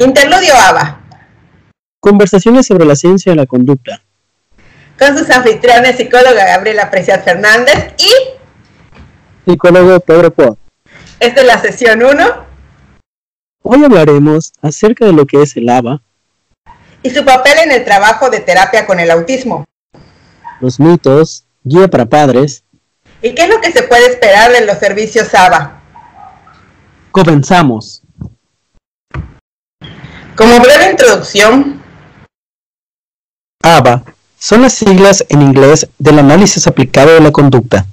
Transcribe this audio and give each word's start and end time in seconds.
Interludio 0.00 0.52
ABA. 0.52 1.00
Conversaciones 2.00 2.66
sobre 2.66 2.86
la 2.86 2.96
ciencia 2.96 3.30
de 3.30 3.36
la 3.36 3.46
conducta. 3.46 4.02
Con 4.98 5.16
sus 5.16 5.30
anfitriones, 5.30 5.96
psicóloga 5.96 6.44
Gabriela 6.44 6.90
Precias 6.90 7.22
Fernández 7.22 7.94
y 7.98 9.48
psicólogo 9.48 10.00
Pedro 10.00 10.32
Poa. 10.32 10.56
Esta 11.20 11.40
es 11.42 11.46
la 11.46 11.60
sesión 11.60 12.02
1. 12.02 12.24
Hoy 13.62 13.84
hablaremos 13.84 14.52
acerca 14.60 15.06
de 15.06 15.12
lo 15.12 15.24
que 15.24 15.42
es 15.42 15.56
el 15.56 15.68
ABA 15.68 16.02
y 17.02 17.10
su 17.10 17.24
papel 17.24 17.58
en 17.64 17.72
el 17.72 17.84
trabajo 17.84 18.30
de 18.30 18.40
terapia 18.40 18.86
con 18.86 19.00
el 19.00 19.10
autismo. 19.10 19.64
Los 20.60 20.80
mitos, 20.80 21.44
guía 21.62 21.88
para 21.88 22.06
padres. 22.06 22.64
¿Y 23.22 23.34
qué 23.34 23.44
es 23.44 23.48
lo 23.48 23.60
que 23.60 23.72
se 23.72 23.82
puede 23.82 24.06
esperar 24.06 24.52
de 24.52 24.64
los 24.64 24.78
servicios 24.78 25.34
ABA? 25.34 25.80
Comenzamos. 27.10 28.02
Como 30.36 30.60
breve 30.60 30.90
introducción, 30.90 31.82
ABA 33.62 34.04
son 34.38 34.62
las 34.62 34.74
siglas 34.74 35.24
en 35.28 35.42
inglés 35.42 35.88
del 35.98 36.20
análisis 36.20 36.66
aplicado 36.66 37.14
de 37.14 37.20
la 37.20 37.32
conducta. 37.32 37.86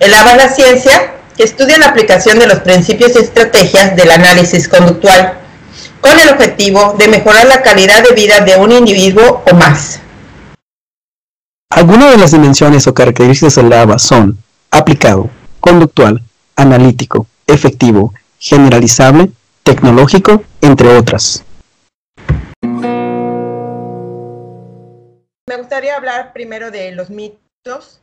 El 0.00 0.12
ABA 0.12 0.32
es 0.32 0.36
la 0.36 0.48
ciencia 0.48 1.14
que 1.36 1.44
estudia 1.44 1.78
la 1.78 1.88
aplicación 1.88 2.38
de 2.40 2.48
los 2.48 2.60
principios 2.60 3.14
y 3.14 3.20
estrategias 3.20 3.94
del 3.94 4.10
análisis 4.10 4.68
conductual 4.68 5.41
con 6.02 6.18
el 6.18 6.28
objetivo 6.28 6.94
de 6.98 7.08
mejorar 7.08 7.46
la 7.46 7.62
calidad 7.62 8.02
de 8.02 8.14
vida 8.14 8.40
de 8.40 8.56
un 8.56 8.72
individuo 8.72 9.42
o 9.50 9.54
más. 9.54 10.00
Algunas 11.70 12.10
de 12.10 12.18
las 12.18 12.32
dimensiones 12.32 12.86
o 12.86 12.92
características 12.92 13.54
del 13.54 13.72
ABA 13.72 13.98
son 13.98 14.36
aplicado, 14.70 15.30
conductual, 15.60 16.20
analítico, 16.56 17.26
efectivo, 17.46 18.12
generalizable, 18.38 19.30
tecnológico, 19.62 20.42
entre 20.60 20.88
otras. 20.88 21.44
Me 25.48 25.56
gustaría 25.56 25.96
hablar 25.96 26.32
primero 26.32 26.70
de 26.70 26.92
los 26.92 27.10
mitos. 27.10 28.00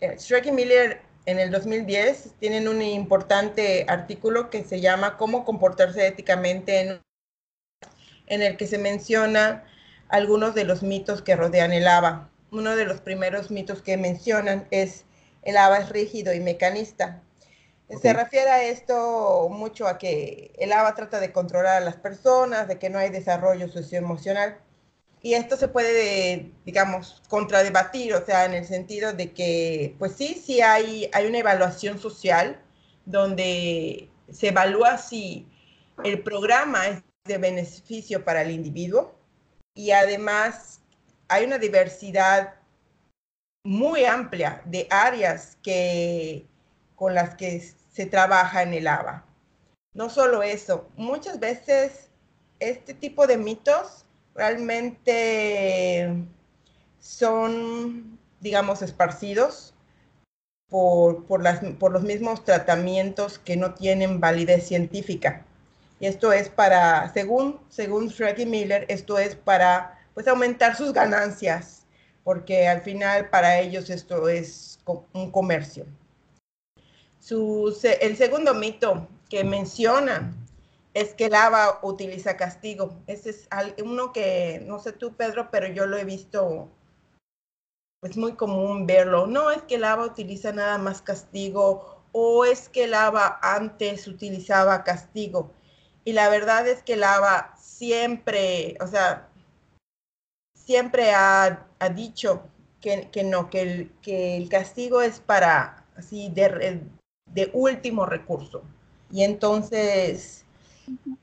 Eh, 0.00 0.16
Shrek 0.18 0.46
y 0.46 0.52
Miller 0.52 1.00
en 1.24 1.38
el 1.38 1.50
2010 1.50 2.34
tienen 2.40 2.68
un 2.68 2.82
importante 2.82 3.86
artículo 3.88 4.50
que 4.50 4.64
se 4.64 4.80
llama 4.80 5.16
Cómo 5.16 5.44
comportarse 5.44 6.06
éticamente 6.06 6.80
en, 6.80 7.00
en 8.32 8.42
el 8.42 8.56
que 8.56 8.66
se 8.66 8.78
menciona 8.78 9.64
algunos 10.08 10.54
de 10.54 10.64
los 10.64 10.82
mitos 10.82 11.20
que 11.20 11.36
rodean 11.36 11.72
el 11.72 11.86
ABA. 11.86 12.30
Uno 12.50 12.76
de 12.76 12.86
los 12.86 13.00
primeros 13.00 13.50
mitos 13.50 13.82
que 13.82 13.96
mencionan 13.96 14.66
es 14.70 15.04
el 15.42 15.56
ABA 15.56 15.78
es 15.78 15.88
rígido 15.90 16.32
y 16.32 16.40
mecanista. 16.40 17.22
Se 18.00 18.14
refiere 18.14 18.48
a 18.48 18.64
esto 18.64 19.48
mucho 19.50 19.86
a 19.86 19.98
que 19.98 20.52
el 20.58 20.72
ABA 20.72 20.94
trata 20.94 21.20
de 21.20 21.30
controlar 21.30 21.82
a 21.82 21.84
las 21.84 21.96
personas, 21.96 22.68
de 22.68 22.78
que 22.78 22.88
no 22.88 22.98
hay 22.98 23.10
desarrollo 23.10 23.68
socioemocional 23.68 24.56
y 25.20 25.34
esto 25.34 25.56
se 25.56 25.68
puede, 25.68 26.50
digamos, 26.64 27.22
contradebatir, 27.28 28.14
o 28.14 28.24
sea, 28.24 28.44
en 28.44 28.54
el 28.54 28.64
sentido 28.64 29.12
de 29.12 29.32
que, 29.32 29.94
pues 29.98 30.12
sí, 30.16 30.34
sí 30.34 30.60
hay, 30.60 31.08
hay 31.12 31.26
una 31.26 31.38
evaluación 31.38 32.00
social 32.00 32.60
donde 33.04 34.08
se 34.32 34.48
evalúa 34.48 34.98
si 34.98 35.46
el 36.02 36.22
programa 36.22 36.88
es 36.88 37.02
de 37.24 37.38
beneficio 37.38 38.24
para 38.24 38.42
el 38.42 38.50
individuo 38.50 39.14
y 39.74 39.92
además 39.92 40.80
hay 41.28 41.44
una 41.44 41.58
diversidad 41.58 42.54
muy 43.64 44.04
amplia 44.04 44.60
de 44.64 44.88
áreas 44.90 45.56
que, 45.62 46.46
con 46.96 47.14
las 47.14 47.36
que 47.36 47.60
se 47.92 48.06
trabaja 48.06 48.62
en 48.62 48.74
el 48.74 48.88
ABA. 48.88 49.24
No 49.94 50.10
solo 50.10 50.42
eso, 50.42 50.88
muchas 50.96 51.38
veces 51.38 52.10
este 52.58 52.92
tipo 52.94 53.26
de 53.26 53.36
mitos 53.36 54.04
realmente 54.34 56.12
son, 56.98 58.18
digamos, 58.40 58.82
esparcidos 58.82 59.74
por, 60.68 61.24
por, 61.26 61.42
por 61.78 61.92
los 61.92 62.02
mismos 62.02 62.44
tratamientos 62.44 63.38
que 63.38 63.56
no 63.56 63.74
tienen 63.74 64.20
validez 64.20 64.66
científica. 64.66 65.44
Y 66.02 66.06
esto 66.06 66.32
es 66.32 66.48
para, 66.48 67.12
según, 67.12 67.60
según 67.68 68.12
Miller, 68.48 68.86
esto 68.88 69.18
es 69.18 69.36
para 69.36 70.04
pues, 70.14 70.26
aumentar 70.26 70.74
sus 70.74 70.92
ganancias, 70.92 71.86
porque 72.24 72.66
al 72.66 72.82
final 72.82 73.30
para 73.30 73.60
ellos 73.60 73.88
esto 73.88 74.28
es 74.28 74.80
un 75.12 75.30
comercio. 75.30 75.86
el 78.00 78.16
segundo 78.16 78.52
mito 78.52 79.06
que 79.30 79.44
menciona 79.44 80.34
es 80.92 81.14
que 81.14 81.26
el 81.26 81.36
ABA 81.36 81.78
utiliza 81.84 82.36
castigo. 82.36 83.00
Ese 83.06 83.30
es 83.30 83.48
uno 83.84 84.12
que, 84.12 84.60
no 84.66 84.80
sé 84.80 84.90
tú, 84.90 85.14
Pedro, 85.14 85.50
pero 85.52 85.68
yo 85.68 85.86
lo 85.86 85.96
he 85.96 86.04
visto, 86.04 86.68
es 88.02 88.16
muy 88.16 88.32
común 88.32 88.88
verlo. 88.88 89.28
No 89.28 89.52
es 89.52 89.62
que 89.62 89.76
el 89.76 89.84
ABA 89.84 90.06
utiliza 90.06 90.50
nada 90.50 90.78
más 90.78 91.00
castigo 91.00 92.02
o 92.10 92.44
es 92.44 92.68
que 92.68 92.84
el 92.84 92.94
ABA 92.94 93.38
antes 93.40 94.08
utilizaba 94.08 94.82
castigo. 94.82 95.52
Y 96.04 96.12
la 96.12 96.28
verdad 96.28 96.66
es 96.66 96.82
que 96.82 96.94
el 96.94 97.04
ABA 97.04 97.54
siempre, 97.56 98.76
o 98.80 98.86
sea, 98.86 99.28
siempre 100.54 101.12
ha, 101.12 101.66
dicho 101.94 102.42
que, 102.80 103.08
no, 103.24 103.50
que 103.50 103.62
el, 103.62 103.92
que 104.02 104.36
el 104.36 104.48
castigo 104.48 105.02
es 105.02 105.20
para, 105.20 105.84
así, 105.96 106.28
de, 106.30 106.80
de 107.26 107.50
último 107.52 108.06
recurso. 108.06 108.62
Y 109.10 109.22
entonces 109.24 110.42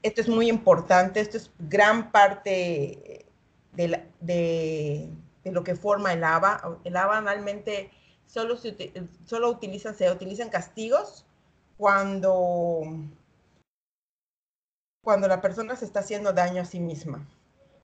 esto 0.03 0.21
es 0.21 0.29
muy 0.29 0.49
importante, 0.49 1.19
esto 1.19 1.37
es 1.37 1.51
gran 1.59 2.11
parte 2.11 3.25
de, 3.73 5.09
lo 5.45 5.63
que 5.63 5.75
forma 5.75 6.13
el 6.13 6.23
ABA. 6.23 6.79
El 6.83 6.97
ABA 6.97 7.15
normalmente 7.15 7.91
solo, 8.25 8.57
solo 9.25 9.49
utilizan, 9.49 9.95
se 9.95 10.11
utilizan 10.11 10.49
castigos 10.49 11.25
cuando, 11.77 12.81
cuando 15.03 15.27
la 15.27 15.41
persona 15.41 15.75
se 15.75 15.85
está 15.85 16.01
haciendo 16.01 16.33
daño 16.33 16.61
a 16.61 16.65
sí 16.65 16.79
misma. 16.79 17.27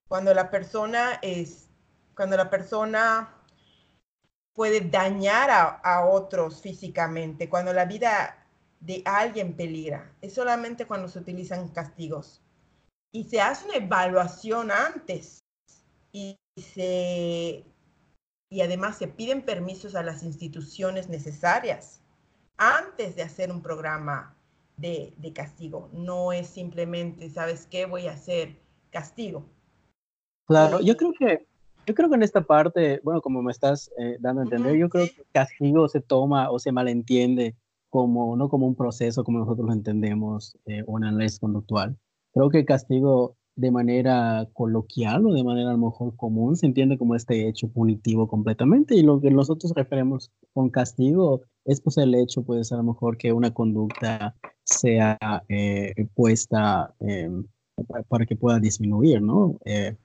Cuando 0.08 0.34
la 0.34 0.50
persona 0.50 1.20
es, 1.22 1.68
cuando 2.16 2.38
la 2.38 2.50
persona 2.50 3.34
puede 4.54 4.82
dañar 4.82 5.50
a, 5.50 5.64
a 5.64 6.06
otros 6.06 6.62
físicamente, 6.62 7.50
cuando 7.50 7.74
la 7.74 7.86
vida 7.86 8.46
de 8.86 9.02
alguien 9.06 9.56
peligra. 9.56 10.14
Es 10.22 10.34
solamente 10.34 10.86
cuando 10.86 11.08
se 11.08 11.20
utilizan 11.20 11.70
castigos. 11.70 12.42
Y 13.12 13.24
se 13.26 13.42
hace 13.42 13.66
una 13.66 13.78
evaluación 13.78 14.72
antes. 14.72 15.40
Y, 16.12 16.38
se, 16.56 17.66
y 18.50 18.62
además 18.62 18.98
se 18.98 19.08
piden 19.08 19.44
permisos 19.44 19.96
a 19.96 20.04
las 20.04 20.24
instituciones 20.24 21.10
necesarias 21.10 22.02
antes 22.58 23.16
de 23.16 23.24
hacer 23.24 23.52
un 23.52 23.62
programa 23.62 24.35
de, 24.78 25.14
castigo. 25.34 25.90
No 25.94 26.32
es 26.32 26.48
simplemente, 26.48 27.30
¿sabes 27.30 27.68
qué? 27.68 27.86
Voy 27.86 28.08
a 28.08 28.14
hacer 28.14 28.60
castigo. 28.90 29.46
Claro, 30.48 30.80
yo 30.82 30.96
creo 30.96 31.14
que 31.18 31.48
yo 31.88 31.94
creo 31.94 32.10
que 32.10 32.16
en 32.16 32.24
esta 32.24 32.42
parte, 32.42 33.00
bueno, 33.04 33.22
como 33.22 33.44
me 33.44 33.52
estás 33.52 33.92
eh, 34.00 34.18
dando 34.20 34.42
a 34.42 34.46
entender, 34.46 34.76
yo 34.76 34.90
creo 34.90 35.06
que 35.06 35.24
castigo 35.32 35.88
se 35.88 36.02
toma 36.02 36.50
o 36.50 36.58
se 36.58 36.72
malentiende 36.72 37.56
como, 37.90 38.36
no 38.36 38.50
como 38.50 38.66
un 38.66 38.76
proceso 38.76 39.24
como 39.24 39.40
nosotros 39.40 39.68
lo 39.68 39.74
entendemos, 39.74 40.58
eh, 40.66 40.84
un 40.88 41.04
análisis 41.04 41.40
conductual. 41.40 41.96
Creo 42.34 42.50
que 42.50 42.66
castigo 42.66 43.38
de 43.56 43.72
manera 43.72 44.50
coloquial 44.54 45.26
o 45.26 45.34
de 45.34 45.44
manera 45.44 45.70
a 45.70 45.74
lo 45.74 45.78
mejor 45.78 46.16
común 46.18 46.58
se 46.58 46.66
entiende 46.66 46.98
como 46.98 47.16
este 47.16 47.48
hecho 47.48 47.70
punitivo 47.70 48.28
completamente 48.28 48.96
y 48.96 49.04
lo 49.04 49.22
que 49.22 49.32
nosotros 49.32 49.72
referimos 49.74 50.32
con 50.54 50.70
castigo 50.70 51.42
es 51.64 51.80
pues 51.80 51.98
el 51.98 52.16
hecho 52.16 52.44
pues 52.44 52.74
a 52.74 52.78
lo 52.78 52.84
mejor 52.84 53.18
que 53.18 53.32
una 53.32 53.54
conducta 53.54 54.36
sea 54.66 55.18
eh, 55.48 55.94
puesta 56.14 56.94
em, 57.00 57.46
para 58.10 58.26
que 58.26 58.36
pueda 58.36 58.60
disminuir, 58.60 59.22
¿no? 59.22 59.58
Eh, 59.64 59.96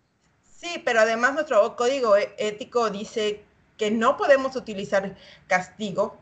sí, 0.45 0.81
pero 0.85 1.01
además 1.01 1.35
nuestro 1.35 1.75
código 1.75 2.17
e-, 2.17 2.33
ético 2.39 2.91
dice 2.91 3.43
que 3.77 3.91
no 3.91 4.17
podemos 4.17 4.55
utilizar 4.55 5.17
castigo 5.49 6.17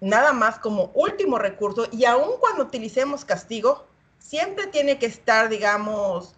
nada 0.00 0.32
más 0.32 0.58
como 0.58 0.90
último 0.94 1.38
recurso 1.38 1.86
y 1.90 2.04
aun 2.04 2.38
cuando 2.40 2.64
utilicemos 2.64 3.24
castigo, 3.24 3.86
siempre 4.18 4.66
tiene 4.66 4.98
que 4.98 5.06
estar, 5.06 5.48
digamos, 5.48 6.34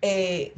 eh, 0.00 0.54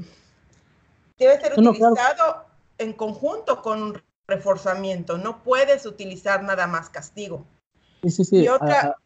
debe 1.18 1.40
ser 1.40 1.58
utilizado 1.58 2.44
en 2.78 2.92
conjunto 2.92 3.62
con 3.62 4.02
reforzamiento. 4.26 5.18
No 5.18 5.42
puedes 5.42 5.86
utilizar 5.86 6.42
nada 6.42 6.66
más 6.66 6.88
castigo. 6.88 7.44
Sí, 8.02 8.10
sí, 8.10 8.24
sí. 8.24 8.46
Ah, 8.48 8.58
ah, 8.60 8.96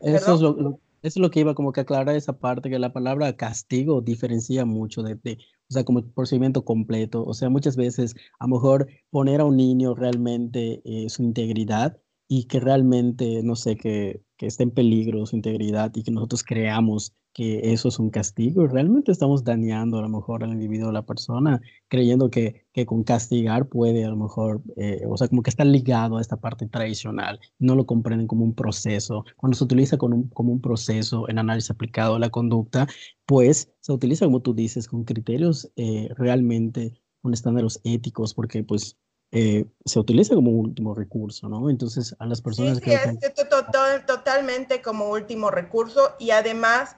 eso, 0.00 0.78
es 1.02 1.16
lo, 1.16 1.30
que 1.30 1.40
iba 1.40 1.54
como 1.54 1.72
que 1.72 1.80
aclarar 1.80 2.14
esa 2.14 2.38
parte, 2.38 2.70
que 2.70 2.78
la 2.78 2.92
palabra 2.92 3.36
castigo 3.36 4.00
diferencia 4.00 4.64
mucho 4.64 5.02
de, 5.02 5.14
o 5.14 5.72
sea, 5.72 5.84
como 5.84 6.04
procedimiento 6.12 6.64
completo. 6.64 7.24
O 7.24 7.34
sea, 7.34 7.48
muchas 7.48 7.76
veces 7.76 8.14
a 8.38 8.46
lo 8.46 8.56
mejor 8.56 8.88
poner 9.10 9.40
a 9.40 9.44
un 9.44 9.56
niño 9.56 9.94
realmente 9.94 10.82
eh, 10.84 11.08
su 11.08 11.22
integridad 11.22 11.98
y 12.28 12.44
que 12.44 12.60
realmente, 12.60 13.42
no 13.42 13.56
sé, 13.56 13.76
que, 13.76 14.22
que 14.36 14.46
esté 14.46 14.64
en 14.64 14.70
peligro 14.70 15.26
su 15.26 15.36
integridad 15.36 15.92
y 15.94 16.02
que 16.02 16.10
nosotros 16.10 16.44
creamos 16.44 17.14
que 17.32 17.72
eso 17.72 17.88
es 17.88 17.98
un 17.98 18.10
castigo, 18.10 18.66
realmente 18.66 19.12
estamos 19.12 19.44
dañando 19.44 19.98
a 19.98 20.02
lo 20.02 20.08
mejor 20.08 20.42
al 20.42 20.50
individuo, 20.50 20.90
a 20.90 20.92
la 20.92 21.06
persona, 21.06 21.60
creyendo 21.88 22.30
que, 22.30 22.66
que 22.72 22.86
con 22.86 23.04
castigar 23.04 23.68
puede 23.68 24.04
a 24.04 24.08
lo 24.08 24.16
mejor, 24.16 24.62
eh, 24.76 25.02
o 25.08 25.16
sea, 25.16 25.28
como 25.28 25.42
que 25.42 25.50
está 25.50 25.64
ligado 25.64 26.16
a 26.16 26.20
esta 26.20 26.36
parte 26.36 26.66
tradicional, 26.66 27.38
no 27.58 27.74
lo 27.74 27.86
comprenden 27.86 28.26
como 28.26 28.44
un 28.44 28.54
proceso. 28.54 29.24
Cuando 29.36 29.56
se 29.56 29.64
utiliza 29.64 29.96
como 29.96 30.16
un, 30.16 30.28
como 30.28 30.52
un 30.52 30.60
proceso 30.60 31.28
en 31.28 31.38
análisis 31.38 31.70
aplicado 31.70 32.16
a 32.16 32.18
la 32.18 32.30
conducta, 32.30 32.86
pues 33.26 33.72
se 33.80 33.92
utiliza, 33.92 34.24
como 34.24 34.40
tú 34.40 34.54
dices, 34.54 34.88
con 34.88 35.04
criterios 35.04 35.70
eh, 35.76 36.08
realmente, 36.16 37.00
con 37.22 37.32
estándares 37.32 37.80
éticos, 37.84 38.34
porque 38.34 38.64
pues 38.64 38.96
eh, 39.32 39.66
se 39.84 40.00
utiliza 40.00 40.34
como 40.34 40.50
último 40.50 40.92
recurso, 40.92 41.48
¿no? 41.48 41.70
Entonces, 41.70 42.16
a 42.18 42.26
las 42.26 42.42
personas 42.42 42.78
sí, 42.78 42.84
que... 42.84 42.94
es 42.94 43.48
total, 43.48 44.04
totalmente 44.04 44.82
como 44.82 45.10
último 45.10 45.52
recurso 45.52 46.14
y 46.18 46.30
además, 46.30 46.96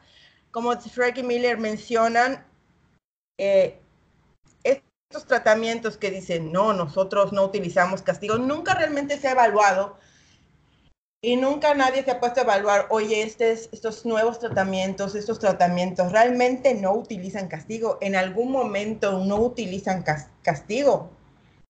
como 0.53 0.79
Frank 0.79 1.19
Miller 1.25 1.59
mencionan, 1.59 2.47
eh, 3.39 3.81
estos 4.63 5.27
tratamientos 5.27 5.97
que 5.97 6.11
dicen, 6.11 6.53
no, 6.53 6.73
nosotros 6.73 7.33
no 7.33 7.45
utilizamos 7.45 8.03
castigo, 8.03 8.39
nunca 8.39 8.75
realmente 8.75 9.19
se 9.19 9.29
ha 9.29 9.33
evaluado 9.33 9.99
y 11.23 11.37
nunca 11.37 11.75
nadie 11.75 12.03
se 12.03 12.11
ha 12.11 12.21
puesto 12.21 12.41
a 12.41 12.45
evaluar, 12.45 12.87
oye, 12.91 13.23
este 13.23 13.53
estos 13.53 14.07
nuevos 14.07 14.39
tratamientos, 14.39 15.15
estos 15.15 15.39
tratamientos 15.39 16.13
realmente 16.13 16.75
no 16.75 16.95
utilizan 16.95 17.49
castigo, 17.49 17.99
en 18.01 18.17
algún 18.17 18.51
momento 18.51 19.19
no 19.19 19.37
utilizan 19.37 20.05
castigo. 20.43 21.11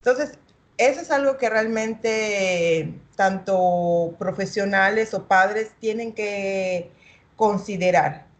Entonces, 0.00 0.38
eso 0.78 1.00
es 1.00 1.10
algo 1.10 1.36
que 1.36 1.50
realmente 1.50 2.94
tanto 3.14 4.14
profesionales 4.18 5.14
o 5.14 5.28
padres 5.28 5.72
tienen 5.80 6.12
que 6.12 6.90
considerar. 7.36 8.31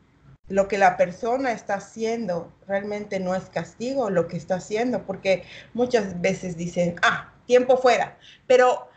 Lo 0.52 0.68
que 0.68 0.78
la 0.78 0.96
persona 0.96 1.52
está 1.52 1.74
haciendo 1.74 2.52
realmente 2.66 3.18
no 3.20 3.34
es 3.34 3.44
castigo 3.44 4.10
lo 4.10 4.28
que 4.28 4.36
está 4.36 4.56
haciendo, 4.56 5.04
porque 5.06 5.44
muchas 5.74 6.20
veces 6.20 6.56
dicen, 6.56 6.96
ah, 7.02 7.32
tiempo 7.46 7.76
fuera, 7.76 8.18
pero 8.46 8.88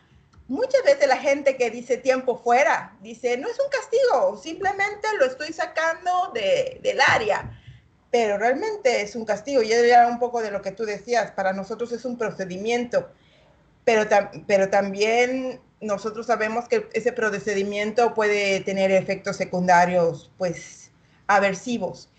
muchas 0.48 0.84
veces 0.84 1.08
la 1.08 1.18
gente 1.18 1.58
que 1.58 1.72
dice 1.72 1.98
tiempo 1.98 2.38
fuera, 2.38 2.96
dice, 3.02 3.38
no 3.38 3.48
es 3.48 3.60
un 3.60 3.70
castigo, 3.70 4.38
simplemente 4.38 5.08
lo 5.18 5.26
estoy 5.26 5.54
sacando 5.54 6.32
de, 6.34 6.80
del 6.84 7.00
área, 7.02 7.60
pero 8.12 8.38
realmente 8.38 9.02
es 9.02 9.16
un 9.16 9.26
castigo. 9.26 9.62
Y 9.62 9.72
era 9.72 10.08
un 10.08 10.20
poco 10.20 10.42
de 10.42 10.52
lo 10.52 10.62
que 10.62 10.72
tú 10.72 10.86
decías, 10.86 11.32
para 11.32 11.54
nosotros 11.54 11.92
es 11.92 12.06
un 12.06 12.18
procedimiento 12.18 13.10
pero, 13.86 14.10
pero 14.48 14.70
también 14.70 15.62
nosotros 15.80 16.26
sabemos 16.26 16.68
que 16.68 16.90
ese 16.94 17.14
procedimiento 17.14 18.14
puede 18.14 18.60
tener 18.62 18.92
efectos 18.92 19.38
secundarios, 19.38 20.32
pues, 20.38 20.85
aversivos. 21.28 22.10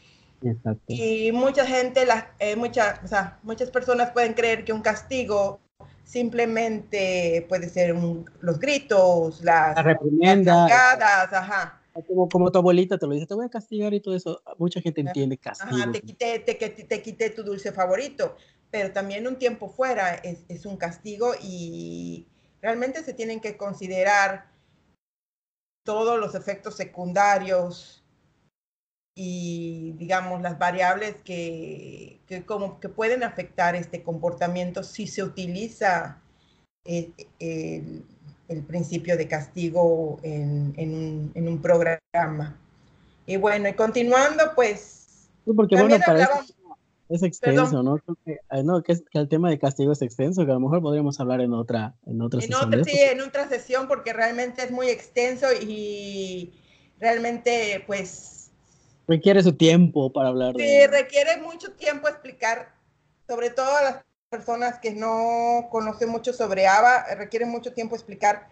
Y 0.87 1.32
mucha 1.32 1.67
gente, 1.67 2.06
la, 2.06 2.35
eh, 2.38 2.56
mucha, 2.56 3.00
o 3.05 3.08
sea, 3.08 3.38
muchas 3.43 3.70
personas 3.70 4.11
pueden 4.11 4.35
creer 4.35 4.64
que 4.64 4.73
un 4.73 4.82
castigo 4.82 5.61
simplemente 6.05 7.44
puede 7.49 7.69
ser 7.69 7.97
los 8.41 8.61
gritos, 8.61 9.43
las, 9.43 9.75
la 9.75 9.82
reprimienda, 9.82 10.69
las 10.99 11.32
ajá. 11.32 11.81
Como, 12.06 12.29
como, 12.29 12.53
tu 12.53 12.58
abuelita 12.58 12.99
te 12.99 13.06
lo 13.06 13.14
dice, 13.14 13.26
te 13.26 13.35
voy 13.35 13.47
a 13.47 13.49
castigar 13.49 13.94
y 13.94 14.00
todo 14.00 14.14
eso. 14.14 14.43
Mucha 14.58 14.81
gente 14.82 15.00
entiende 15.00 15.38
castigo. 15.38 15.75
Ajá, 15.75 15.91
te 15.91 16.00
quité, 16.03 16.38
te, 16.41 16.55
te 16.55 17.03
quité 17.03 17.31
tu 17.31 17.43
dulce 17.43 17.73
favorito 17.73 18.37
pero 18.70 18.93
también 18.93 19.26
un 19.26 19.38
tiempo 19.38 19.69
fuera 19.69 20.14
es, 20.17 20.67
un 20.67 20.76
castigo 20.76 21.32
y 21.41 22.26
realmente 22.61 23.03
se 23.03 23.14
tienen 23.14 23.41
que 23.41 23.56
considerar 23.56 24.50
todos 25.85 26.19
los 26.19 26.35
efectos 26.35 26.76
secundarios 26.76 27.95
y 29.18 29.94
digamos 29.98 30.42
las 30.42 30.58
variables 30.58 31.16
que, 31.24 32.20
como 32.44 32.78
que 32.78 32.90
pueden 32.90 33.24
afectar 33.24 33.74
este 33.74 34.02
comportamiento 34.02 34.82
si 34.82 35.06
se 35.06 35.22
utiliza 35.22 36.20
el, 36.84 37.14
principio 38.68 39.16
de 39.16 39.26
castigo 39.26 40.20
en, 40.22 41.32
un, 41.34 41.62
programa. 41.62 42.58
Y 43.26 43.36
bueno, 43.38 43.70
y 43.70 43.72
continuando, 43.72 44.52
pues... 44.54 45.30
porque 45.46 45.76
bueno, 45.76 45.96
es 47.08 47.22
extenso, 47.22 47.82
¿no? 47.82 47.98
que, 48.24 48.38
no, 48.64 48.82
que, 48.82 48.98
el 49.14 49.28
tema 49.28 49.48
de 49.48 49.58
castigo 49.58 49.92
es 49.92 50.02
extenso, 50.02 50.44
que 50.44 50.50
a 50.50 50.54
lo 50.54 50.60
mejor 50.60 50.82
podríamos 50.82 51.19
hablar 51.20 51.40
en 51.40 51.54
otra, 51.54 51.94
en 52.04 52.20
otra 52.20 52.42
sesión. 52.42 52.84
sí, 52.84 52.98
en 52.98 53.22
otra 53.22 53.48
sesión, 53.48 53.88
porque 53.88 54.12
realmente 54.12 54.62
es 54.62 54.70
muy 54.70 54.88
extenso 54.88 55.46
y 55.58 56.52
realmente, 57.00 57.82
pues... 57.86 58.34
Requiere 59.08 59.43
su 59.43 59.53
tiempo 59.53 60.12
para 60.12 60.29
hablar. 60.29 60.55
Sí, 60.56 60.87
requiere 60.87 61.37
mucho 61.38 61.73
tiempo 61.73 62.08
explicar, 62.08 62.75
sobre 63.29 63.50
todo 63.50 63.76
a 63.76 63.82
las 63.82 64.05
personas 64.29 64.79
que 64.81 64.93
no 64.93 65.69
conocen 65.70 66.08
mucho 66.08 66.32
sobre 66.32 66.67
ABA, 66.67 67.14
requiere 67.14 67.47
mucho 67.47 67.73
tiempo 67.73 67.94
explicar 67.94 68.49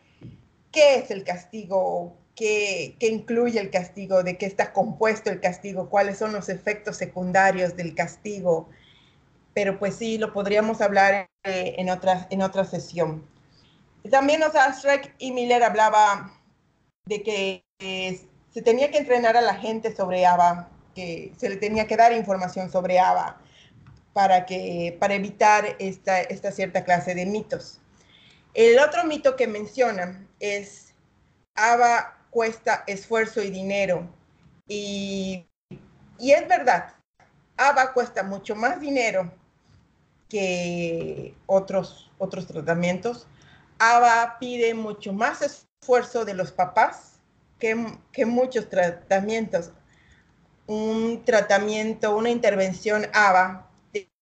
qué 0.71 0.97
es 0.97 1.11
el 1.11 1.25
castigo, 1.25 2.17
qué, 2.35 2.97
incluye 3.01 3.59
el 3.61 3.71
castigo, 3.71 4.23
de 4.23 4.39
qué 4.39 4.47
está 4.47 4.73
compuesto 4.73 5.31
el 5.31 5.41
castigo, 5.41 5.89
cuáles 5.89 6.19
son 6.19 6.33
los 6.33 6.49
efectos 6.49 6.97
secundarios 6.97 7.77
del 7.77 7.95
castigo. 7.95 8.69
Pero 9.55 9.79
pues 9.79 9.97
sí, 9.97 10.19
lo 10.19 10.33
podríamos 10.33 10.81
hablar 10.81 11.29
eh, 11.45 11.75
en, 11.79 11.91
otra, 11.91 12.27
en 12.31 12.43
otra 12.43 12.65
sesión. 12.65 13.27
También, 14.11 14.43
o 14.43 14.51
sea, 14.51 14.75
Shrek 14.75 15.15
y 15.19 15.33
Miller 15.33 15.62
hablaba 15.62 16.33
de 17.06 17.23
que 17.23 17.65
eh, 17.79 18.21
se 18.55 18.62
tenía 18.62 18.91
que 18.93 18.99
entrenar 18.99 19.37
a 19.37 19.41
la 19.41 19.56
gente 19.56 19.95
sobre 19.95 20.25
ABA, 20.25 20.69
que 20.95 21.33
se 21.37 21.49
le 21.49 21.56
tenía 21.56 21.89
que 21.89 21.97
dar 21.97 22.12
información 22.12 22.71
sobre 22.71 23.01
ABA 23.01 23.41
para, 24.12 24.47
que, 24.47 24.97
para 25.01 25.15
evitar 25.15 25.75
esta, 25.81 26.21
esta 26.21 26.53
cierta 26.53 26.85
clase 26.85 27.17
de 27.17 27.27
mitos. 27.27 27.81
El 28.55 28.79
otro 28.79 29.03
mito 29.05 29.35
que 29.35 29.49
mencionan 29.49 30.29
es 30.39 30.95
ABA 31.56 32.17
cuesta 32.31 32.85
esfuerzo 32.87 33.43
y 33.43 33.51
dinero. 33.51 34.09
Y, 34.69 35.49
es 36.21 36.49
verdad, 36.49 36.95
ABA 37.56 37.93
cuesta 37.93 38.23
mucho 38.23 38.55
más 38.55 38.81
dinero 38.81 39.33
que 40.29 41.35
otros, 41.47 42.08
otros 42.19 42.46
tratamientos. 42.46 43.27
ABA 43.81 44.39
pide 44.39 44.75
mucho 44.75 45.13
más 45.13 45.43
esfuerzo 45.43 46.25
de 46.25 46.34
los 46.34 46.53
papás 46.53 47.14
que, 48.13 48.27
muchos 48.27 48.69
tratamientos. 48.69 49.73
Un 50.67 51.25
tratamiento, 51.25 52.17
una 52.17 52.31
intervención 52.31 53.06
ABA 53.13 53.71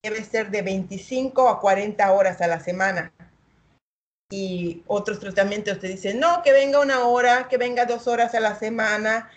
debe 0.02 0.24
ser 0.24 0.50
de 0.50 0.62
25 0.62 1.48
a 1.48 1.60
40 1.60 2.12
horas 2.12 2.40
a 2.40 2.46
la 2.46 2.60
semana 2.60 3.12
y 4.30 4.82
otros 4.86 5.20
tratamientos 5.20 5.78
te 5.78 5.88
dicen, 5.88 6.18
no, 6.18 6.42
que 6.42 6.52
venga 6.52 6.80
una 6.80 7.04
hora, 7.06 7.48
que 7.48 7.58
venga 7.58 7.84
dos 7.84 8.08
horas 8.08 8.34
a 8.34 8.40
la 8.40 8.54
semana, 8.54 9.30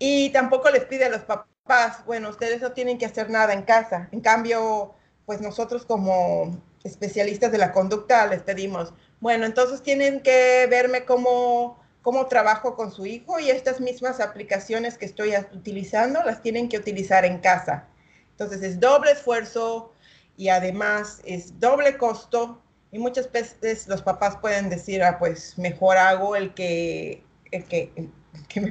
y 0.00 0.30
tampoco 0.30 0.68
les 0.70 0.84
pide 0.84 1.04
a 1.04 1.10
los 1.10 1.22
papás, 1.22 2.04
bueno, 2.06 2.28
ustedes 2.28 2.60
no 2.60 2.72
tienen 2.72 2.98
que 2.98 3.06
hacer 3.06 3.30
nada 3.30 3.52
en 3.52 3.62
casa. 3.62 4.08
En 4.10 4.20
cambio, 4.20 4.94
pues 5.26 5.40
nosotros 5.40 5.86
como 5.86 6.60
especialistas 6.82 7.52
de 7.52 7.58
la 7.58 7.70
conducta 7.70 8.26
les 8.26 8.42
pedimos, 8.42 8.92
bueno, 9.20 9.46
entonces 9.46 9.80
tienen 9.82 10.20
que 10.20 10.66
verme 10.68 11.04
cómo, 11.04 11.81
cómo 12.02 12.26
trabajo 12.26 12.76
con 12.76 12.92
su 12.92 13.06
hijo 13.06 13.38
y 13.38 13.50
estas 13.50 13.80
mismas 13.80 14.20
aplicaciones 14.20 14.98
que 14.98 15.06
estoy 15.06 15.32
utilizando 15.54 16.22
las 16.24 16.42
tienen 16.42 16.68
que 16.68 16.76
utilizar 16.76 17.24
en 17.24 17.38
casa. 17.38 17.86
Entonces 18.32 18.62
es 18.62 18.80
doble 18.80 19.12
esfuerzo 19.12 19.92
y 20.36 20.48
además 20.48 21.20
es 21.24 21.58
doble 21.60 21.96
costo 21.96 22.60
y 22.90 22.98
muchas 22.98 23.30
veces 23.30 23.88
los 23.88 24.02
papás 24.02 24.36
pueden 24.36 24.68
decir, 24.68 25.02
ah, 25.02 25.18
pues 25.18 25.56
mejor 25.56 25.96
hago 25.96 26.36
el 26.36 26.52
que, 26.54 27.24
el 27.50 27.64
que, 27.64 28.10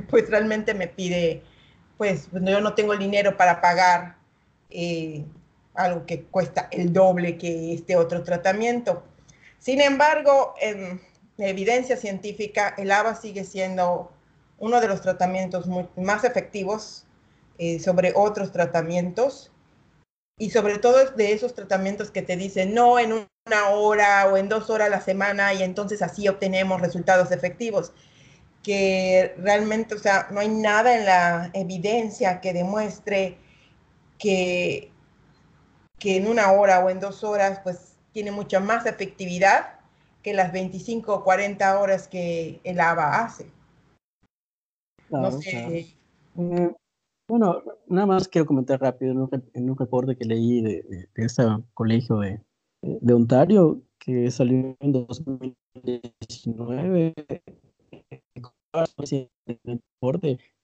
pues 0.09 0.29
realmente 0.29 0.73
me 0.73 0.87
pide, 0.87 1.43
pues 1.97 2.27
yo 2.31 2.61
no 2.61 2.73
tengo 2.75 2.93
el 2.93 2.99
dinero 2.99 3.35
para 3.37 3.61
pagar 3.61 4.17
eh, 4.69 5.25
algo 5.73 6.05
que 6.05 6.23
cuesta 6.23 6.67
el 6.71 6.93
doble 6.93 7.37
que 7.37 7.73
este 7.73 7.95
otro 7.95 8.23
tratamiento. 8.23 9.03
Sin 9.57 9.81
embargo, 9.81 10.53
en 10.59 10.79
la 10.89 11.01
evidencia 11.49 11.97
científica, 11.97 12.73
el 12.77 12.91
ABA 12.91 13.15
sigue 13.15 13.43
siendo 13.43 14.11
uno 14.59 14.79
de 14.79 14.87
los 14.87 15.01
tratamientos 15.01 15.67
más 15.97 16.23
efectivos 16.23 17.05
eh, 17.57 17.79
sobre 17.79 18.13
otros 18.15 18.51
tratamientos 18.51 19.51
y 20.37 20.51
sobre 20.51 20.77
todo 20.77 21.11
de 21.11 21.33
esos 21.33 21.53
tratamientos 21.53 22.11
que 22.11 22.21
te 22.21 22.35
dicen, 22.35 22.73
no, 22.73 22.99
en 22.99 23.13
un 23.13 23.27
una 23.45 23.69
hora 23.69 24.27
o 24.27 24.37
en 24.37 24.49
dos 24.49 24.69
horas 24.69 24.87
a 24.87 24.91
la 24.91 25.01
semana 25.01 25.53
y 25.53 25.63
entonces 25.63 26.01
así 26.01 26.27
obtenemos 26.27 26.81
resultados 26.81 27.31
efectivos. 27.31 27.91
Que 28.63 29.33
realmente, 29.39 29.95
o 29.95 29.99
sea, 29.99 30.27
no 30.29 30.39
hay 30.39 30.49
nada 30.49 30.95
en 30.95 31.05
la 31.05 31.49
evidencia 31.53 32.39
que 32.41 32.53
demuestre 32.53 33.37
que, 34.19 34.91
que 35.97 36.17
en 36.17 36.27
una 36.27 36.51
hora 36.51 36.79
o 36.79 36.89
en 36.91 36.99
dos 36.99 37.23
horas, 37.23 37.59
pues 37.63 37.95
tiene 38.11 38.31
mucha 38.31 38.59
más 38.59 38.85
efectividad 38.85 39.79
que 40.21 40.33
las 40.33 40.51
25 40.51 41.13
o 41.13 41.23
40 41.23 41.79
horas 41.79 42.07
que 42.07 42.59
el 42.63 42.79
ABA 42.79 43.23
hace. 43.23 43.45
no 45.09 45.31
sé. 45.31 45.87
Eh, 46.37 46.71
bueno, 47.27 47.61
nada 47.87 48.07
más 48.07 48.27
quiero 48.27 48.45
comentar 48.45 48.79
rápido 48.79 49.29
en 49.53 49.69
un, 49.69 49.77
reporte 49.77 50.15
que 50.15 50.25
leí 50.25 50.61
de, 50.61 51.07
este 51.15 51.43
colegio 51.73 52.19
de, 52.19 52.39
de, 52.81 53.13
Ontario 53.13 53.81
que 53.99 54.29
salió 54.31 54.75
en 54.79 54.91
2019. 54.91 57.13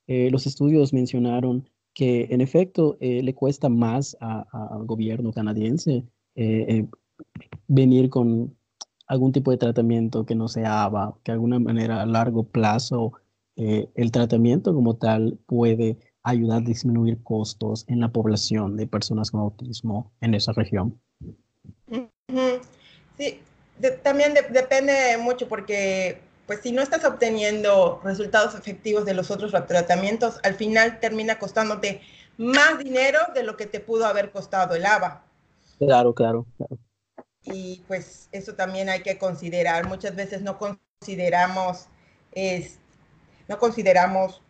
Eh, 0.10 0.32
los 0.32 0.48
estudios 0.48 0.94
mencionaron 0.94 1.68
que 1.94 2.28
en 2.30 2.40
efecto 2.42 2.98
eh, 3.02 3.22
le 3.24 3.34
cuesta 3.34 3.70
más 3.70 4.16
al 4.20 4.86
gobierno 4.86 5.34
canadiense 5.34 6.06
venir 7.68 8.10
con 8.10 8.56
algún 9.08 9.32
tipo 9.32 9.52
de 9.52 9.58
tratamiento 9.58 10.26
que 10.26 10.36
no 10.36 10.48
sea 10.48 10.84
ABA, 10.84 11.16
que 11.24 11.32
de 11.32 11.36
alguna 11.36 11.60
manera 11.60 12.02
a 12.02 12.06
largo 12.06 12.44
plazo 12.44 13.14
eh, 13.56 13.88
el 13.96 14.12
tratamiento 14.12 14.74
como 14.74 14.98
tal 14.98 15.40
puede 15.48 15.98
ayudar 16.24 16.58
a 16.58 16.66
disminuir 16.66 17.24
costos 17.24 17.86
en 17.88 18.02
la 18.02 18.10
población 18.10 18.76
de 18.76 18.86
personas 18.86 19.32
con 19.32 19.42
autismo 19.42 20.12
en 20.22 20.36
esa 20.36 20.52
región. 20.52 21.00
Sí, 23.18 23.42
también 24.04 24.34
depende 24.52 25.18
mucho 25.20 25.48
porque 25.48 26.20
pues 26.46 26.60
si 26.62 26.72
no 26.72 26.82
estás 26.82 27.04
obteniendo 27.06 28.00
resultados 28.04 28.56
efectivos 28.56 29.06
de 29.06 29.14
los 29.14 29.32
otros 29.32 29.52
tratamientos, 29.68 30.40
al 30.44 30.56
final 30.56 31.00
termina 31.00 31.40
costándote 31.40 32.02
más 32.38 32.78
dinero 32.78 33.20
de 33.34 33.44
lo 33.44 33.58
que 33.58 33.66
te 33.66 33.80
pudo 33.80 34.06
haber 34.06 34.32
costado 34.32 34.76
el 34.76 34.86
ABA. 34.86 35.24
Claro, 35.80 36.14
claro, 36.14 36.46
claro 36.58 36.78
y 37.48 37.84
pues 37.88 38.30
eso 38.32 38.56
también 38.56 38.90
hay 38.90 39.02
que 39.02 39.18
considerar. 39.18 39.88
Muchas 39.88 40.16
veces 40.16 40.42
no 40.42 40.58
consideramos, 40.58 41.88
es, 42.34 42.80
no 43.48 43.58
consideramos 43.60 44.42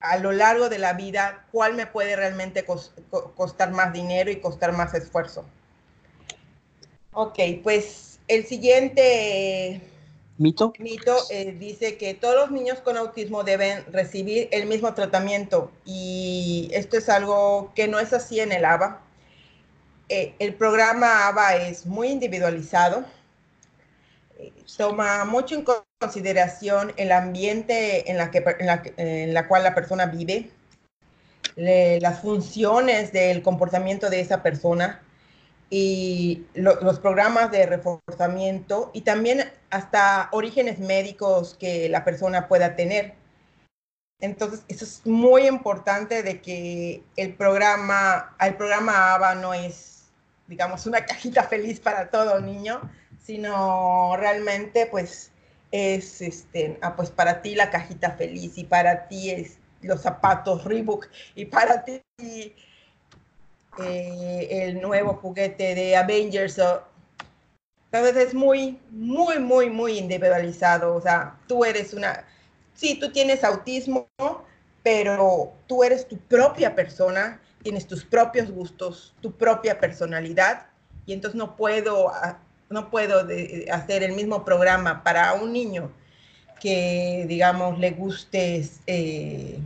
a 0.00 0.18
lo 0.18 0.32
largo 0.32 0.68
de 0.68 0.78
la 0.78 0.92
vida 0.92 1.46
cuál 1.52 1.74
me 1.74 1.86
puede 1.86 2.16
realmente 2.16 2.64
costar 2.64 3.72
más 3.72 3.92
dinero 3.92 4.30
y 4.30 4.36
costar 4.36 4.72
más 4.72 4.94
esfuerzo. 4.94 5.44
Ok, 7.12 7.38
pues 7.62 8.20
el 8.28 8.44
siguiente 8.44 9.80
mito, 10.36 10.72
mito 10.78 11.16
eh, 11.30 11.56
dice 11.58 11.96
que 11.96 12.12
todos 12.12 12.34
los 12.36 12.50
niños 12.50 12.80
con 12.80 12.96
autismo 12.96 13.42
deben 13.42 13.84
recibir 13.90 14.48
el 14.52 14.66
mismo 14.66 14.92
tratamiento 14.94 15.70
y 15.84 16.68
esto 16.72 16.98
es 16.98 17.08
algo 17.08 17.72
que 17.74 17.88
no 17.88 17.98
es 17.98 18.12
así 18.12 18.40
en 18.40 18.52
el 18.52 18.64
ABA. 18.64 19.00
Eh, 20.08 20.34
el 20.38 20.54
programa 20.54 21.26
ABA 21.26 21.56
es 21.56 21.84
muy 21.84 22.08
individualizado, 22.08 23.04
eh, 24.38 24.52
toma 24.76 25.24
mucho 25.24 25.56
en 25.56 25.64
consideración 25.98 26.92
el 26.96 27.10
ambiente 27.10 28.08
en 28.08 28.16
la, 28.16 28.30
que, 28.30 28.44
en 28.98 29.34
la, 29.34 29.48
cual 29.48 29.64
la 29.64 29.74
persona 29.74 30.06
vive, 30.06 30.50
las 31.56 32.20
funciones 32.20 33.12
del 33.12 33.42
comportamiento 33.42 34.10
de 34.10 34.20
esa 34.20 34.42
persona 34.42 35.02
y 35.70 36.46
los 36.54 37.00
programas 37.00 37.50
de 37.50 37.66
reforzamiento 37.66 38.90
y 38.94 39.00
también 39.00 39.50
hasta 39.70 40.28
orígenes 40.32 40.78
médicos 40.78 41.56
que 41.58 41.88
la 41.88 42.04
persona 42.04 42.46
pueda 42.46 42.76
tener. 42.76 43.14
Entonces, 44.20 44.62
eso 44.68 44.84
es 44.84 45.04
muy 45.04 45.46
importante 45.46 46.22
de 46.22 46.40
que 46.40 47.02
el 47.16 47.34
programa, 47.34 48.34
el 48.40 48.54
programa 48.56 49.14
ABA 49.14 49.34
no 49.34 49.52
es 49.52 49.95
digamos, 50.46 50.86
una 50.86 51.04
cajita 51.04 51.44
feliz 51.44 51.80
para 51.80 52.10
todo 52.10 52.40
niño, 52.40 52.80
sino 53.24 54.16
realmente, 54.16 54.86
pues, 54.86 55.30
es, 55.72 56.22
este, 56.22 56.78
ah, 56.80 56.94
pues 56.96 57.10
para 57.10 57.42
ti 57.42 57.54
la 57.54 57.70
cajita 57.70 58.12
feliz 58.12 58.56
y 58.56 58.64
para 58.64 59.08
ti 59.08 59.30
es 59.30 59.58
los 59.82 60.02
zapatos 60.02 60.64
Reebok 60.64 61.06
y 61.34 61.44
para 61.46 61.84
ti 61.84 62.02
eh, 63.78 64.48
el 64.50 64.80
nuevo 64.80 65.14
juguete 65.14 65.74
de 65.74 65.96
Avengers. 65.96 66.58
Entonces 67.90 68.28
es 68.28 68.34
muy, 68.34 68.80
muy, 68.90 69.38
muy, 69.38 69.70
muy 69.70 69.98
individualizado. 69.98 70.94
O 70.94 71.00
sea, 71.00 71.36
tú 71.46 71.64
eres 71.64 71.92
una, 71.92 72.24
sí, 72.74 72.98
tú 72.98 73.12
tienes 73.12 73.44
autismo, 73.44 74.08
pero 74.82 75.52
tú 75.66 75.84
eres 75.84 76.06
tu 76.08 76.16
propia 76.16 76.74
persona 76.74 77.40
tienes 77.66 77.88
tus 77.88 78.04
propios 78.04 78.48
gustos, 78.52 79.12
tu 79.20 79.32
propia 79.32 79.80
personalidad, 79.80 80.66
y 81.04 81.12
entonces 81.12 81.36
no 81.36 81.56
puedo, 81.56 82.10
ah, 82.10 82.38
no 82.70 82.90
puedo 82.90 83.26
hacer 83.72 84.04
el 84.04 84.12
mismo 84.12 84.44
programa 84.44 85.02
para 85.02 85.34
un 85.34 85.52
niño 85.52 85.90
que, 86.60 87.24
digamos, 87.26 87.76
le 87.80 87.90
guste, 87.90 88.64
eh, 88.86 89.58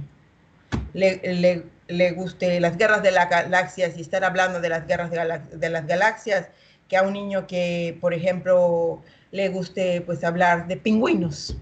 le, 0.95 2.13
guste 2.13 2.59
las 2.59 2.79
guerras 2.79 3.03
de 3.03 3.11
las 3.11 3.29
galaxias 3.29 3.99
y 3.99 4.01
estar 4.01 4.25
hablando 4.25 4.63
de 4.63 4.71
las 4.71 4.87
guerras 4.87 5.11
de, 5.11 5.59
de, 5.59 5.69
las 5.69 5.87
galaxias, 5.87 6.49
que 6.89 6.97
a 6.97 7.03
un 7.03 7.13
niño 7.13 7.47
que, 7.47 7.99
por 8.01 8.15
ejemplo, 8.15 9.03
le 9.31 9.51
guste 9.51 10.01
pues 10.01 10.25
hablar 10.25 10.67
de 10.69 10.79
pingüinos. 10.79 11.55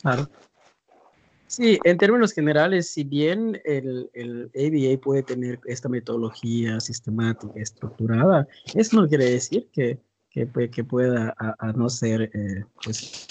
Claro. 0.00 0.28
Sí, 1.56 1.78
en 1.84 1.98
términos 1.98 2.32
generales, 2.32 2.90
si 2.90 3.04
bien 3.04 3.60
el, 3.64 4.10
el, 4.12 4.50
ABA 4.56 5.00
puede 5.00 5.22
tener 5.22 5.60
esta 5.66 5.88
metodología 5.88 6.80
sistemática, 6.80 7.52
estructurada, 7.54 8.48
eso 8.74 9.00
no 9.00 9.06
quiere 9.06 9.30
decir 9.30 9.68
que, 9.72 10.00
que, 10.30 10.48
que 10.68 10.82
pueda 10.82 11.32
a, 11.38 11.72
no 11.74 11.88
ser 11.88 12.22
eh, 12.22 12.64
pues, 12.82 13.28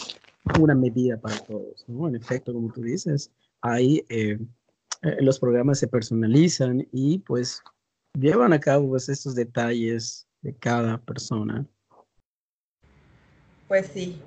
una 0.57 0.73
medida 0.73 1.19
para 1.19 1.37
todos. 1.39 1.83
¿no? 1.89 2.07
En 2.07 2.15
efecto, 2.15 2.53
como 2.53 2.71
tú 2.71 2.81
dices, 2.81 3.29
ahí 3.59 4.05
eh, 4.07 4.39
eh, 5.01 5.17
los 5.19 5.37
programas 5.37 5.79
se 5.79 5.89
personalizan 5.89 6.87
y 6.93 7.17
pues 7.19 7.61
llevan 8.17 8.53
a 8.53 8.59
cabo 8.61 8.87
pues, 8.87 9.09
estos 9.09 9.35
detalles 9.35 10.29
de 10.43 10.55
cada 10.55 10.97
persona. 10.97 11.67
Pues 13.67 13.87
sí, 13.87 14.21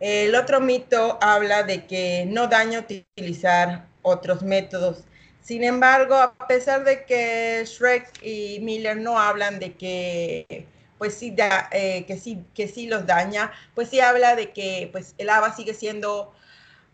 el 0.00 0.34
otro 0.34 0.60
mito 0.60 1.18
habla 1.20 1.62
de 1.62 1.86
que 1.86 2.24
no 2.26 2.48
daña 2.48 2.80
utilizar 2.80 3.86
otros 4.02 4.42
métodos. 4.42 5.04
Sin 5.42 5.62
embargo, 5.62 6.14
a 6.14 6.34
pesar 6.46 6.84
de 6.84 7.04
que 7.04 7.64
Shrek 7.66 8.22
y 8.22 8.60
Miller 8.60 8.96
no 8.96 9.18
hablan 9.18 9.58
de 9.58 9.74
que 9.74 10.66
pues 10.98 11.14
sí, 11.14 11.34
eh, 11.72 12.04
que 12.06 12.18
sí, 12.18 12.44
que 12.54 12.68
sí 12.68 12.86
los 12.86 13.06
daña, 13.06 13.52
pues 13.74 13.88
sí 13.88 14.00
habla 14.00 14.36
de 14.36 14.50
que 14.50 14.90
pues 14.92 15.14
el 15.16 15.30
ABA 15.30 15.56
sigue 15.56 15.72
siendo 15.72 16.34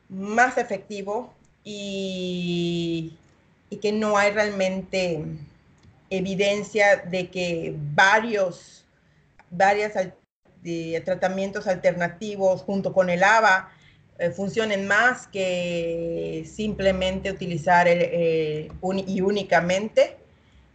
más 0.08 0.58
efectivo 0.58 1.34
y, 1.64 3.14
y 3.68 3.76
que 3.78 3.90
no 3.90 4.16
hay 4.16 4.30
realmente 4.30 5.24
evidencia 6.10 6.98
de 6.98 7.30
que 7.30 7.74
varios, 7.76 8.84
varias 9.50 9.96
de 10.66 11.00
tratamientos 11.02 11.66
alternativos 11.68 12.62
junto 12.62 12.92
con 12.92 13.08
el 13.08 13.22
ABA 13.22 13.70
eh, 14.18 14.30
funcionen 14.30 14.88
más 14.88 15.28
que 15.28 16.44
simplemente 16.50 17.30
utilizar 17.30 17.86
el, 17.86 18.00
eh, 18.02 18.68
y 19.06 19.20
únicamente 19.20 20.16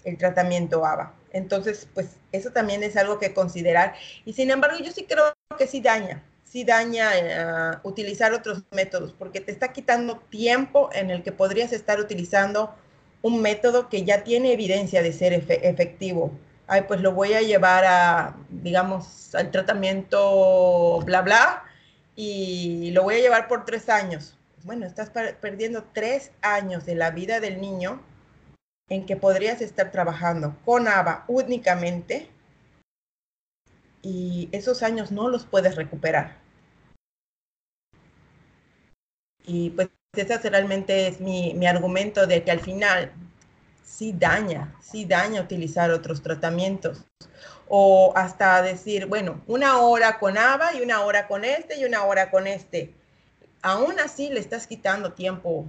el 0.05 0.17
tratamiento 0.17 0.86
ABA. 0.86 1.13
Entonces, 1.33 1.88
pues 1.93 2.17
eso 2.31 2.51
también 2.51 2.83
es 2.83 2.95
algo 2.95 3.19
que 3.19 3.33
considerar. 3.33 3.95
Y 4.25 4.33
sin 4.33 4.50
embargo, 4.50 4.77
yo 4.83 4.91
sí 4.91 5.05
creo 5.05 5.33
que 5.57 5.67
sí 5.67 5.81
daña, 5.81 6.24
sí 6.43 6.63
daña 6.63 7.10
eh, 7.15 7.77
utilizar 7.83 8.33
otros 8.33 8.63
métodos, 8.71 9.13
porque 9.17 9.41
te 9.41 9.51
está 9.51 9.74
quitando 9.74 10.19
tiempo 10.29 10.89
en 10.93 11.10
el 11.12 11.21
que 11.24 11.31
podrías 11.31 11.74
estar 11.74 12.00
utilizando 12.00 12.74
un 13.21 13.41
método 13.41 13.89
que 13.89 14.03
ya 14.03 14.24
tiene 14.24 14.53
evidencia 14.53 15.01
de 15.01 15.13
ser 15.13 15.33
efectivo 15.33 16.31
ay, 16.71 16.83
pues 16.87 17.01
lo 17.01 17.11
voy 17.11 17.33
a 17.33 17.41
llevar 17.41 17.83
a, 17.83 18.37
digamos, 18.49 19.35
al 19.35 19.51
tratamiento 19.51 21.01
bla, 21.01 21.21
bla, 21.21 21.65
y 22.15 22.91
lo 22.91 23.03
voy 23.03 23.15
a 23.15 23.19
llevar 23.19 23.49
por 23.49 23.65
tres 23.65 23.89
años. 23.89 24.37
Bueno, 24.63 24.85
estás 24.85 25.09
perdiendo 25.09 25.83
tres 25.91 26.31
años 26.41 26.85
de 26.85 26.95
la 26.95 27.11
vida 27.11 27.41
del 27.41 27.59
niño 27.59 28.01
en 28.87 29.05
que 29.05 29.17
podrías 29.17 29.59
estar 29.61 29.91
trabajando 29.91 30.55
con 30.63 30.87
ABA 30.87 31.25
únicamente 31.27 32.29
y 34.01 34.47
esos 34.53 34.81
años 34.81 35.11
no 35.11 35.27
los 35.27 35.45
puedes 35.45 35.75
recuperar. 35.75 36.37
Y 39.45 39.71
pues 39.71 39.89
ese 40.15 40.49
realmente 40.49 41.07
es 41.07 41.19
mi, 41.19 41.53
mi 41.53 41.67
argumento 41.67 42.27
de 42.27 42.45
que 42.45 42.51
al 42.51 42.61
final 42.61 43.11
sí 44.01 44.15
daña, 44.17 44.75
sí 44.81 45.05
daña 45.05 45.43
utilizar 45.43 45.91
otros 45.91 46.24
tratamientos. 46.24 47.05
O 47.70 48.12
hasta 48.15 48.63
decir, 48.63 49.05
bueno, 49.05 49.43
una 49.46 49.77
hora 49.77 50.17
con 50.17 50.39
ABA 50.39 50.74
y 50.74 50.81
una 50.81 51.01
hora 51.01 51.27
con 51.27 51.46
este 51.46 51.79
y 51.79 51.86
una 51.86 52.03
hora 52.05 52.31
con 52.31 52.48
este. 52.48 52.96
Aún 53.62 54.00
así 54.00 54.29
le 54.29 54.39
estás 54.39 54.65
quitando 54.65 55.13
tiempo 55.13 55.67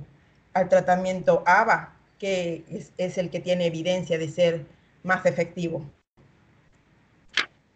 al 0.55 0.71
tratamiento 0.71 1.43
ABA, 1.45 1.95
que 2.19 2.65
es, 2.97 3.19
el 3.19 3.29
que 3.29 3.41
tiene 3.41 3.67
evidencia 3.67 4.17
de 4.17 4.29
ser 4.31 4.65
más 5.03 5.27
efectivo. 5.27 5.85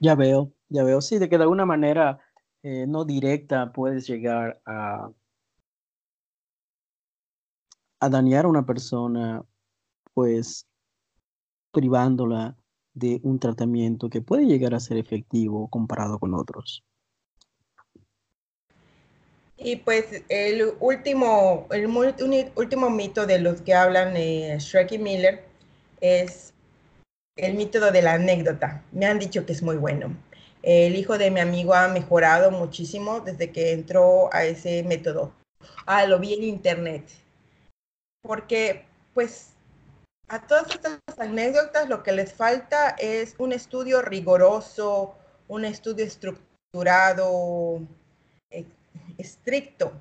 Ya 0.00 0.14
veo, 0.14 0.54
ya 0.70 0.84
veo. 0.84 1.02
Sí, 1.02 1.18
de 1.18 1.28
que 1.28 1.36
de 1.36 1.42
alguna 1.42 1.66
manera 1.66 2.18
eh, 2.62 2.86
no 2.88 3.04
directa 3.04 3.72
puedes 3.74 4.06
llegar 4.06 4.58
a, 4.64 5.10
a 8.00 8.08
dañar 8.08 8.46
a 8.46 8.48
una 8.48 8.64
persona, 8.64 9.44
pues 10.16 10.66
privándola 11.72 12.56
de 12.94 13.20
un 13.22 13.38
tratamiento 13.38 14.08
que 14.08 14.22
puede 14.22 14.46
llegar 14.46 14.72
a 14.72 14.80
ser 14.80 14.96
efectivo 14.96 15.68
comparado 15.68 16.18
con 16.18 16.32
otros. 16.32 16.82
Y 19.58 19.76
pues 19.76 20.22
el 20.30 20.72
último, 20.80 21.66
el 21.70 21.86
último 22.54 22.88
mito 22.88 23.26
de 23.26 23.40
los 23.40 23.60
que 23.60 23.74
hablan 23.74 24.16
eh, 24.16 24.56
Shrek 24.58 24.92
y 24.92 24.98
Miller 24.98 25.44
es 26.00 26.54
el 27.36 27.54
método 27.54 27.90
de 27.90 28.00
la 28.00 28.14
anécdota. 28.14 28.82
Me 28.92 29.04
han 29.04 29.18
dicho 29.18 29.44
que 29.44 29.52
es 29.52 29.62
muy 29.62 29.76
bueno. 29.76 30.16
El 30.62 30.96
hijo 30.96 31.18
de 31.18 31.30
mi 31.30 31.40
amigo 31.40 31.74
ha 31.74 31.88
mejorado 31.88 32.50
muchísimo 32.50 33.20
desde 33.20 33.52
que 33.52 33.72
entró 33.72 34.32
a 34.32 34.46
ese 34.46 34.82
método. 34.82 35.34
Ah, 35.84 36.06
lo 36.06 36.18
vi 36.18 36.32
en 36.32 36.44
internet. 36.44 37.04
Porque, 38.22 38.86
pues, 39.12 39.55
a 40.28 40.46
todas 40.46 40.70
estas 40.70 41.00
anécdotas 41.18 41.88
lo 41.88 42.02
que 42.02 42.12
les 42.12 42.32
falta 42.32 42.90
es 42.98 43.34
un 43.38 43.52
estudio 43.52 44.02
riguroso, 44.02 45.14
un 45.48 45.64
estudio 45.64 46.04
estructurado, 46.04 47.80
estricto 49.18 49.92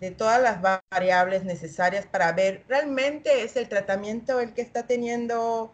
de 0.00 0.10
todas 0.10 0.40
las 0.40 0.60
variables 0.90 1.44
necesarias 1.44 2.06
para 2.06 2.32
ver 2.32 2.64
realmente 2.68 3.42
es 3.42 3.56
el 3.56 3.68
tratamiento 3.68 4.40
el 4.40 4.54
que 4.54 4.62
está 4.62 4.86
teniendo 4.86 5.72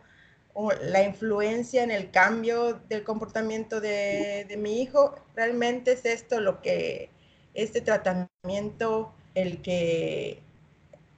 la 0.82 1.02
influencia 1.02 1.82
en 1.82 1.90
el 1.90 2.10
cambio 2.10 2.74
del 2.88 3.04
comportamiento 3.04 3.80
de, 3.80 4.44
de, 4.48 4.56
mi 4.56 4.82
hijo, 4.82 5.14
realmente 5.34 5.92
es 5.92 6.04
esto 6.04 6.40
lo 6.40 6.60
que, 6.60 7.08
este 7.54 7.80
tratamiento, 7.80 9.12
el 9.34 9.62
que 9.62 10.42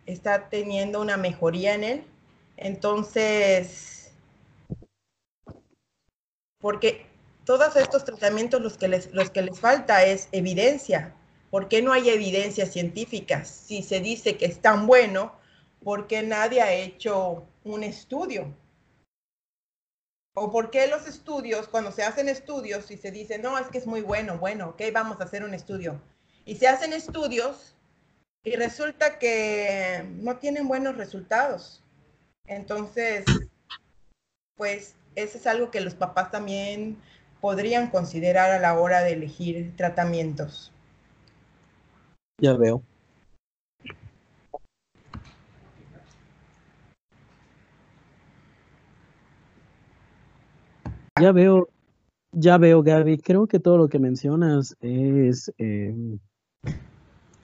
está 0.07 0.49
teniendo 0.49 1.01
una 1.01 1.17
mejoría 1.17 1.75
en 1.75 1.85
él. 1.85 2.05
Entonces, 2.57 4.13
porque 6.59 7.07
todos 7.45 7.77
estos 7.77 8.05
tratamientos 8.05 8.61
los 8.61 8.79
que 8.79 8.89
les, 8.89 9.13
los 9.13 9.31
que 9.31 9.43
les 9.43 9.59
falta 9.59 10.05
es 10.05 10.29
evidencia, 10.33 11.15
¿Por 11.53 11.69
qué 11.69 11.83
no 11.83 11.93
hay 11.93 12.09
evidencia 12.09 12.65
científica? 12.65 13.45
Si 13.45 13.83
se 13.83 14.01
dice 14.01 14.39
que 14.39 14.47
es 14.47 14.63
tan 14.63 14.87
bueno, 14.87 15.35
¿por 15.85 16.07
qué 16.07 16.23
nadie 16.23 16.63
ha 16.63 16.73
hecho 16.73 17.47
un 17.63 17.83
estudio? 17.83 18.57
¿O 20.35 20.51
por 20.51 20.71
qué 20.71 20.87
los 20.87 21.07
estudios, 21.07 21.69
cuando 21.69 21.93
se 21.93 22.05
hacen 22.05 22.31
estudios 22.31 22.91
y 22.91 22.97
se 22.97 23.11
dice, 23.11 23.39
no, 23.39 23.59
es 23.59 23.67
que 23.67 23.77
es 23.77 23.87
muy 23.87 24.01
bueno, 24.01 24.39
bueno, 24.39 24.71
ok, 24.71 24.81
vamos 24.95 25.21
a 25.21 25.25
hacer 25.25 25.45
un 25.45 25.53
estudio? 25.53 26.01
Y 26.47 26.57
se 26.57 26.69
hacen 26.69 26.95
estudios 26.95 27.77
y 28.45 28.57
resulta 28.57 29.19
que 29.19 30.07
no 30.23 30.39
tienen 30.39 30.67
buenos 30.67 30.97
resultados. 30.97 31.85
Entonces, 32.47 33.25
pues 34.57 34.95
eso 35.15 35.39
es 35.39 35.47
algo 35.47 35.71
que 35.71 35.81
los 35.81 35.95
papás 35.95 36.31
también 36.31 36.97
podrían 37.41 37.91
considerar 37.91 38.51
a 38.51 38.61
la 38.61 38.79
hora 38.79 39.01
de 39.03 39.13
elegir 39.13 39.75
tratamientos. 39.77 40.73
Ya 42.41 42.57
veo. 42.57 42.83
Ya 51.21 51.33
veo, 51.33 51.69
ya 52.33 52.59
veo, 52.59 52.83
Gaby. 52.83 53.19
Creo 53.19 53.47
que 53.47 53.61
todo 53.61 53.77
lo 53.79 53.89
que 53.89 53.99
mencionas 53.99 54.77
es 54.81 55.53
em, 55.59 56.19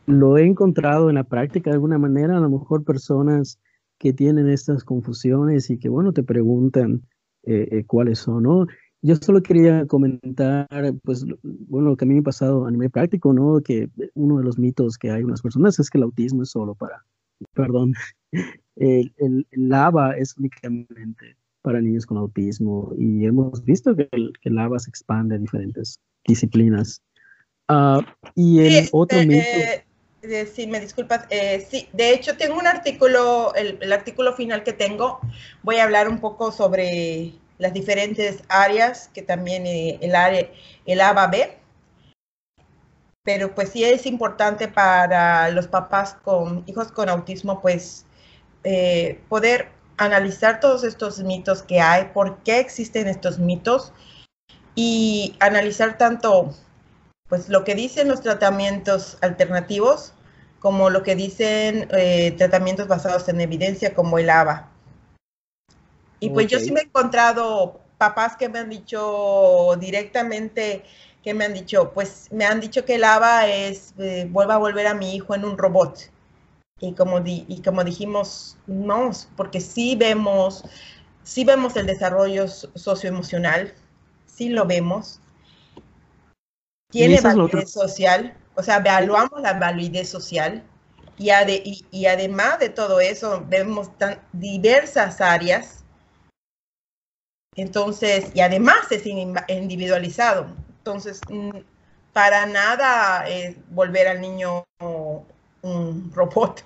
lo 0.07 0.39
he 0.39 0.47
encontrado 0.47 1.11
en 1.11 1.17
la 1.17 1.25
práctica 1.25 1.71
de 1.71 1.75
alguna 1.75 1.99
manera. 1.99 2.37
A 2.37 2.41
lo 2.41 2.49
mejor 2.49 2.85
personas 2.85 3.59
que 3.99 4.13
tienen 4.13 4.49
estas 4.49 4.85
confusiones 4.85 5.71
y 5.71 5.79
que, 5.79 5.89
bueno, 5.89 6.13
te 6.13 6.23
preguntan 6.23 7.03
eh, 7.45 7.69
eh, 7.71 7.85
cuáles 7.85 8.21
son, 8.21 8.45
¿no? 8.45 8.67
Yo 9.01 9.15
solo 9.17 9.43
quería 9.43 9.87
comentar, 9.87 10.67
pues, 11.05 11.25
bueno, 11.43 11.91
lo 11.91 11.97
que 11.97 12.05
a 12.05 12.09
mí 12.09 12.15
me 12.15 12.21
ha 12.21 12.25
pasado 12.25 12.67
a 12.67 12.71
nivel 12.71 12.91
práctico, 12.91 13.33
¿no? 13.33 13.61
Que 13.61 13.89
uno 14.15 14.39
de 14.39 14.45
los 14.45 14.59
mitos 14.59 14.99
que 14.99 15.11
hay 15.11 15.21
en 15.21 15.27
unas 15.27 15.43
personas 15.43 15.79
es 15.79 15.89
que 15.89 15.99
el 15.99 16.05
autismo 16.05 16.43
es 16.43 16.51
solo 16.51 16.75
para, 16.75 17.05
perdón, 17.55 17.95
el, 18.77 19.15
el, 19.19 19.73
ABA 19.73 20.17
es 20.17 20.37
únicamente 20.37 21.37
para 21.63 21.81
niños 21.81 22.07
con 22.07 22.19
autismo 22.19 22.93
y 22.97 23.25
hemos 23.25 23.65
visto 23.65 23.95
que 23.95 24.09
el, 24.13 24.33
que 24.41 24.49
el 24.49 24.59
ABA 24.59 24.79
se 24.79 24.91
expande 24.91 25.37
a 25.37 25.39
diferentes 25.39 26.01
disciplinas. 26.27 27.03
Uh, 27.69 28.03
y 28.35 28.61
el 28.61 28.85
sí, 28.85 28.89
otro 28.93 29.19
eh, 29.19 29.27
mito... 29.27 29.88
Sí, 30.23 30.67
me 30.67 30.81
disculpas. 30.81 31.27
Eh, 31.31 31.67
sí, 31.71 31.89
de 31.93 32.13
hecho 32.13 32.37
tengo 32.37 32.59
un 32.59 32.67
artículo, 32.67 33.55
el, 33.55 33.79
el 33.81 33.93
artículo 33.93 34.33
final 34.35 34.65
que 34.65 34.73
tengo, 34.73 35.21
voy 35.63 35.77
a 35.77 35.85
hablar 35.85 36.09
un 36.09 36.19
poco 36.19 36.51
sobre 36.51 37.35
las 37.59 37.73
diferentes 37.73 38.43
áreas 38.49 39.09
que 39.15 39.23
también 39.23 39.67
eh, 39.67 39.99
el, 40.01 40.15
área, 40.17 40.49
el 40.87 41.01
ABA 41.01 41.27
ve. 41.29 41.59
Pero 43.23 43.55
pues 43.55 43.71
sí 43.71 43.85
es 43.85 44.07
importante 44.07 44.69
para 44.69 45.51
los 45.51 45.69
papás 45.69 46.15
con 46.25 46.65
hijos 46.67 46.91
con 46.91 47.09
autismo, 47.09 47.61
pues 47.61 48.07
eh, 48.65 49.21
poder 49.29 49.69
analizar 49.99 50.61
todos 50.61 50.83
estos 50.83 51.21
mitos 51.21 51.63
que 51.63 51.81
hay, 51.81 52.07
por 52.15 52.39
qué 52.43 52.59
existen 52.61 53.07
estos 53.07 53.39
mitos 53.39 53.93
y 54.75 55.37
analizar 55.41 55.99
tanto 55.99 56.55
pues 57.29 57.49
lo 57.49 57.65
que 57.65 57.75
dicen 57.75 58.09
los 58.09 58.21
tratamientos 58.21 59.19
alternativos 59.21 60.15
como 60.59 60.91
lo 60.91 61.03
que 61.03 61.15
dicen 61.15 61.89
eh, 61.93 62.33
tratamientos 62.37 62.89
basados 62.89 63.29
en 63.29 63.41
evidencia 63.41 63.95
como 63.95 64.19
el 64.19 64.29
ABA. 64.31 64.69
Y 66.21 66.31
pues 66.31 66.49
yo 66.49 66.59
sí 66.59 66.73
me 66.73 66.81
he 66.81 66.85
encontrado 66.85 67.81
papás 67.97 68.37
que 68.37 68.49
me 68.49 68.59
han 68.59 68.71
dicho 68.71 69.77
directamente, 69.79 70.85
que 71.23 71.33
me 71.33 71.45
han 71.45 71.55
dicho, 71.55 71.93
pues 71.93 72.29
me 72.33 72.45
han 72.45 72.61
dicho 72.61 72.85
que 72.85 72.97
el 72.97 73.05
ABA 73.05 73.49
es, 73.49 73.95
eh, 73.99 74.27
vuelva 74.29 74.55
a 74.55 74.59
volver 74.59 74.89
a 74.89 74.95
mi 74.95 75.15
hijo 75.15 75.35
en 75.35 75.45
un 75.45 75.57
robot. 75.57 76.11
Y 76.81 76.95
como, 76.95 77.23
y 77.25 77.63
como 77.65 77.83
dijimos, 77.85 78.57
no, 78.67 79.11
porque 79.37 79.61
sí 79.61 79.97
vemos, 79.97 80.65
sí 81.25 81.45
vemos 81.45 81.77
el 81.77 81.87
desarrollo 81.87 82.47
socioemocional, 82.49 83.75
sí 84.27 84.49
lo 84.49 84.65
vemos. 84.65 85.21
Tiene 86.91 87.21
validez 87.21 87.71
social, 87.71 88.37
o 88.55 88.63
sea, 88.63 88.77
evaluamos 88.77 89.41
la 89.43 89.55
validez 89.55 90.09
social 90.09 90.63
y, 91.19 91.31
y, 91.31 91.87
y 91.91 92.07
además 92.07 92.59
de 92.59 92.71
todo 92.71 93.01
eso, 93.01 93.45
vemos 93.49 93.97
tan 93.99 94.21
diversas 94.33 95.21
áreas 95.21 95.79
entonces, 97.59 98.31
y 98.35 98.41
además 98.41 98.91
es 98.91 99.05
individualizado. 99.05 100.47
Entonces, 100.79 101.21
mm, 101.29 101.51
para 102.13 102.47
nada 102.47 103.29
es 103.29 103.57
volver 103.71 104.07
al 104.07 104.21
niño 104.21 104.65
un 105.63 106.13
robot. 106.15 106.65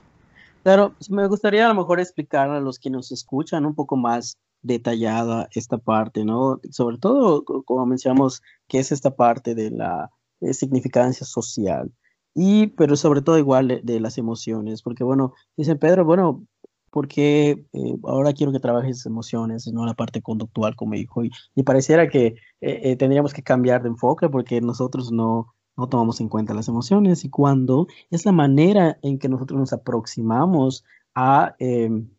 Claro, 0.62 0.94
me 1.08 1.26
gustaría 1.28 1.64
a 1.64 1.68
lo 1.68 1.74
mejor 1.74 1.98
explicar 1.98 2.50
a 2.50 2.60
los 2.60 2.78
que 2.78 2.90
nos 2.90 3.10
escuchan 3.10 3.64
un 3.64 3.74
poco 3.74 3.96
más 3.96 4.36
detallada 4.62 5.48
esta 5.52 5.78
parte, 5.78 6.24
¿no? 6.24 6.60
Sobre 6.70 6.98
todo, 6.98 7.44
como 7.44 7.86
mencionamos, 7.86 8.42
que 8.68 8.78
es 8.78 8.92
esta 8.92 9.14
parte 9.16 9.54
de 9.54 9.70
la 9.70 10.10
significancia 10.52 11.26
social. 11.26 11.92
Y, 12.34 12.68
pero 12.68 12.96
sobre 12.96 13.22
todo 13.22 13.38
igual 13.38 13.68
de, 13.68 13.80
de, 13.82 14.00
las 14.00 14.18
emociones, 14.18 14.82
porque 14.82 15.04
bueno, 15.04 15.34
dice 15.56 15.76
Pedro, 15.76 16.04
bueno, 16.04 16.46
porque 16.92 17.66
eh, 17.72 17.96
ahora 18.04 18.34
quiero 18.34 18.52
que 18.52 18.60
trabajes 18.60 19.06
emociones, 19.06 19.66
no 19.72 19.86
la 19.86 19.94
parte 19.94 20.20
conductual, 20.20 20.76
como 20.76 20.92
dijo, 20.92 21.24
y, 21.24 21.30
y 21.54 21.62
pareciera 21.62 22.06
que 22.08 22.26
eh, 22.26 22.36
eh, 22.60 22.96
tendríamos 22.96 23.32
que 23.32 23.42
cambiar 23.42 23.82
de 23.82 23.88
enfoque 23.88 24.28
porque 24.28 24.60
nosotros 24.60 25.10
no, 25.10 25.54
no 25.74 25.88
tomamos 25.88 26.20
en 26.20 26.28
cuenta 26.28 26.52
las 26.52 26.68
emociones 26.68 27.24
y 27.24 27.30
cuando 27.30 27.86
es 28.10 28.26
la 28.26 28.32
manera 28.32 28.98
en 29.02 29.18
que 29.18 29.30
nosotros 29.30 29.58
nos 29.58 29.72
aproximamos 29.72 30.84
a, 31.14 31.56
em, 31.58 32.10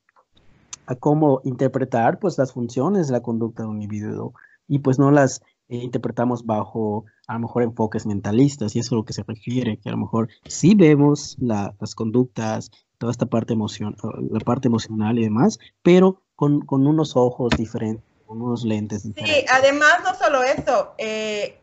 a 0.86 0.96
cómo 0.96 1.42
interpretar 1.44 2.20
pues 2.20 2.38
las 2.38 2.54
funciones 2.54 3.08
de 3.08 3.14
la 3.14 3.22
conducta 3.22 3.64
de 3.64 3.70
un 3.70 3.82
individuo 3.82 4.34
y 4.68 4.80
pues 4.80 5.00
no 5.00 5.12
las 5.12 5.42
interpretamos 5.70 6.46
bajo 6.46 7.06
a 7.28 7.34
lo 7.34 7.40
mejor 7.40 7.64
enfoques 7.64 8.06
mentalistas 8.06 8.76
y 8.76 8.80
eso 8.80 8.96
es 8.96 8.98
lo 8.98 9.06
que 9.06 9.14
se 9.14 9.24
refiere, 9.24 9.78
que 9.78 9.90
a 9.90 9.94
lo 9.94 9.98
mejor 9.98 10.30
sí 10.46 10.76
vemos 10.76 11.38
la, 11.40 11.74
las 11.80 11.96
conductas 11.96 12.70
toda 12.98 13.12
esta 13.12 13.26
parte 13.26 13.54
emoción, 13.54 13.96
la 14.30 14.40
parte 14.40 14.68
emocional 14.68 15.18
y 15.20 15.24
demás, 15.24 15.60
pero 15.82 16.22
con, 16.36 16.62
con 16.62 16.88
unos 16.88 17.16
ojos 17.16 17.52
diferentes, 17.58 18.04
con 18.26 18.42
unos 18.42 18.64
lentes 18.64 19.04
diferentes. 19.04 19.42
Sí, 19.42 19.46
además 19.52 20.00
no 20.04 20.16
solo 20.16 20.44
eso, 20.44 20.94
eh, 20.98 21.60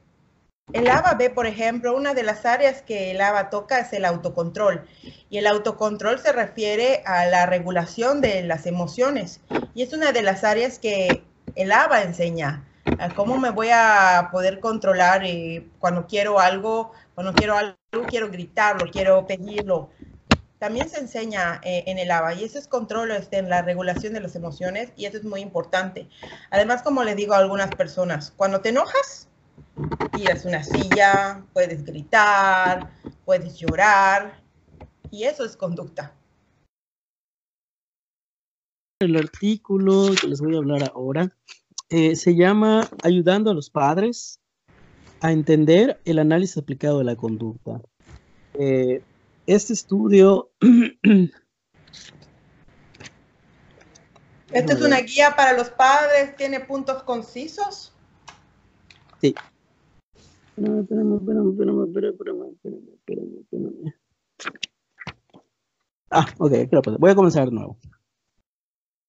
el 0.72 0.88
ABA 0.88 1.14
ve, 1.14 1.30
por 1.30 1.46
ejemplo, 1.46 1.96
una 1.96 2.14
de 2.14 2.22
las 2.22 2.46
áreas 2.46 2.82
que 2.82 3.10
el 3.10 3.20
ABA 3.20 3.50
toca 3.50 3.80
es 3.80 3.92
el 3.92 4.04
autocontrol. 4.04 4.86
Y 5.28 5.38
el 5.38 5.46
autocontrol 5.46 6.18
se 6.18 6.32
refiere 6.32 7.02
a 7.06 7.26
la 7.26 7.46
regulación 7.46 8.20
de 8.20 8.42
las 8.42 8.66
emociones. 8.66 9.40
Y 9.74 9.82
es 9.82 9.92
una 9.92 10.12
de 10.12 10.22
las 10.22 10.44
áreas 10.44 10.78
que 10.78 11.24
El 11.56 11.72
ABA 11.72 12.02
enseña 12.02 12.64
cómo 13.14 13.38
me 13.38 13.50
voy 13.50 13.68
a 13.72 14.28
poder 14.30 14.60
controlar 14.60 15.24
eh, 15.24 15.66
cuando 15.78 16.06
quiero 16.06 16.38
algo, 16.38 16.92
cuando 17.14 17.32
quiero 17.32 17.56
algo, 17.56 17.76
quiero 18.08 18.30
gritarlo, 18.30 18.90
quiero 18.90 19.26
pedirlo. 19.26 19.90
También 20.58 20.90
se 20.90 21.00
enseña 21.00 21.60
eh, 21.64 21.84
en 21.86 21.98
el 21.98 22.10
ABA 22.10 22.34
y 22.34 22.44
ese 22.44 22.58
es 22.58 22.68
control 22.68 23.10
en 23.30 23.48
la 23.48 23.62
regulación 23.62 24.12
de 24.12 24.20
las 24.20 24.36
emociones 24.36 24.92
y 24.96 25.06
eso 25.06 25.16
es 25.16 25.24
muy 25.24 25.40
importante. 25.40 26.08
Además, 26.50 26.82
como 26.82 27.02
le 27.02 27.14
digo 27.14 27.32
a 27.32 27.38
algunas 27.38 27.72
personas, 27.72 28.32
cuando 28.36 28.60
te 28.60 28.68
enojas, 28.68 29.29
tiras 30.12 30.44
una 30.44 30.62
silla, 30.62 31.44
puedes 31.52 31.84
gritar, 31.84 32.90
puedes 33.24 33.58
llorar 33.58 34.40
y 35.10 35.24
eso 35.24 35.44
es 35.44 35.56
conducta. 35.56 36.14
El 39.00 39.16
artículo 39.16 40.10
que 40.20 40.28
les 40.28 40.40
voy 40.40 40.54
a 40.54 40.58
hablar 40.58 40.92
ahora 40.94 41.34
eh, 41.88 42.16
se 42.16 42.36
llama 42.36 42.88
Ayudando 43.02 43.50
a 43.50 43.54
los 43.54 43.70
padres 43.70 44.40
a 45.20 45.32
entender 45.32 46.00
el 46.04 46.18
análisis 46.18 46.58
aplicado 46.58 46.98
de 46.98 47.04
la 47.04 47.16
conducta. 47.16 47.80
Eh, 48.54 49.02
este 49.46 49.72
estudio... 49.72 50.50
¿Esta 54.52 54.72
es 54.72 54.82
una 54.82 55.00
guía 55.00 55.36
para 55.36 55.52
los 55.52 55.70
padres? 55.70 56.34
¿Tiene 56.36 56.60
puntos 56.60 57.04
concisos? 57.04 57.92
Sí. 59.20 59.34
No, 60.56 60.80
espérame, 60.80 61.16
espérame, 61.16 61.50
espérame, 61.50 61.82
espérame, 61.84 62.48
espérame, 62.94 63.38
espérame, 63.40 63.94
Ah, 66.10 66.26
ok, 66.38 66.52
Voy 66.98 67.10
a 67.10 67.14
comenzar 67.14 67.48
de 67.48 67.54
nuevo 67.54 67.78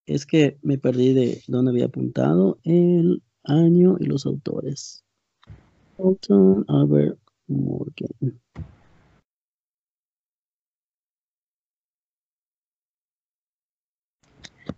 es 0.05 0.25
que 0.25 0.57
me 0.61 0.77
perdí 0.77 1.13
de 1.13 1.41
dónde 1.47 1.71
había 1.71 1.85
apuntado 1.85 2.59
el 2.63 3.23
año 3.43 3.97
y 3.99 4.05
los 4.05 4.25
autores. 4.25 5.03
Alton 5.97 6.65
Albert 6.67 7.19
Morgan. 7.47 8.39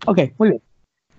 Ok, 0.06 0.18
muy 0.38 0.50
bien. 0.50 0.73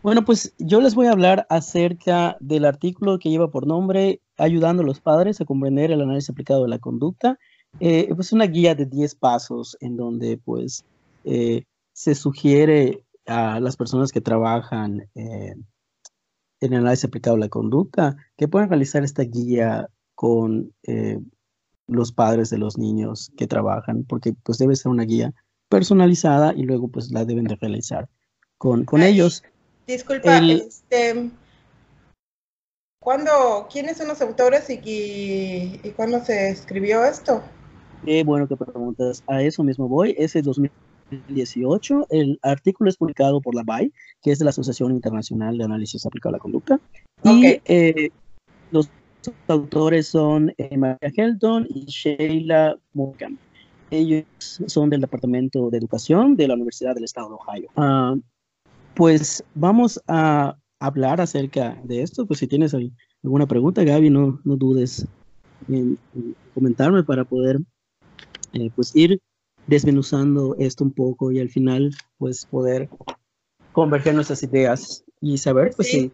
Bueno, 0.06 0.24
pues 0.24 0.54
yo 0.60 0.82
les 0.82 0.94
voy 0.94 1.08
a 1.08 1.13
hablar 1.13 1.48
acerca 1.50 2.38
del 2.39 2.65
artículo 2.65 3.18
que 3.18 3.32
lleva 3.32 3.50
por 3.50 3.65
nombre 3.65 4.22
Ayudando 4.38 4.84
a 4.84 4.86
los 4.86 5.02
padres 5.02 5.41
a 5.41 5.46
comprender 5.46 5.89
el 5.89 6.00
análisis 6.00 6.30
aplicado 6.30 6.62
de 6.62 6.70
la 6.70 6.78
conducta. 6.78 7.39
Eh, 7.80 8.08
pues 8.13 8.32
una 8.32 8.46
guía 8.46 8.76
de 8.76 8.86
10 8.86 9.15
pasos 9.15 9.76
en 9.80 9.98
donde 9.98 10.38
pues 10.38 10.86
eh, 11.24 11.63
se 11.91 12.13
sugiere 12.13 13.04
a 13.26 13.60
las 13.60 13.78
personas 13.78 14.12
que 14.12 14.22
trabajan 14.22 15.10
en 15.15 15.65
el 16.60 16.74
análisis 16.76 17.06
aplicado 17.06 17.38
a 17.38 17.39
la 17.39 17.50
conducta 17.50 18.15
que 18.38 18.48
puedan 18.48 18.70
realizar 18.70 19.04
esta 19.04 19.24
guía 19.24 19.89
con 20.13 20.72
eh, 20.84 21.20
los 21.88 22.12
padres 22.12 22.52
de 22.52 22.60
los 22.60 22.78
niños 22.78 23.32
que 23.38 23.48
trabajan, 23.48 24.04
porque 24.04 24.36
pues 24.44 24.60
debe 24.60 24.76
ser 24.76 24.91
una 24.91 25.06
guía 25.06 25.34
personalizada 25.68 26.54
y 26.54 26.62
luego 26.62 26.89
pues 26.89 27.10
la 27.10 27.26
deben 27.26 27.46
de 27.46 27.56
realizar 27.56 28.08
con, 28.60 28.86
con 28.86 29.02
ellos. 29.02 29.41
Disculpa, 29.88 30.39
este, 30.39 31.30
¿cuándo, 33.00 33.67
quiénes 33.71 33.98
son 33.98 34.08
los 34.08 34.21
autores 34.21 34.69
y, 34.69 34.80
y, 35.84 35.91
cuándo 35.95 36.24
se 36.24 36.50
escribió 36.50 37.06
esto? 37.06 37.43
Eh, 38.06 38.24
bueno, 38.24 38.48
que 38.48 38.56
preguntas, 38.56 39.24
a 39.28 39.41
eso 39.41 39.63
mismo 39.63 39.88
voy, 39.88 40.15
ese 40.17 40.41
2000 40.41 40.71
2018. 41.12 42.08
El 42.10 42.39
artículo 42.41 42.89
es 42.89 42.98
publicado 42.98 43.41
por 43.41 43.56
la 43.56 43.63
BAI, 43.63 43.91
que 44.21 44.32
es 44.32 44.39
de 44.39 44.45
la 44.45 44.50
Asociación 44.50 44.91
Internacional 44.91 45.58
de 45.58 45.63
Análisis 45.63 46.06
Aplicado 46.06 46.36
a 46.36 46.38
la 46.38 46.41
Conducta. 46.41 46.80
Y 47.24 47.60
eh, 47.65 48.10
los 48.71 48.89
autores 49.48 50.08
son 50.08 50.54
eh, 50.58 50.78
María 50.78 51.12
Helton 51.15 51.67
y 51.69 51.86
Sheila 51.86 52.78
Morgan. 52.93 53.38
Ellos 53.91 54.26
son 54.39 54.89
del 54.89 55.02
Departamento 55.02 55.69
de 55.69 55.78
Educación 55.78 56.36
de 56.36 56.48
la 56.48 56.56
Universidad 56.56 56.95
del 56.95 57.04
Estado 57.04 57.30
de 57.30 57.36
Ohio. 57.36 57.69
Ah, 57.76 58.15
pues 58.96 59.44
vamos 59.54 60.02
a 60.08 60.56
hablar 60.80 61.22
acerca 61.22 61.78
de 61.84 62.02
esto. 62.02 62.26
Pues 62.26 62.40
si 62.40 62.48
tienes 62.48 62.76
alguna 63.24 63.46
pregunta, 63.48 63.84
Gaby, 63.84 64.10
no, 64.10 64.40
no 64.44 64.56
dudes 64.56 65.06
en, 65.68 65.98
comentarme 66.54 67.04
para 67.04 67.24
poder 67.24 67.60
eh, 68.54 68.70
pues 68.76 68.96
ir 68.96 69.22
desmenuzando 69.68 70.56
esto 70.60 70.84
un 70.84 70.92
poco 70.92 71.32
y 71.32 71.40
al 71.40 71.50
final 71.50 71.94
pues 72.18 72.46
poder 72.46 72.90
converger 73.72 74.14
nuestras 74.14 74.44
ideas 74.44 75.04
y 75.22 75.38
saber 75.38 75.74
pues 75.76 75.90
sí. 75.90 76.12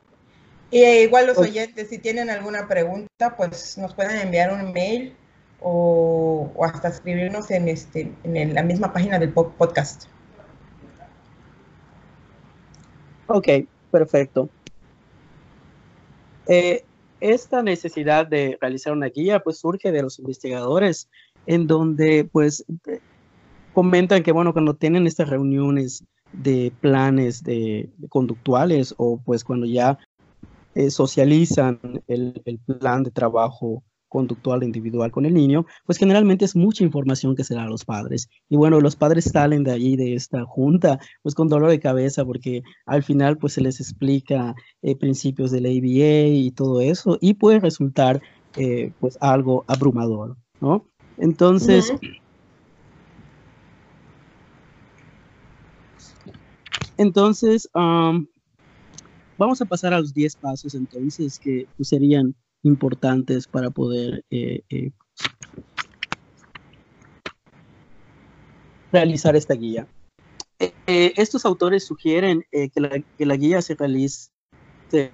Y 0.71 0.79
eh, 0.79 1.03
igual 1.03 1.27
los 1.27 1.37
oyentes, 1.37 1.89
si 1.89 1.97
tienen 1.97 2.29
alguna 2.29 2.67
pregunta, 2.67 3.35
pues 3.35 3.77
nos 3.77 3.93
pueden 3.93 4.17
enviar 4.17 4.53
un 4.53 4.71
mail 4.71 5.13
o, 5.59 6.49
hasta 6.63 6.87
escribirnos 6.87 7.51
en, 7.51 7.67
este, 7.67 8.11
en 8.23 8.53
la 8.53 8.63
misma 8.63 8.93
página 8.93 9.19
del 9.19 9.33
podcast. 9.33 10.05
Ok, 13.33 13.47
perfecto. 13.91 14.49
Eh, 16.47 16.83
esta 17.21 17.63
necesidad 17.63 18.27
de 18.27 18.57
realizar 18.59 18.91
una 18.91 19.07
guía 19.07 19.39
pues 19.39 19.59
surge 19.59 19.91
de 19.91 20.01
los 20.01 20.19
investigadores 20.19 21.07
en 21.45 21.65
donde 21.65 22.27
pues 22.29 22.65
comentan 23.73 24.23
que, 24.23 24.33
bueno, 24.33 24.51
cuando 24.51 24.73
tienen 24.73 25.07
estas 25.07 25.29
reuniones 25.29 26.03
de 26.33 26.73
planes 26.81 27.41
de, 27.43 27.89
conductuales 28.09 28.93
o 28.97 29.17
pues 29.23 29.45
cuando 29.45 29.65
ya 29.65 29.97
eh, 30.75 30.89
socializan 30.89 31.79
el, 32.07 32.41
el, 32.43 32.59
plan 32.59 33.03
de 33.03 33.11
trabajo 33.11 33.81
conductual 34.11 34.61
individual 34.61 35.09
con 35.09 35.25
el 35.25 35.33
niño, 35.33 35.65
pues 35.85 35.97
generalmente 35.97 36.43
es 36.43 36.53
mucha 36.53 36.83
información 36.83 37.33
que 37.33 37.45
se 37.45 37.55
da 37.55 37.63
a 37.63 37.69
los 37.69 37.85
padres. 37.85 38.29
Y 38.49 38.57
bueno, 38.57 38.81
los 38.81 38.97
padres 38.97 39.23
salen 39.23 39.63
de 39.63 39.71
allí, 39.71 39.95
de 39.95 40.15
esta 40.15 40.43
junta, 40.43 40.99
pues 41.23 41.33
con 41.33 41.47
dolor 41.47 41.69
de 41.69 41.79
cabeza, 41.79 42.25
porque 42.25 42.61
al 42.85 43.03
final 43.03 43.37
pues 43.37 43.53
se 43.53 43.61
les 43.61 43.79
explica 43.79 44.53
eh, 44.81 44.97
principios 44.97 45.49
del 45.51 45.65
ABA 45.65 46.27
y 46.27 46.51
todo 46.51 46.81
eso, 46.81 47.17
y 47.21 47.35
puede 47.35 47.61
resultar 47.61 48.21
eh, 48.57 48.91
pues 48.99 49.17
algo 49.21 49.63
abrumador, 49.67 50.35
¿no? 50.59 50.85
Entonces, 51.17 51.93
Entonces, 56.97 57.67
vamos 57.73 59.59
a 59.59 59.65
pasar 59.65 59.91
a 59.93 59.99
los 59.99 60.13
10 60.13 60.35
pasos 60.35 60.75
entonces 60.75 61.39
que 61.39 61.67
pues, 61.75 61.89
serían 61.89 62.35
importantes 62.63 63.47
para 63.47 63.69
poder 63.69 64.23
eh, 64.29 64.61
eh, 64.69 64.91
realizar 68.91 69.35
esta 69.35 69.53
guía. 69.53 69.87
Eh, 70.59 71.13
estos 71.17 71.45
autores 71.45 71.85
sugieren 71.85 72.45
que 72.51 73.03
la, 73.25 73.35
guía 73.35 73.61
se 73.61 73.73
realice 73.73 74.29
de 74.91 75.11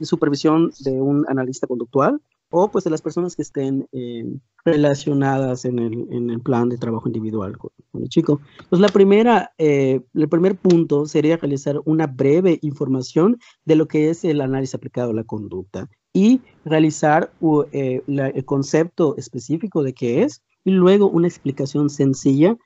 supervisión 0.00 0.72
de 0.80 0.92
un 0.92 1.26
analista 1.28 1.66
conductual 1.66 2.20
o 2.50 2.70
pues 2.70 2.84
de 2.84 2.90
las 2.90 3.00
personas 3.00 3.36
que 3.36 3.42
estén 3.42 3.88
eh, 3.92 4.24
relacionadas 4.64 5.64
en 5.64 5.78
el, 5.78 6.08
en 6.10 6.30
el, 6.30 6.40
plan 6.40 6.68
de 6.68 6.78
trabajo 6.78 7.08
individual 7.08 7.56
con, 7.56 7.70
el 7.94 8.08
chico. 8.08 8.40
Pues 8.68 8.80
la 8.80 8.88
primera, 8.88 9.52
eh, 9.58 10.00
el 10.14 10.28
primer 10.28 10.56
punto 10.56 11.06
sería 11.06 11.36
realizar 11.36 11.80
una 11.84 12.06
breve 12.06 12.58
información 12.62 13.38
de 13.64 13.76
lo 13.76 13.86
que 13.86 14.10
es 14.10 14.24
el 14.24 14.40
análisis 14.40 14.74
aplicado 14.74 15.10
a 15.10 15.14
la 15.14 15.24
conducta 15.24 15.88
y 16.12 16.40
realizar 16.64 17.32
eh, 17.72 18.02
el 18.06 18.44
concepto 18.44 19.16
específico 19.16 19.82
de 19.82 19.94
qué 19.94 20.24
es 20.24 20.42
y 20.64 20.72
luego 20.72 21.08
una 21.08 21.28
explicación 21.28 21.88
sencilla 21.88 22.56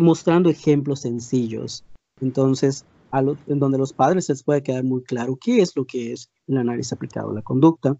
mostrando 0.00 0.50
ejemplos 0.50 1.00
sencillos. 1.00 1.84
Entonces, 2.20 2.84
en 3.12 3.58
donde 3.58 3.78
los 3.78 3.92
padres 3.92 4.28
les 4.28 4.42
puede 4.42 4.62
quedar 4.62 4.84
muy 4.84 5.02
claro 5.02 5.38
qué 5.40 5.62
es 5.62 5.74
lo 5.74 5.86
que 5.86 6.12
es 6.12 6.30
el 6.46 6.58
análisis 6.58 6.92
aplicado 6.92 7.30
a 7.30 7.34
la 7.34 7.42
conducta. 7.42 7.96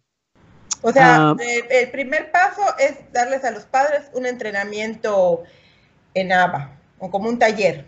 O 0.82 0.92
sea, 0.92 1.30
ah. 1.30 1.36
el, 1.70 1.90
primer 1.90 2.30
paso 2.30 2.62
es 2.78 2.96
darles 3.12 3.44
a 3.44 3.50
los 3.50 3.64
padres 3.64 4.10
un 4.14 4.26
entrenamiento 4.26 5.42
en 6.14 6.32
ABA, 6.32 6.76
o 6.98 7.10
como 7.10 7.28
un 7.28 7.38
taller. 7.38 7.84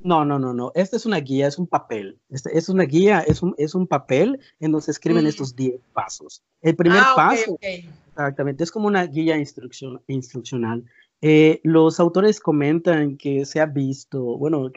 No, 0.00 0.24
no, 0.24 0.38
no, 0.38 0.52
no. 0.52 0.72
Esta 0.74 0.96
es 0.96 1.06
una 1.06 1.18
guía, 1.18 1.46
es 1.46 1.58
un 1.58 1.66
papel. 1.66 2.18
Este 2.28 2.56
es 2.56 2.68
una 2.68 2.84
guía, 2.84 3.20
es 3.20 3.42
un, 3.42 3.54
es 3.58 3.74
un 3.74 3.86
papel 3.86 4.38
en 4.60 4.72
donde 4.72 4.84
se 4.84 4.90
escriben 4.90 5.24
mm. 5.24 5.28
estos 5.28 5.56
10 5.56 5.80
pasos. 5.92 6.42
El 6.62 6.76
primer 6.76 7.00
ah, 7.02 7.12
paso, 7.16 7.58
exactamente, 7.60 8.64
es 8.64 8.70
como 8.70 8.86
una 8.86 9.04
guía 9.06 9.36
instrucción, 9.36 10.02
instruccional. 10.06 10.84
Eh, 11.22 11.60
los 11.62 11.98
autores 11.98 12.40
comentan 12.40 13.16
que 13.16 13.44
se 13.46 13.60
ha 13.60 13.66
visto, 13.66 14.22
bueno, 14.38 14.70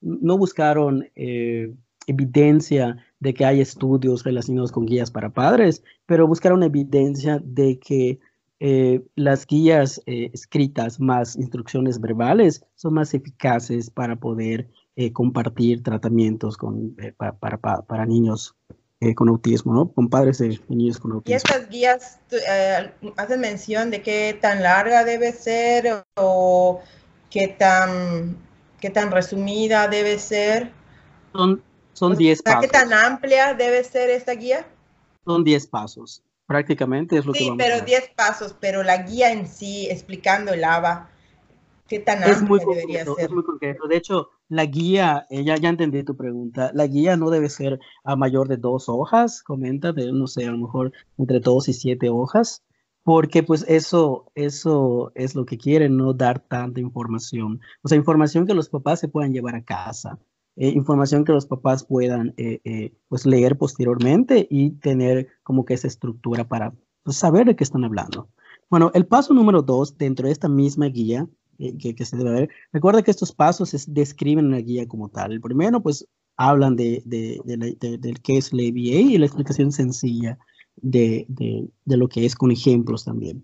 no 0.00 0.38
buscaron 0.38 1.08
eh, 1.16 1.74
evidencia 2.06 2.96
de 3.18 3.34
que 3.34 3.44
hay 3.44 3.60
estudios 3.60 4.24
relacionados 4.24 4.72
con 4.72 4.86
guías 4.86 5.10
para 5.10 5.30
padres, 5.30 5.82
pero 6.10 6.26
buscaron 6.26 6.64
evidencia 6.64 7.40
de 7.40 7.78
que 7.78 8.18
eh, 8.58 9.00
las 9.14 9.46
guías 9.46 10.02
eh, 10.06 10.28
escritas 10.32 10.98
más 10.98 11.36
instrucciones 11.36 12.00
verbales 12.00 12.64
son 12.74 12.94
más 12.94 13.14
eficaces 13.14 13.90
para 13.90 14.16
poder 14.16 14.68
eh, 14.96 15.12
compartir 15.12 15.84
tratamientos 15.84 16.56
con, 16.56 16.96
eh, 16.98 17.12
para, 17.16 17.58
para, 17.58 18.06
niños 18.06 18.56
con 19.14 19.28
autismo, 19.28 19.72
¿no? 19.72 19.92
Con 19.92 20.08
padres 20.08 20.38
de 20.38 20.60
niños 20.66 20.98
con 20.98 21.12
autismo. 21.12 21.32
¿Y 21.32 21.36
estas 21.36 21.68
guías 21.70 22.18
hacen 23.16 23.40
mención 23.40 23.92
de 23.92 24.02
qué 24.02 24.36
tan 24.40 24.64
larga 24.64 25.04
debe 25.04 25.30
ser 25.30 26.04
o 26.16 26.80
qué 27.30 27.46
tan, 27.46 28.36
qué 28.80 28.90
tan 28.90 29.12
resumida 29.12 29.86
debe 29.86 30.18
ser? 30.18 30.72
Son 31.32 31.62
son 31.92 32.16
10 32.16 32.42
pasos. 32.42 32.62
¿Qué 32.62 32.68
tan 32.68 32.92
amplia 32.92 33.54
debe 33.54 33.84
ser 33.84 34.10
esta 34.10 34.32
guía? 34.32 34.66
Son 35.24 35.44
10 35.44 35.66
pasos. 35.66 36.22
Prácticamente 36.46 37.16
es 37.16 37.26
lo 37.26 37.32
que 37.32 37.44
vamos 37.44 37.58
pero 37.58 37.84
10 37.84 38.10
pasos, 38.16 38.56
pero 38.58 38.82
la 38.82 39.04
guía 39.04 39.32
en 39.32 39.46
sí, 39.46 39.88
explicando 39.88 40.52
el 40.52 40.64
ABA, 40.64 41.08
¿qué 41.86 42.00
tan 42.00 42.22
es 42.24 42.38
amplia 42.38 42.64
debería 42.68 43.04
ser? 43.04 43.14
Es 43.18 43.30
muy 43.30 43.44
concreto. 43.44 43.86
De 43.86 43.96
hecho, 43.96 44.30
la 44.48 44.66
guía, 44.66 45.26
eh, 45.30 45.44
ya, 45.44 45.56
ya 45.56 45.68
entendí 45.68 46.02
tu 46.02 46.16
pregunta, 46.16 46.72
la 46.74 46.86
guía 46.88 47.16
no 47.16 47.30
debe 47.30 47.48
ser 47.48 47.78
a 48.02 48.16
mayor 48.16 48.48
de 48.48 48.56
dos 48.56 48.88
hojas, 48.88 49.42
comenta, 49.44 49.92
de, 49.92 50.12
no 50.12 50.26
sé, 50.26 50.46
a 50.46 50.50
lo 50.50 50.58
mejor 50.58 50.92
entre 51.18 51.38
dos 51.38 51.68
y 51.68 51.72
siete 51.72 52.08
hojas, 52.10 52.64
porque 53.04 53.42
pues 53.44 53.64
eso, 53.68 54.30
eso 54.34 55.12
es 55.14 55.34
lo 55.36 55.46
que 55.46 55.56
quieren, 55.56 55.96
no 55.96 56.12
dar 56.12 56.40
tanta 56.40 56.80
información. 56.80 57.60
O 57.82 57.88
sea, 57.88 57.96
información 57.96 58.46
que 58.46 58.54
los 58.54 58.68
papás 58.68 59.00
se 59.00 59.08
puedan 59.08 59.32
llevar 59.32 59.54
a 59.54 59.64
casa. 59.64 60.18
Eh, 60.56 60.68
información 60.68 61.24
que 61.24 61.32
los 61.32 61.46
papás 61.46 61.84
puedan 61.84 62.34
eh, 62.36 62.60
eh, 62.64 62.92
pues 63.08 63.24
leer 63.24 63.56
posteriormente 63.56 64.46
y 64.50 64.72
tener 64.72 65.28
como 65.42 65.64
que 65.64 65.74
esa 65.74 65.86
estructura 65.86 66.48
para 66.48 66.74
pues, 67.02 67.16
saber 67.16 67.46
de 67.46 67.56
qué 67.56 67.64
están 67.64 67.84
hablando. 67.84 68.28
Bueno, 68.68 68.90
el 68.94 69.06
paso 69.06 69.32
número 69.32 69.62
dos 69.62 69.96
dentro 69.96 70.26
de 70.26 70.32
esta 70.32 70.48
misma 70.48 70.86
guía 70.86 71.28
que, 71.58 71.94
que, 71.94 72.04
se 72.06 72.16
debe 72.16 72.30
ver, 72.30 72.48
recuerda 72.72 73.02
que 73.02 73.10
estos 73.10 73.32
pasos 73.32 73.68
se 73.68 73.78
describen 73.88 74.46
en 74.46 74.52
la 74.52 74.60
guía 74.60 74.88
como 74.88 75.10
tal. 75.10 75.32
El 75.32 75.42
primero, 75.42 75.82
pues, 75.82 76.06
hablan 76.36 76.74
de, 76.74 77.02
de, 77.04 77.38
de, 77.44 77.98
del 77.98 78.20
qué 78.22 78.38
es 78.38 78.52
la 78.54 78.62
ABA 78.62 79.12
y 79.12 79.18
la 79.18 79.26
explicación 79.26 79.70
sencilla 79.70 80.38
de, 80.76 81.26
lo 81.84 82.08
que 82.08 82.24
es 82.24 82.34
con 82.34 82.50
ejemplos 82.50 83.04
también. 83.04 83.42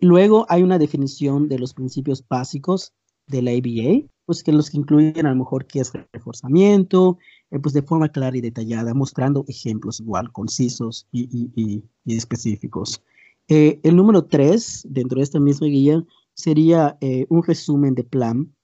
luego 0.00 0.46
hay 0.48 0.62
una 0.62 0.78
definición 0.78 1.48
de 1.48 1.58
los 1.58 1.74
principios 1.74 2.24
básicos 2.28 2.92
de 3.30 3.42
la 3.42 3.52
ABA, 3.52 4.06
pues 4.26 4.42
que 4.42 4.52
los 4.52 4.70
que 4.70 4.78
incluyen 4.78 5.26
a 5.26 5.30
lo 5.30 5.36
mejor 5.36 5.66
qué 5.66 5.80
es 5.80 5.92
reforzamiento, 6.12 7.18
eh, 7.50 7.58
pues 7.58 7.74
de 7.74 7.82
forma 7.82 8.10
clara 8.10 8.36
y 8.36 8.40
detallada, 8.40 8.94
mostrando 8.94 9.44
ejemplos 9.48 10.00
igual, 10.00 10.30
concisos 10.32 11.06
y, 11.12 11.82
específicos. 12.06 13.02
Eh, 13.48 13.80
el 13.82 13.96
número 13.96 14.24
tres, 14.24 14.86
dentro 14.88 15.18
de 15.18 15.24
esta 15.24 15.40
misma 15.40 15.68
guía, 15.68 16.04
sería 16.34 16.96
eh, 17.00 17.26
un 17.28 17.42
resumen 17.42 17.94
de 17.94 18.04
plan 18.04 18.54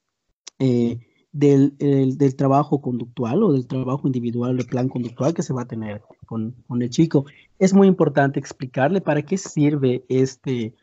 del, 0.58 1.76
del, 1.76 2.36
trabajo 2.36 2.80
conductual 2.80 3.42
o 3.42 3.52
del 3.52 3.66
trabajo 3.66 4.06
individual, 4.06 4.56
del 4.56 4.66
plan 4.66 4.88
conductual 4.88 5.34
que 5.34 5.42
se 5.42 5.52
va 5.52 5.62
a 5.62 5.68
tener 5.68 6.00
con, 6.26 6.52
con 6.66 6.80
el 6.80 6.90
chico. 6.90 7.26
Es 7.58 7.74
muy 7.74 7.88
importante 7.88 8.40
explicarle 8.40 9.00
para 9.00 9.22
qué 9.22 9.36
sirve 9.36 10.04
este, 10.08 10.74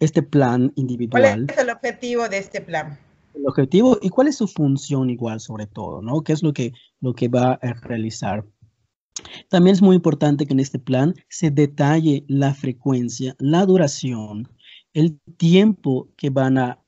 este 0.00 0.22
plan 0.22 0.72
individual. 0.76 1.46
¿Cuál 1.46 1.46
es 1.50 1.58
el 1.58 1.70
objetivo 1.70 2.28
de 2.28 2.38
este 2.38 2.60
plan? 2.60 2.98
el 3.34 3.46
objetivo 3.46 3.98
y 4.00 4.08
cuál 4.08 4.28
es 4.28 4.36
su 4.36 4.46
función 4.46 5.10
igual 5.10 5.40
sobre 5.40 5.66
todo, 5.66 6.00
¿no? 6.00 6.22
¿Qué 6.22 6.32
es 6.32 6.42
lo 6.42 6.52
que, 6.52 6.72
lo 7.00 7.14
que 7.14 7.28
va 7.28 7.58
a 7.60 7.72
realizar? 7.82 8.46
También 9.48 9.74
es 9.74 9.82
muy 9.82 9.96
importante 9.96 10.46
que 10.46 10.52
en 10.52 10.60
este 10.60 10.78
plan 10.78 11.14
se 11.28 11.50
detalle 11.50 12.24
la 12.28 12.54
frecuencia, 12.54 13.34
la 13.38 13.64
duración, 13.64 14.48
el 14.92 15.18
tiempo 15.36 16.08
que 16.16 16.30
van 16.30 16.58
a, 16.58 16.83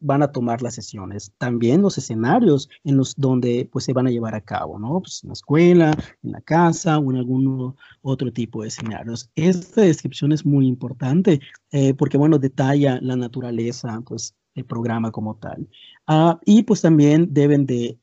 van 0.00 0.22
a 0.22 0.32
tomar 0.32 0.62
las 0.62 0.74
sesiones, 0.74 1.32
también 1.38 1.82
los 1.82 1.98
escenarios 1.98 2.68
en 2.84 2.96
los 2.96 3.14
donde 3.16 3.68
pues, 3.70 3.84
se 3.84 3.92
van 3.92 4.06
a 4.06 4.10
llevar 4.10 4.34
a 4.34 4.40
cabo, 4.40 4.78
¿no? 4.78 5.00
Pues 5.00 5.22
en 5.22 5.28
la 5.28 5.32
escuela, 5.34 5.90
en 6.22 6.32
la 6.32 6.40
casa 6.40 6.98
o 6.98 7.10
en 7.10 7.18
algún 7.18 7.74
otro 8.02 8.32
tipo 8.32 8.62
de 8.62 8.68
escenarios. 8.68 9.30
Esta 9.34 9.82
descripción 9.82 10.32
es 10.32 10.44
muy 10.44 10.66
importante 10.66 11.40
eh, 11.72 11.94
porque, 11.94 12.18
bueno, 12.18 12.38
detalla 12.38 12.98
la 13.02 13.16
naturaleza, 13.16 14.00
pues, 14.06 14.34
el 14.54 14.64
programa 14.64 15.10
como 15.10 15.36
tal. 15.36 15.68
Ah, 16.06 16.40
y 16.44 16.62
pues 16.64 16.82
también 16.82 17.28
deben 17.32 17.66
de, 17.66 17.98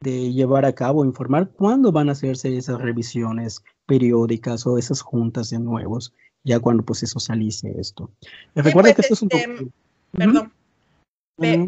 de 0.00 0.32
llevar 0.32 0.64
a 0.64 0.74
cabo, 0.74 1.04
informar 1.04 1.50
cuándo 1.52 1.92
van 1.92 2.08
a 2.08 2.12
hacerse 2.12 2.56
esas 2.56 2.80
revisiones 2.80 3.62
periódicas 3.86 4.66
o 4.66 4.78
esas 4.78 5.00
juntas 5.00 5.50
de 5.50 5.58
nuevos, 5.58 6.12
ya 6.44 6.58
cuando 6.58 6.84
pues 6.84 7.00
se 7.00 7.06
socialice 7.06 7.74
esto. 7.78 8.10
Recuerda 8.54 8.92
pues, 8.92 8.94
que 8.94 9.00
esto 9.02 9.14
es 9.14 9.22
un 9.22 9.28
este, 9.30 9.72
Perdón. 10.12 10.52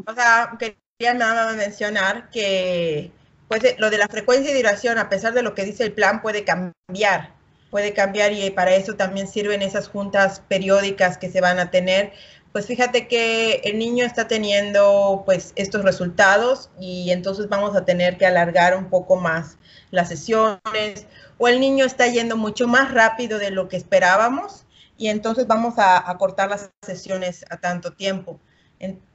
O 0.06 0.14
sea, 0.14 0.56
quería 0.58 1.14
nada 1.14 1.46
más 1.46 1.56
mencionar 1.56 2.30
que 2.30 3.10
pues 3.48 3.76
lo 3.78 3.90
de 3.90 3.98
la 3.98 4.08
frecuencia 4.08 4.50
y 4.50 4.56
duración, 4.56 4.98
a 4.98 5.08
pesar 5.08 5.34
de 5.34 5.42
lo 5.42 5.54
que 5.54 5.64
dice 5.64 5.84
el 5.84 5.92
plan, 5.92 6.22
puede 6.22 6.44
cambiar, 6.44 7.34
puede 7.70 7.92
cambiar 7.92 8.32
y 8.32 8.50
para 8.50 8.74
eso 8.74 8.94
también 8.94 9.28
sirven 9.28 9.62
esas 9.62 9.88
juntas 9.88 10.40
periódicas 10.48 11.18
que 11.18 11.30
se 11.30 11.40
van 11.40 11.58
a 11.58 11.70
tener 11.70 12.12
pues 12.54 12.66
fíjate 12.66 13.08
que 13.08 13.62
el 13.64 13.80
niño 13.80 14.04
está 14.04 14.28
teniendo 14.28 15.24
pues 15.26 15.52
estos 15.56 15.82
resultados 15.82 16.70
y 16.78 17.10
entonces 17.10 17.48
vamos 17.48 17.74
a 17.74 17.84
tener 17.84 18.16
que 18.16 18.26
alargar 18.26 18.76
un 18.76 18.90
poco 18.90 19.16
más 19.16 19.58
las 19.90 20.10
sesiones 20.10 21.08
o 21.36 21.48
el 21.48 21.58
niño 21.58 21.84
está 21.84 22.06
yendo 22.06 22.36
mucho 22.36 22.68
más 22.68 22.94
rápido 22.94 23.40
de 23.40 23.50
lo 23.50 23.68
que 23.68 23.76
esperábamos 23.76 24.66
y 24.96 25.08
entonces 25.08 25.48
vamos 25.48 25.74
a, 25.78 26.16
cortar 26.16 26.48
las 26.48 26.70
sesiones 26.86 27.44
a 27.50 27.56
tanto 27.56 27.94
tiempo. 27.94 28.38
Entonces 28.78 29.13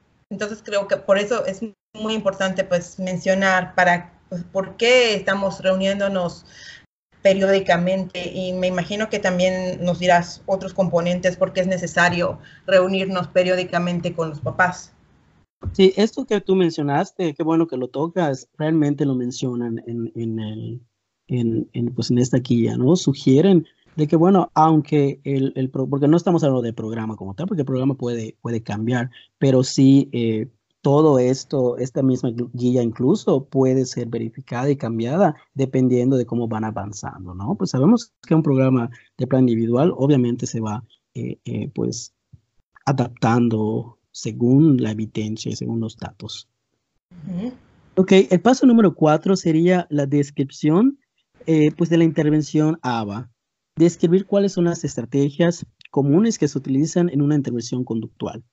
creo 0.63 0.87
que 0.87 0.97
por 0.97 1.17
eso 1.17 1.45
es 1.45 1.61
muy 1.93 2.13
importante 2.13 2.63
pues 2.63 2.99
mencionar 2.99 3.73
para 3.75 4.13
pues, 4.29 4.43
por 4.43 4.77
qué 4.77 5.15
estamos 5.15 5.61
reuniéndonos 5.61 6.45
periódicamente 7.21 8.31
y 8.31 8.53
me 8.53 8.67
imagino 8.67 9.09
que 9.09 9.19
también 9.19 9.83
nos 9.83 9.99
dirás 9.99 10.41
otros 10.45 10.73
componentes 10.73 11.35
porque 11.35 11.61
es 11.61 11.67
necesario 11.67 12.39
reunirnos 12.65 13.27
periódicamente 13.27 14.13
con 14.13 14.29
los 14.29 14.39
papás. 14.39 14.93
Sí, 15.73 15.93
esto 15.97 16.25
que 16.25 16.39
tú 16.39 16.55
mencionaste, 16.55 17.33
qué 17.33 17.43
bueno 17.43 17.67
que 17.67 17.75
lo 17.75 17.89
tocas, 17.89 18.47
realmente 18.57 19.05
lo 19.05 19.15
mencionan 19.15 19.83
en, 19.85 20.09
en, 20.15 20.39
el, 20.39 20.81
en, 21.27 21.93
pues 21.93 22.11
en 22.11 22.19
esta 22.19 22.37
guía, 22.37 22.77
¿no? 22.77 22.95
Sugieren 22.95 23.67
de 23.99 24.07
que, 24.07 24.15
bueno, 24.15 24.49
aunque 24.55 25.19
el, 25.23 25.53
el, 25.55 25.69
porque 25.69 26.07
no 26.07 26.17
estamos 26.17 26.43
hablando 26.43 26.61
de 26.61 26.73
programa 26.73 27.15
como 27.15 27.35
tal, 27.35 27.47
porque 27.47 27.61
el 27.61 27.67
programa 27.67 27.95
puede, 27.95 28.35
puede 28.41 28.63
cambiar, 28.63 29.11
pero 29.37 29.63
sí 29.63 30.09
eh, 30.11 30.47
todo 30.81 31.19
esto, 31.19 31.77
esta 31.77 32.01
misma 32.01 32.31
guía 32.53 32.81
incluso 32.81 33.45
puede 33.45 33.85
ser 33.85 34.07
verificada 34.07 34.69
y 34.69 34.77
cambiada 34.77 35.35
dependiendo 35.53 36.17
de 36.17 36.25
cómo 36.25 36.47
van 36.47 36.63
avanzando, 36.63 37.33
¿no? 37.33 37.55
Pues 37.55 37.71
sabemos 37.71 38.13
que 38.25 38.35
un 38.35 38.43
programa 38.43 38.89
de 39.17 39.27
plan 39.27 39.41
individual 39.41 39.93
obviamente 39.97 40.47
se 40.47 40.61
va, 40.61 40.83
eh, 41.13 41.37
eh, 41.45 41.69
pues, 41.73 42.13
adaptando 42.85 43.97
según 44.11 44.81
la 44.81 44.91
evidencia 44.91 45.51
y 45.51 45.55
según 45.55 45.81
los 45.81 45.97
datos. 45.97 46.47
Ok, 47.95 48.13
el 48.29 48.39
paso 48.41 48.65
número 48.65 48.95
cuatro 48.95 49.35
sería 49.35 49.85
la 49.89 50.05
descripción, 50.05 50.97
eh, 51.45 51.71
pues, 51.77 51.89
de 51.89 51.97
la 51.97 52.05
intervención 52.05 52.79
ABA. 52.81 53.29
Describir 53.75 54.25
cuáles 54.25 54.53
son 54.53 54.65
las 54.65 54.83
estrategias 54.83 55.65
comunes 55.91 56.37
que 56.37 56.47
se 56.47 56.57
utilizan 56.57 57.09
en 57.09 57.21
una 57.21 57.35
intervención 57.35 57.83
conductual 57.83 58.43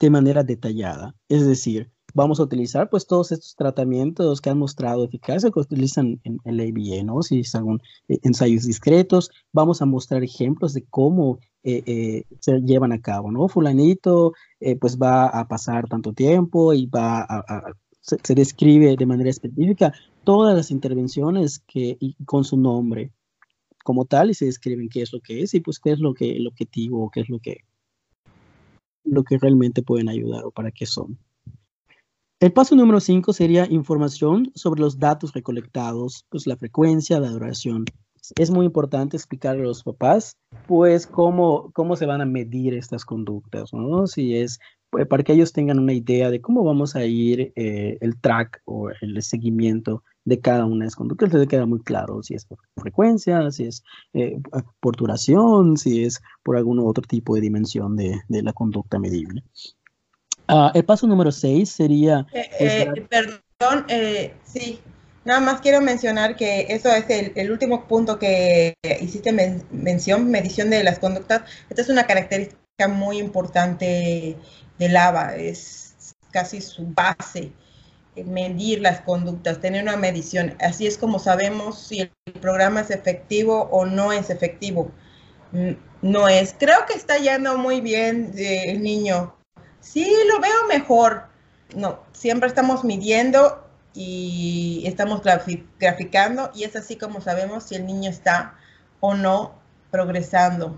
de 0.00 0.10
manera 0.10 0.44
detallada. 0.44 1.14
Es 1.28 1.46
decir, 1.46 1.90
vamos 2.14 2.40
a 2.40 2.44
utilizar 2.44 2.88
pues 2.90 3.06
todos 3.06 3.32
estos 3.32 3.54
tratamientos 3.56 4.40
que 4.40 4.50
han 4.50 4.58
mostrado 4.58 5.04
eficacia 5.04 5.50
que 5.50 5.60
utilizan 5.60 6.20
en 6.24 6.38
el 6.44 6.60
ABA, 6.60 7.04
¿no? 7.04 7.22
Si 7.22 7.44
son 7.44 7.80
eh, 8.08 8.18
ensayos 8.22 8.64
discretos, 8.64 9.30
vamos 9.52 9.82
a 9.82 9.86
mostrar 9.86 10.22
ejemplos 10.22 10.72
de 10.74 10.84
cómo 10.86 11.38
eh, 11.64 11.82
eh, 11.86 12.24
se 12.40 12.60
llevan 12.60 12.92
a 12.92 13.00
cabo, 13.00 13.30
¿no? 13.30 13.48
Fulanito 13.48 14.32
pues 14.80 14.98
va 14.98 15.26
a 15.28 15.46
pasar 15.46 15.88
tanto 15.88 16.12
tiempo 16.12 16.74
y 16.74 16.86
va 16.86 17.20
a, 17.28 17.62
se, 18.00 18.34
describe 18.34 18.96
de 18.96 19.06
manera 19.06 19.30
específica 19.30 19.92
todas 20.24 20.56
las 20.56 20.70
intervenciones 20.70 21.60
que 21.60 21.96
con 22.24 22.44
su 22.44 22.56
nombre 22.56 23.12
como 23.88 24.04
tal 24.04 24.28
y 24.28 24.34
se 24.34 24.44
describen 24.44 24.90
qué 24.90 25.00
es 25.00 25.14
lo 25.14 25.20
que 25.20 25.40
es 25.40 25.54
y 25.54 25.60
pues 25.60 25.78
qué 25.78 25.92
es 25.92 25.98
lo 25.98 26.12
que 26.12 26.36
el 26.36 26.46
objetivo, 26.46 27.10
qué 27.10 27.20
es 27.20 27.30
lo 27.30 27.38
que 27.38 27.64
lo 29.02 29.24
que 29.24 29.38
realmente 29.38 29.82
pueden 29.82 30.10
ayudar 30.10 30.44
o 30.44 30.50
para 30.50 30.70
qué 30.70 30.84
son. 30.84 31.16
El 32.38 32.52
paso 32.52 32.76
número 32.76 33.00
5 33.00 33.32
sería 33.32 33.66
información 33.70 34.52
sobre 34.54 34.82
los 34.82 34.98
datos 34.98 35.32
recolectados, 35.32 36.26
pues 36.28 36.46
la 36.46 36.58
frecuencia, 36.58 37.18
la 37.18 37.30
duración. 37.30 37.86
Es 38.36 38.50
muy 38.50 38.66
importante 38.66 39.16
explicarle 39.16 39.62
a 39.62 39.68
los 39.68 39.82
papás, 39.82 40.36
pues, 40.66 41.06
cómo, 41.06 41.70
cómo 41.72 41.96
se 41.96 42.04
van 42.04 42.20
a 42.20 42.26
medir 42.26 42.74
estas 42.74 43.06
conductas, 43.06 43.72
¿no? 43.72 44.06
Si 44.06 44.36
es 44.36 44.58
pues, 44.90 45.06
para 45.06 45.22
que 45.22 45.32
ellos 45.32 45.54
tengan 45.54 45.78
una 45.78 45.94
idea 45.94 46.30
de 46.30 46.42
cómo 46.42 46.62
vamos 46.62 46.94
a 46.94 47.06
ir 47.06 47.54
eh, 47.56 47.96
el 48.02 48.20
track 48.20 48.60
o 48.66 48.90
el 49.00 49.22
seguimiento 49.22 50.04
de 50.28 50.40
cada 50.40 50.66
una 50.66 50.80
de 50.80 50.84
las 50.84 50.96
conductas, 50.96 51.32
les 51.32 51.48
queda 51.48 51.64
muy 51.64 51.80
claro 51.80 52.22
si 52.22 52.34
es 52.34 52.44
por 52.44 52.58
frecuencia, 52.76 53.50
si 53.50 53.64
es 53.64 53.82
eh, 54.12 54.38
por 54.80 54.94
duración, 54.94 55.76
si 55.76 56.04
es 56.04 56.20
por 56.42 56.56
algún 56.56 56.78
otro 56.80 57.02
tipo 57.02 57.34
de 57.34 57.40
dimensión 57.40 57.96
de, 57.96 58.20
la 58.28 58.52
conducta 58.52 58.98
medible. 58.98 59.42
Ah, 60.46 60.70
el 60.74 60.84
paso 60.84 61.06
número 61.06 61.32
6 61.32 61.68
sería... 61.68 62.26
Eh, 62.32 62.50
eh, 62.60 63.06
perdón, 63.08 63.86
sí, 64.44 64.78
nada 65.24 65.40
más 65.40 65.60
quiero 65.60 65.80
mencionar 65.80 66.36
que 66.36 66.66
eso 66.68 66.90
es 66.90 67.06
el, 67.08 67.50
último 67.50 67.86
punto 67.86 68.18
que 68.18 68.74
hiciste 69.00 69.32
mención, 69.70 70.30
medición 70.30 70.68
de 70.68 70.84
las 70.84 70.98
conductas. 70.98 71.42
Esta 71.70 71.82
es 71.82 71.88
una 71.88 72.06
característica 72.06 72.88
muy 72.88 73.18
importante 73.18 74.36
del 74.78 74.96
ABA, 74.96 75.36
es 75.36 76.14
casi 76.30 76.60
su 76.60 76.86
base, 76.86 77.52
medir 78.24 78.80
las 78.80 79.00
conductas, 79.00 79.60
tener 79.60 79.82
una 79.82 79.96
medición. 79.96 80.54
Así 80.60 80.86
es 80.86 80.98
como 80.98 81.18
sabemos 81.18 81.78
si 81.78 82.00
el 82.00 82.10
programa 82.40 82.80
es 82.80 82.90
efectivo 82.90 83.68
o 83.70 83.86
no 83.86 84.12
es 84.12 84.30
efectivo. 84.30 84.90
No 86.02 86.28
es. 86.28 86.54
Creo 86.58 86.86
que 86.86 86.94
está 86.94 87.18
yendo 87.18 87.56
muy 87.58 87.80
bien 87.80 88.32
el 88.36 88.82
niño 88.82 89.34
Sí, 89.80 90.06
lo 90.30 90.40
veo 90.40 90.66
mejor. 90.68 91.24
No, 91.74 92.00
siempre 92.12 92.48
estamos 92.48 92.84
midiendo 92.84 93.64
y 93.94 94.82
estamos 94.86 95.22
graficando 95.22 96.50
y 96.54 96.64
es 96.64 96.76
así 96.76 96.96
como 96.96 97.20
sabemos 97.20 97.64
si 97.64 97.74
el 97.74 97.86
niño 97.86 98.10
está 98.10 98.54
o 99.00 99.14
no 99.14 99.54
progresando. 99.90 100.76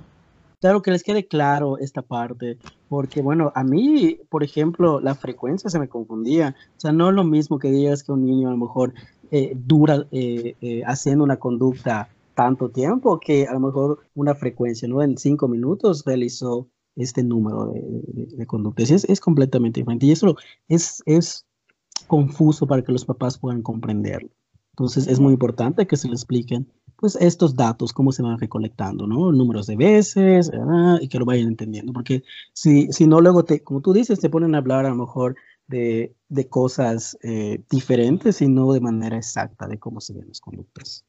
Claro 0.61 0.83
que 0.83 0.91
les 0.91 1.03
quede 1.03 1.27
claro 1.27 1.79
esta 1.79 2.03
parte, 2.03 2.59
porque 2.91 3.23
bueno, 3.23 3.53
a 3.55 3.63
mí, 3.63 4.19
por 4.29 4.43
ejemplo, 4.43 4.99
la 5.01 5.15
frecuencia 5.15 5.71
se 5.71 5.79
me 5.79 5.89
confundía. 5.89 6.57
O 6.77 6.81
sea, 6.81 6.91
no 6.91 7.11
es 7.11 7.15
lo 7.15 7.23
mismo 7.23 7.61
que 7.61 7.71
digas 7.71 8.03
que 8.03 8.11
un 8.11 8.27
niño 8.27 8.49
a 8.49 8.51
lo 8.51 8.57
mejor 8.57 8.95
eh, 9.31 9.53
dura 9.55 10.09
eh, 10.11 10.57
eh, 10.61 10.83
haciendo 10.85 11.23
una 11.23 11.37
conducta 11.37 12.09
tanto 12.35 12.69
tiempo 12.69 13.21
que 13.21 13.47
a 13.47 13.53
lo 13.53 13.61
mejor 13.61 14.01
una 14.17 14.35
frecuencia, 14.35 14.89
¿no? 14.89 15.05
En 15.05 15.17
cinco 15.19 15.47
minutos 15.47 16.03
realizó 16.05 16.67
este 16.97 17.23
número 17.23 17.73
de, 17.73 18.45
conductas. 18.47 18.91
Es, 18.91 19.05
es, 19.05 19.21
completamente 19.21 19.79
diferente 19.79 20.07
y 20.07 20.11
eso 20.11 20.35
es, 20.67 21.01
es 21.07 21.47
confuso 22.09 22.67
para 22.67 22.83
que 22.83 22.91
los 22.91 23.05
papás 23.05 23.39
puedan 23.39 23.63
comprenderlo. 23.63 24.31
Entonces 24.73 25.07
es 25.07 25.21
muy 25.21 25.35
importante 25.35 25.87
que 25.87 25.97
se 25.97 26.09
les 26.09 26.23
expliquen 26.23 26.67
pues 27.01 27.17
estos 27.17 27.57
datos, 27.57 27.95
cómo 27.95 28.13
se 28.13 28.23
van 28.23 28.39
recolectando, 28.39 29.07
¿no? 29.07 29.33
Números 29.33 29.67
de 29.67 29.77
veces 29.77 30.51
ah, 30.55 30.99
y 31.01 31.09
que 31.09 31.19
lo 31.19 31.25
vayan 31.25 31.49
entendiendo, 31.49 31.95
porque 31.95 32.23
si, 32.53 32.93
si 32.93 33.07
no 33.07 33.23
luego, 33.23 33.45
te, 33.45 33.63
como 33.63 33.81
tú 33.81 33.95
dices, 33.95 34.21
te 34.21 34.29
ponen 34.29 34.55
a 34.55 34.59
hablar 34.59 34.85
a 34.85 34.91
lo 34.91 34.97
mejor 34.97 35.35
de, 35.67 36.15
de 36.29 36.49
cosas 36.49 37.17
eh, 37.23 37.63
diferentes 37.71 38.43
y 38.43 38.49
no 38.49 38.73
de 38.75 38.81
manera 38.81 39.17
exacta 39.17 39.67
de 39.67 39.79
cómo 39.79 40.03
se 40.03 40.13
ven 40.13 40.29
las 40.29 40.41
conductas. 40.41 41.07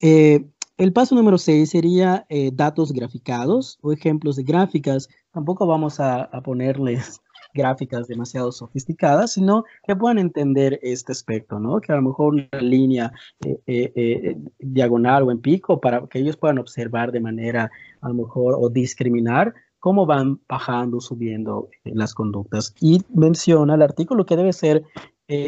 Eh, 0.00 0.46
el 0.76 0.92
paso 0.92 1.16
número 1.16 1.38
6 1.38 1.68
sería 1.68 2.26
eh, 2.28 2.50
datos 2.52 2.92
graficados 2.92 3.78
o 3.82 3.92
ejemplos 3.92 4.36
de 4.36 4.44
gráficas. 4.44 5.08
Tampoco 5.32 5.66
vamos 5.66 5.98
a, 5.98 6.30
ponerles 6.44 7.20
gráficas 7.54 8.08
demasiado 8.08 8.52
sofisticadas, 8.52 9.32
sino 9.32 9.64
que 9.86 9.96
puedan 9.96 10.18
entender 10.18 10.78
este 10.82 11.12
aspecto, 11.12 11.58
¿no? 11.58 11.80
Que 11.80 11.92
a 11.92 11.96
lo 11.96 12.02
mejor 12.02 12.34
una 12.34 12.60
línea 12.60 13.12
eh, 13.44 13.58
eh, 13.66 14.36
diagonal 14.58 15.22
o 15.22 15.30
en 15.30 15.40
pico 15.40 15.80
para 15.80 16.06
que 16.06 16.18
ellos 16.18 16.36
puedan 16.36 16.58
observar 16.58 17.12
de 17.12 17.20
manera 17.20 17.70
a 18.00 18.08
lo 18.08 18.14
mejor 18.14 18.56
o 18.58 18.68
discriminar 18.68 19.54
cómo 19.78 20.04
van 20.04 20.40
bajando, 20.48 21.00
subiendo 21.00 21.68
las 21.84 22.12
conductas. 22.12 22.74
Y 22.80 23.02
menciona 23.14 23.74
el 23.74 23.82
artículo 23.82 24.26
que 24.26 24.36
debe 24.36 24.52
ser 24.52 24.84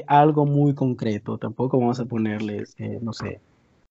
algo 0.06 0.46
muy 0.46 0.74
concreto. 0.74 1.38
Tampoco 1.38 1.78
vamos 1.78 2.00
a 2.00 2.04
ponerles, 2.06 2.76
no 3.02 3.12
sé, 3.12 3.40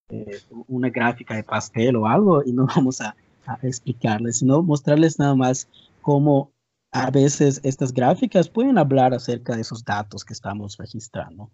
eh, 0.10 0.38
una 0.68 0.90
gráfica 0.92 1.36
de 1.36 1.44
pastel 1.44 1.96
o 1.96 2.06
algo 2.06 2.44
y 2.46 2.52
no 2.54 2.68
vamos 2.76 3.02
a, 3.02 3.16
explicarles, 3.62 4.40
sino 4.40 4.64
mostrarles 4.64 5.20
nada 5.20 5.36
más 5.36 5.68
cómo 6.02 6.52
a 6.96 7.12
veces 7.12 7.60
estas 7.66 7.94
gráficas 7.94 8.48
pueden 8.48 8.78
hablar 8.78 9.14
acerca 9.14 9.54
de 9.54 9.64
esos 9.64 9.84
datos 9.84 10.24
que 10.24 10.32
estamos 10.32 10.78
registrando. 10.78 11.52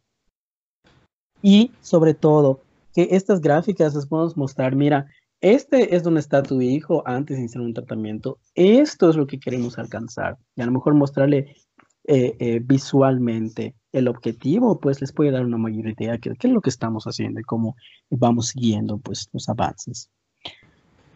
Y 1.41 1.71
sobre 1.81 2.13
todo, 2.13 2.61
que 2.93 3.07
estas 3.09 3.41
gráficas 3.41 3.95
les 3.95 4.05
podemos 4.05 4.37
mostrar, 4.37 4.75
mira, 4.75 5.07
este 5.41 5.95
es 5.95 6.03
donde 6.03 6.19
está 6.19 6.43
tu 6.43 6.61
hijo 6.61 7.01
antes 7.07 7.37
de 7.37 7.41
iniciar 7.41 7.63
un 7.63 7.73
tratamiento, 7.73 8.37
esto 8.53 9.09
es 9.09 9.15
lo 9.15 9.25
que 9.25 9.39
queremos 9.39 9.79
alcanzar. 9.79 10.37
Y 10.55 10.61
a 10.61 10.67
lo 10.67 10.73
mejor 10.73 10.93
mostrarle 10.93 11.55
eh, 12.07 12.35
eh, 12.37 12.61
visualmente 12.63 13.73
el 13.93 14.09
objetivo, 14.09 14.79
pues 14.79 15.01
les 15.01 15.11
puede 15.11 15.31
dar 15.31 15.43
una 15.43 15.57
mayor 15.57 15.87
idea 15.87 16.11
de 16.11 16.19
qué 16.19 16.37
es 16.39 16.53
lo 16.53 16.61
que 16.61 16.69
estamos 16.69 17.05
haciendo 17.05 17.39
y 17.39 17.43
cómo 17.43 17.75
vamos 18.11 18.49
siguiendo 18.49 18.99
pues 18.99 19.27
los 19.33 19.49
avances. 19.49 20.07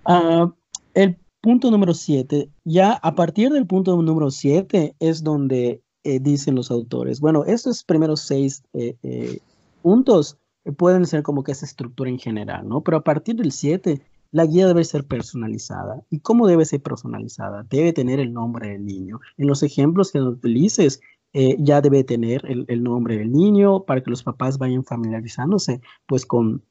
Ah, 0.03 0.51
el 0.95 1.15
punto 1.45 1.69
número 1.69 1.93
7, 1.93 2.49
ya 2.63 2.93
a 2.93 3.13
partir 3.13 3.51
del 3.51 3.67
punto 3.67 3.95
número 4.01 4.31
7 4.31 4.95
es 4.99 5.23
donde 5.23 5.83
eh, 6.03 6.19
dicen 6.19 6.55
los 6.55 6.71
autores, 6.71 7.19
bueno, 7.19 7.45
estos 7.45 7.83
primeros 7.83 8.21
seis 8.21 8.63
eh, 8.73 8.95
eh, 9.03 9.37
puntos 9.83 10.39
pueden 10.75 11.05
ser 11.05 11.21
como 11.21 11.43
que 11.43 11.51
esa 11.51 11.67
estructura 11.67 12.09
en 12.09 12.17
general, 12.17 12.67
¿no? 12.67 12.81
Pero 12.81 12.97
a 12.97 13.03
partir 13.03 13.35
del 13.35 13.51
7, 13.51 14.01
la 14.31 14.47
guía 14.47 14.65
debe 14.65 14.83
ser 14.83 15.05
personalizada. 15.05 16.01
¿Y 16.09 16.21
cómo 16.21 16.47
debe 16.47 16.65
ser 16.65 16.81
personalizada? 16.81 17.63
Debe 17.69 17.93
tener 17.93 18.19
el 18.19 18.33
nombre 18.33 18.69
del 18.69 18.83
niño. 18.83 19.19
En 19.37 19.45
los 19.45 19.61
ejemplos 19.61 20.11
que 20.11 20.19
utilices, 20.21 20.99
eh, 21.33 21.57
ya 21.59 21.79
debe 21.81 22.03
tener 22.03 22.41
el, 22.47 22.81
nombre 22.81 23.17
del 23.17 23.31
niño 23.31 23.83
para 23.83 24.01
que 24.01 24.09
los 24.09 24.23
papás 24.23 24.57
vayan 24.57 24.83
familiarizándose 24.83 25.79
pues 26.07 26.25
con 26.25 26.63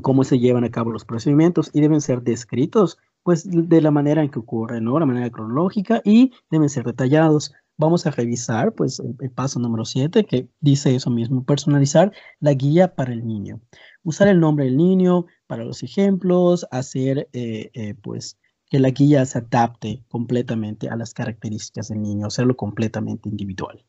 cómo 0.00 0.24
se 0.24 0.38
llevan 0.38 0.64
a 0.64 0.70
cabo 0.70 0.90
los 0.90 1.04
procedimientos 1.04 1.70
y 1.74 1.82
deben 1.82 2.00
ser 2.00 2.22
descritos 2.22 2.96
pues 3.26 3.44
de 3.44 3.80
la 3.80 3.90
manera 3.90 4.22
en 4.22 4.30
que 4.30 4.38
ocurre, 4.38 4.80
¿no? 4.80 5.00
La 5.00 5.04
manera 5.04 5.28
cronológica 5.30 6.00
y 6.04 6.30
deben 6.48 6.68
ser 6.68 6.84
detallados. 6.84 7.52
Vamos 7.76 8.06
a 8.06 8.12
revisar 8.12 8.72
pues 8.72 9.00
el, 9.00 9.32
paso 9.32 9.58
número 9.58 9.84
7 9.84 10.24
que 10.26 10.48
dice 10.60 10.94
eso 10.94 11.10
mismo, 11.10 11.42
personalizar 11.44 12.12
la 12.38 12.54
guía 12.54 12.94
para 12.94 13.12
el 13.12 13.26
niño. 13.26 13.60
Usar 14.04 14.28
el 14.28 14.38
nombre 14.38 14.66
del 14.66 14.76
niño 14.76 15.26
para 15.48 15.64
los 15.64 15.82
ejemplos, 15.82 16.68
hacer 16.70 17.28
eh, 17.32 17.72
eh, 17.74 17.94
pues 18.00 18.38
que 18.70 18.78
la 18.78 18.90
guía 18.90 19.26
se 19.26 19.38
adapte 19.38 20.04
completamente 20.08 20.88
a 20.88 20.94
las 20.94 21.12
características 21.12 21.88
del 21.88 22.02
niño, 22.02 22.28
hacerlo 22.28 22.56
completamente 22.56 23.28
individual. 23.28 23.84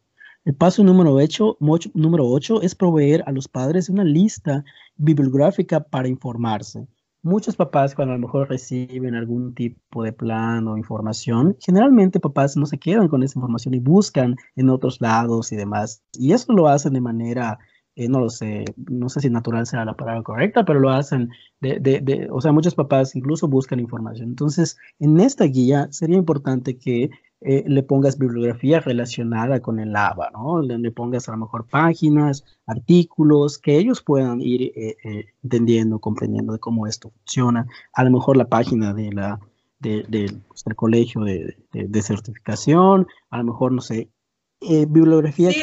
El 0.45 0.56
paso 0.56 0.84
número 0.84 1.13
8, 1.13 1.60
número 1.93 2.28
8 2.28 2.63
es 2.63 2.73
proveer 2.73 3.23
a 3.28 3.32
los 3.32 3.47
padres 3.47 3.88
una 3.88 4.04
lista 4.04 4.65
bibliográfica 4.95 5.82
para 5.82 6.08
informarse. 6.08 6.88
Muchos 7.28 7.58
papás 7.58 7.94
cuando 7.94 8.13
a 8.13 8.18
lo 8.18 8.22
mejor 8.22 8.48
reciben 8.48 9.13
algún 9.13 9.54
tipo 9.54 10.02
de 10.02 10.13
plan 10.13 10.66
o 10.70 10.78
información, 10.78 11.58
generalmente 11.60 12.22
papás 12.22 12.56
no 12.56 12.66
se 12.66 12.78
quedan 12.78 13.10
con 13.10 13.22
esa 13.22 13.38
información 13.38 13.74
y 13.74 13.80
buscan 13.80 14.38
en 14.56 14.70
otros 14.70 15.02
lados 15.02 15.52
y 15.52 15.58
demás. 15.58 16.02
Y 16.13 16.32
eso 16.32 16.54
lo 16.54 16.70
hacen 16.70 16.94
de 16.94 17.02
manera, 17.02 17.60
eh, 17.98 18.08
no 18.08 18.20
lo 18.20 18.30
sé, 18.30 18.64
no 18.78 19.10
sé 19.10 19.22
si 19.22 19.30
natural 19.32 19.66
será 19.66 19.84
la 19.84 19.96
palabra 19.96 20.22
correcta, 20.22 20.64
pero 20.66 20.80
lo 20.80 20.92
hacen 20.92 21.32
de, 21.62 21.80
de, 21.80 22.28
o 22.32 22.40
sea, 22.42 22.52
muchos 22.52 22.76
papás 22.76 23.16
incluso 23.16 23.48
buscan 23.48 23.80
información. 23.80 24.30
Entonces, 24.30 24.78
en 25.00 25.20
esta 25.20 25.46
guía 25.46 25.88
sería 25.90 26.18
importante 26.18 26.78
que 26.78 27.10
eh, 27.42 27.64
le 27.66 27.82
pongas 27.82 28.20
bibliografía 28.20 28.82
relacionada 28.82 29.62
con 29.62 29.80
el 29.80 29.96
ABA, 29.96 30.30
¿no? 30.32 30.62
Le, 30.62 30.92
pongas 30.92 31.28
a 31.28 31.32
lo 31.32 31.40
mejor 31.40 31.68
páginas, 31.68 32.46
artículos, 32.68 33.58
que 33.58 33.78
ellos 33.80 34.04
puedan 34.04 34.42
ir 34.42 34.72
eh, 34.76 35.26
entendiendo, 35.42 35.98
comprendiendo 35.98 36.54
de 36.54 36.60
cómo 36.60 36.86
esto 36.86 37.10
funciona. 37.10 37.66
A 37.94 38.04
lo 38.04 38.12
mejor 38.12 38.38
la 38.38 38.48
página 38.48 38.94
de 38.94 39.12
la, 39.12 39.40
de, 39.80 40.06
pues, 40.48 40.64
del 40.64 40.76
colegio 40.76 41.22
de, 41.22 41.58
de, 41.72 42.02
certificación, 42.04 43.08
a 43.32 43.40
lo 43.40 43.46
mejor, 43.46 43.72
no 43.72 43.82
sé, 43.82 44.10
bibliografía. 44.60 45.52
Sí, 45.52 45.62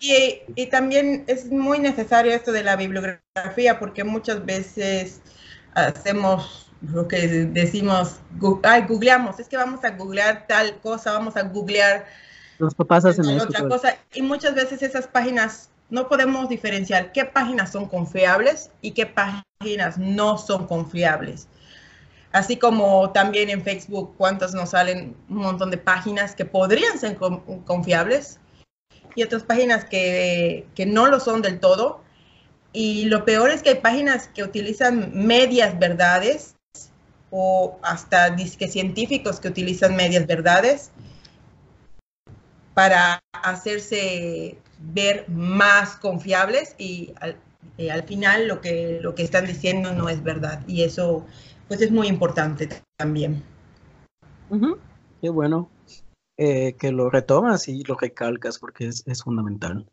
y, 0.00 0.62
y, 0.62 0.66
también 0.66 1.24
es 1.26 1.50
muy 1.50 1.78
necesario 1.78 2.32
esto 2.32 2.52
de 2.52 2.62
la 2.62 2.76
bibliografía 2.76 3.78
porque 3.78 4.04
muchas 4.04 4.44
veces 4.44 5.20
hacemos 5.74 6.70
lo 6.82 7.08
que 7.08 7.26
decimos, 7.26 8.20
ay, 8.62 8.84
googleamos, 8.86 9.40
es 9.40 9.48
que 9.48 9.56
vamos 9.56 9.82
a 9.84 9.90
googlear 9.90 10.46
tal 10.46 10.78
cosa, 10.80 11.12
vamos 11.12 11.36
a 11.36 11.42
googlear 11.42 12.06
los 12.58 12.74
papás 12.74 13.04
hacen 13.04 13.40
otra 13.40 13.60
pues. 13.60 13.72
cosa. 13.74 13.96
Y 14.14 14.22
muchas 14.22 14.54
veces 14.54 14.82
esas 14.82 15.06
páginas 15.06 15.70
no 15.90 16.08
podemos 16.08 16.48
diferenciar 16.48 17.12
qué 17.12 17.24
páginas 17.24 17.72
son 17.72 17.86
confiables 17.86 18.70
y 18.80 18.92
qué 18.92 19.06
páginas 19.06 19.98
no 19.98 20.38
son 20.38 20.66
confiables. 20.66 21.48
Así 22.36 22.58
como 22.58 23.12
también 23.12 23.48
en 23.48 23.62
Facebook, 23.62 24.14
cuántas 24.18 24.52
nos 24.52 24.68
salen 24.68 25.16
un 25.30 25.38
montón 25.38 25.70
de 25.70 25.78
páginas 25.78 26.34
que 26.34 26.44
podrían 26.44 26.98
ser 26.98 27.16
confiables 27.64 28.40
y 29.14 29.22
otras 29.22 29.42
páginas 29.42 29.86
que, 29.86 30.66
que 30.74 30.84
no 30.84 31.06
lo 31.06 31.18
son 31.18 31.40
del 31.40 31.60
todo. 31.60 32.02
Y 32.74 33.06
lo 33.06 33.24
peor 33.24 33.48
es 33.48 33.62
que 33.62 33.70
hay 33.70 33.74
páginas 33.76 34.28
que 34.28 34.42
utilizan 34.42 35.12
medias 35.14 35.78
verdades 35.78 36.56
o 37.30 37.78
hasta 37.82 38.28
disque 38.28 38.68
científicos 38.68 39.40
que 39.40 39.48
utilizan 39.48 39.96
medias 39.96 40.26
verdades 40.26 40.90
para 42.74 43.18
hacerse 43.32 44.58
ver 44.78 45.24
más 45.30 45.96
confiables 45.96 46.74
y 46.76 47.14
al, 47.18 47.38
eh, 47.78 48.02
final 48.02 48.46
lo 48.46 48.60
que, 48.60 48.98
lo 49.00 49.14
que 49.14 49.22
están 49.22 49.46
diciendo 49.46 49.94
no 49.94 50.10
es 50.10 50.22
verdad 50.22 50.60
y 50.66 50.82
eso 50.82 51.24
pues 51.68 51.80
es 51.80 51.90
muy 51.90 52.06
importante 52.08 52.68
también. 52.96 53.42
Qué 55.20 55.28
bueno. 55.30 55.68
eh, 56.36 56.74
que 56.78 56.92
lo 56.92 57.10
retomas 57.10 57.68
y 57.68 57.82
lo 57.84 57.94
recalcas 57.96 58.58
porque 58.58 58.88
es, 58.88 59.02
es 59.06 59.22
fundamental. 59.22 59.88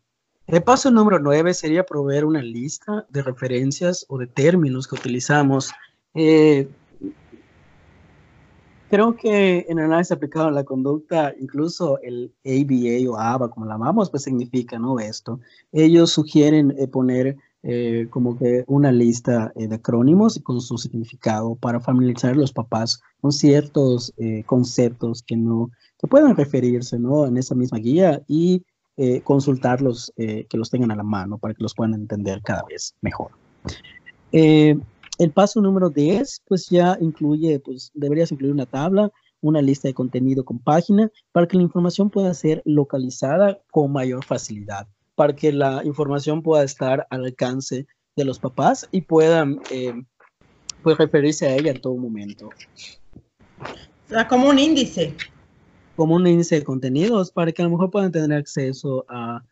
El 0.46 0.62
paso 0.62 0.90
número 0.90 1.18
nueve 1.18 1.54
sería 1.54 1.86
proveer 1.86 2.24
una 2.26 2.42
lista 2.42 3.06
de 3.08 3.22
referencias 3.22 4.04
o 4.08 4.18
de 4.18 4.26
términos 4.26 4.86
que 4.86 4.94
utilizamos. 4.96 5.72
Eh, 6.14 6.68
creo 8.90 9.16
que 9.16 9.64
en 9.68 9.78
el 9.78 9.86
análisis 9.86 10.12
aplicado 10.12 10.48
a 10.48 10.50
la 10.52 10.64
conducta, 10.64 11.34
incluso 11.40 11.98
el 12.02 12.32
ABA 12.44 13.10
o 13.10 13.18
ABA, 13.18 13.50
como 13.50 13.66
la 13.66 13.74
llamamos, 13.74 14.10
pues 14.10 14.24
significa 14.24 14.78
¿no? 14.78 14.98
esto. 15.00 15.40
Ellos 15.72 16.10
sugieren 16.12 16.74
eh, 16.78 16.88
poner 16.88 17.36
eh, 17.64 18.06
como 18.10 18.38
que 18.38 18.62
una 18.68 18.92
lista 18.92 19.52
de 19.56 19.74
acrónimos 19.74 20.38
con 20.42 20.60
su 20.60 20.78
significado 20.78 21.56
para 21.56 21.80
familiarizar 21.80 22.32
a 22.32 22.36
los 22.36 22.52
papás 22.52 23.00
con 23.20 23.32
ciertos 23.32 24.12
conceptos 24.46 25.22
que 25.22 25.36
no 25.36 25.70
que 25.98 26.06
puedan 26.06 26.36
referirse 26.36 26.98
¿no? 26.98 27.26
en 27.26 27.36
esa 27.38 27.54
misma 27.54 27.78
guía 27.78 28.22
y 28.28 28.62
eh, 28.96 29.22
consultarlos, 29.22 30.12
eh, 30.16 30.46
que 30.48 30.56
los 30.56 30.70
tengan 30.70 30.92
a 30.92 30.96
la 30.96 31.02
mano 31.02 31.36
para 31.36 31.52
que 31.52 31.64
los 31.64 31.74
puedan 31.74 31.94
entender 31.94 32.40
cada 32.42 32.62
vez 32.62 32.94
mejor. 33.00 33.32
Eh, 34.30 34.78
el 35.18 35.30
paso 35.32 35.60
número 35.60 35.90
10, 35.90 36.42
pues 36.46 36.68
ya 36.68 36.96
incluye, 37.00 37.58
pues 37.58 37.90
deberías 37.94 38.30
incluir 38.30 38.52
una 38.52 38.66
tabla, 38.66 39.10
una 39.40 39.62
lista 39.62 39.88
de 39.88 39.94
contenido 39.94 40.44
con 40.44 40.60
página, 40.60 41.10
para 41.32 41.48
que 41.48 41.56
la 41.56 41.64
información 41.64 42.08
pueda 42.08 42.32
ser 42.34 42.62
localizada 42.64 43.58
con 43.72 43.90
mayor 43.90 44.24
facilidad, 44.24 44.86
para 45.14 45.34
que 45.34 45.52
la 45.52 45.82
información 45.84 46.42
pueda 46.42 46.64
estar 46.64 47.06
al 47.10 47.24
alcance 47.24 47.86
de 48.16 48.24
los 48.24 48.38
papás 48.38 48.88
y 48.92 49.02
puedan 49.02 49.60
pues, 50.82 50.98
referirse 50.98 51.46
a 51.46 51.56
ella 51.56 51.72
en 51.72 51.80
todo 51.80 51.96
momento. 51.96 52.48
O 52.48 54.08
sea, 54.08 54.28
como 54.28 54.48
un 54.48 54.58
índice 54.58 55.14
como 55.96 56.16
un 56.16 56.26
índice 56.26 56.56
de 56.56 56.64
contenidos 56.64 57.30
para 57.30 57.52
que 57.52 57.62
a 57.62 57.64
lo 57.64 57.70
mejor 57.72 57.90
puedan 57.90 58.12
tener 58.12 58.38
acceso 58.38 59.04
a, 59.08 59.42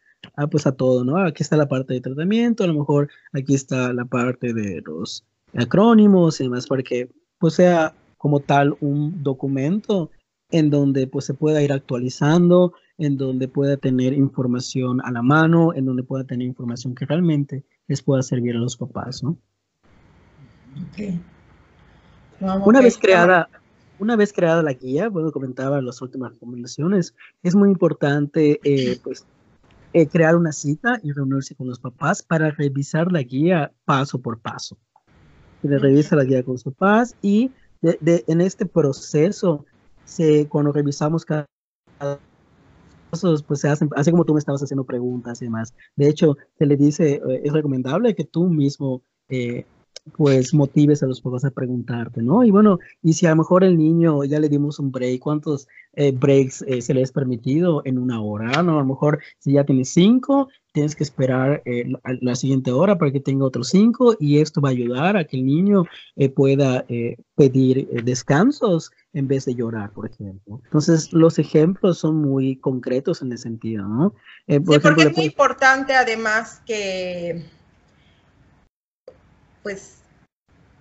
pues 0.50 0.66
a 0.66 0.72
todo, 0.72 1.04
¿no? 1.04 1.18
Aquí 1.18 1.42
está 1.42 1.56
la 1.56 1.68
parte 1.68 1.94
de 1.94 2.00
tratamiento, 2.00 2.64
a 2.64 2.66
lo 2.66 2.74
mejor 2.74 3.08
aquí 3.32 3.54
está 3.54 3.92
la 3.92 4.04
parte 4.04 4.52
de 4.52 4.82
los 4.84 5.24
acrónimos 5.54 6.40
y 6.40 6.44
demás, 6.44 6.66
para 6.66 6.82
que 6.82 7.08
pues 7.38 7.54
sea 7.54 7.94
como 8.18 8.40
tal 8.40 8.76
un 8.80 9.22
documento 9.22 10.10
en 10.50 10.70
donde 10.70 11.06
pues 11.06 11.24
se 11.24 11.34
pueda 11.34 11.62
ir 11.62 11.72
actualizando, 11.72 12.74
en 12.99 13.16
donde 13.16 13.49
pueda 13.49 13.76
tener 13.76 14.12
información 14.12 15.01
a 15.05 15.11
la 15.11 15.22
mano, 15.22 15.74
en 15.74 15.84
donde 15.84 16.03
pueda 16.03 16.24
tener 16.24 16.47
información 16.47 16.95
que 16.95 17.07
realmente 17.07 17.64
les 17.88 18.03
pueda 18.03 18.22
servir 18.22 18.57
a 18.57 18.59
los 18.59 18.76
papás, 18.76 19.22
¿no? 19.22 19.36
Okay. 20.90 21.20
Una 22.40 22.80
vez 22.80 22.99
creada, 22.99 23.49
una 23.99 24.16
vez 24.16 24.32
creada 24.32 24.62
la 24.62 24.72
guía, 24.72 25.09
bueno, 25.09 25.30
comentaba 25.30 25.80
las 25.80 26.01
últimas 26.03 26.32
recomendaciones, 26.32 27.14
es 27.43 27.55
muy 27.55 27.70
importante 27.70 28.59
eh, 28.64 28.99
pues, 29.03 29.26
eh, 29.93 30.09
crear 30.09 30.36
una 30.36 30.53
cita 30.53 30.99
y 31.03 31.12
reunirse 31.12 31.55
con 31.55 31.68
los 31.68 31.78
papás 31.78 32.22
para 32.22 32.51
revisar 32.51 33.12
la 33.12 33.22
guía 33.22 33.72
paso 33.84 34.20
por 34.20 34.40
paso. 34.40 34.76
Se 35.61 35.78
revisa 35.78 36.16
la 36.16 36.24
guía 36.24 36.43
con 36.43 36.55
los 36.55 36.64
papás 36.64 37.14
y 37.22 37.53
de, 37.80 38.24
en 38.26 38.40
este 38.40 38.66
proceso, 38.66 39.64
se, 40.05 40.49
cuando 40.49 40.72
revisamos 40.72 41.24
cada 41.24 41.47
pues 43.46 43.60
se 43.60 43.68
hacen, 43.68 43.90
así 43.94 44.10
como 44.10 44.24
tú 44.24 44.32
me 44.32 44.38
estabas 44.38 44.62
haciendo 44.62 44.84
preguntas 44.84 45.42
y 45.42 45.46
demás. 45.46 45.74
De 45.96 46.08
hecho, 46.08 46.36
se 46.58 46.66
le 46.66 46.76
dice, 46.76 47.14
eh, 47.14 47.42
es 47.44 47.52
recomendable 47.52 48.14
que 48.14 48.24
tú 48.24 48.48
mismo 48.48 49.02
pues 50.16 50.53
motives 50.53 51.03
a 51.03 51.07
los 51.07 51.20
papás 51.20 51.45
a 51.45 51.51
preguntarte, 51.51 52.22
¿no? 52.22 52.43
Y 52.45 52.51
bueno, 52.51 52.78
y 53.03 53.12
si 53.12 53.26
a 53.26 53.30
lo 53.30 53.36
mejor 53.36 53.62
el 53.62 53.78
niño 53.78 54.24
ya 54.24 54.40
le 54.40 54.49
dimos 54.49 54.78
un 54.78 54.90
break, 54.90 55.20
¿cuántos 55.20 55.68
eh, 55.95 56.11
breaks 56.11 56.62
eh, 56.66 56.82
se 56.82 56.93
le 56.93 57.03
es 57.03 57.12
permitido 57.12 57.82
en 57.84 57.99
una 57.99 58.20
hora? 58.20 58.62
¿no? 58.62 58.76
A 58.76 58.80
lo 58.80 58.86
mejor 58.86 59.20
si 59.38 59.53
ya 59.53 59.64
tienes 59.64 59.90
cinco, 59.90 60.49
tienes 60.72 60.97
que 60.97 61.05
esperar 61.05 61.62
eh, 61.66 61.84
la, 62.20 62.34
siguiente 62.34 62.72
hora 62.72 62.99
para 62.99 63.12
que 63.12 63.20
tenga 63.20 63.45
otros 63.45 63.68
cinco 63.68 64.16
y 64.18 64.38
esto 64.38 64.61
va 64.61 64.70
a 64.70 64.72
ayudar 64.72 65.16
a 65.16 65.24
que 65.24 65.36
el 65.36 65.47
niño 65.47 65.84
pueda 66.34 66.84
pedir 67.36 67.88
descansos 68.03 68.90
en 69.12 69.28
vez 69.28 69.45
de 69.45 69.55
llorar, 69.55 69.93
por 69.93 70.11
ejemplo. 70.11 70.61
Entonces, 70.64 71.12
los 71.12 71.38
ejemplos 71.38 71.99
son 71.99 72.16
muy 72.16 72.57
concretos 72.57 73.22
en 73.22 73.32
ese 73.32 73.45
sentido, 73.45 73.86
¿no? 73.86 74.14
sí, 74.49 74.59
porque 74.59 75.03
es 75.03 75.16
muy 75.16 75.26
importante 75.26 75.95
además 75.95 76.62
que 76.66 77.45
pues 79.62 79.98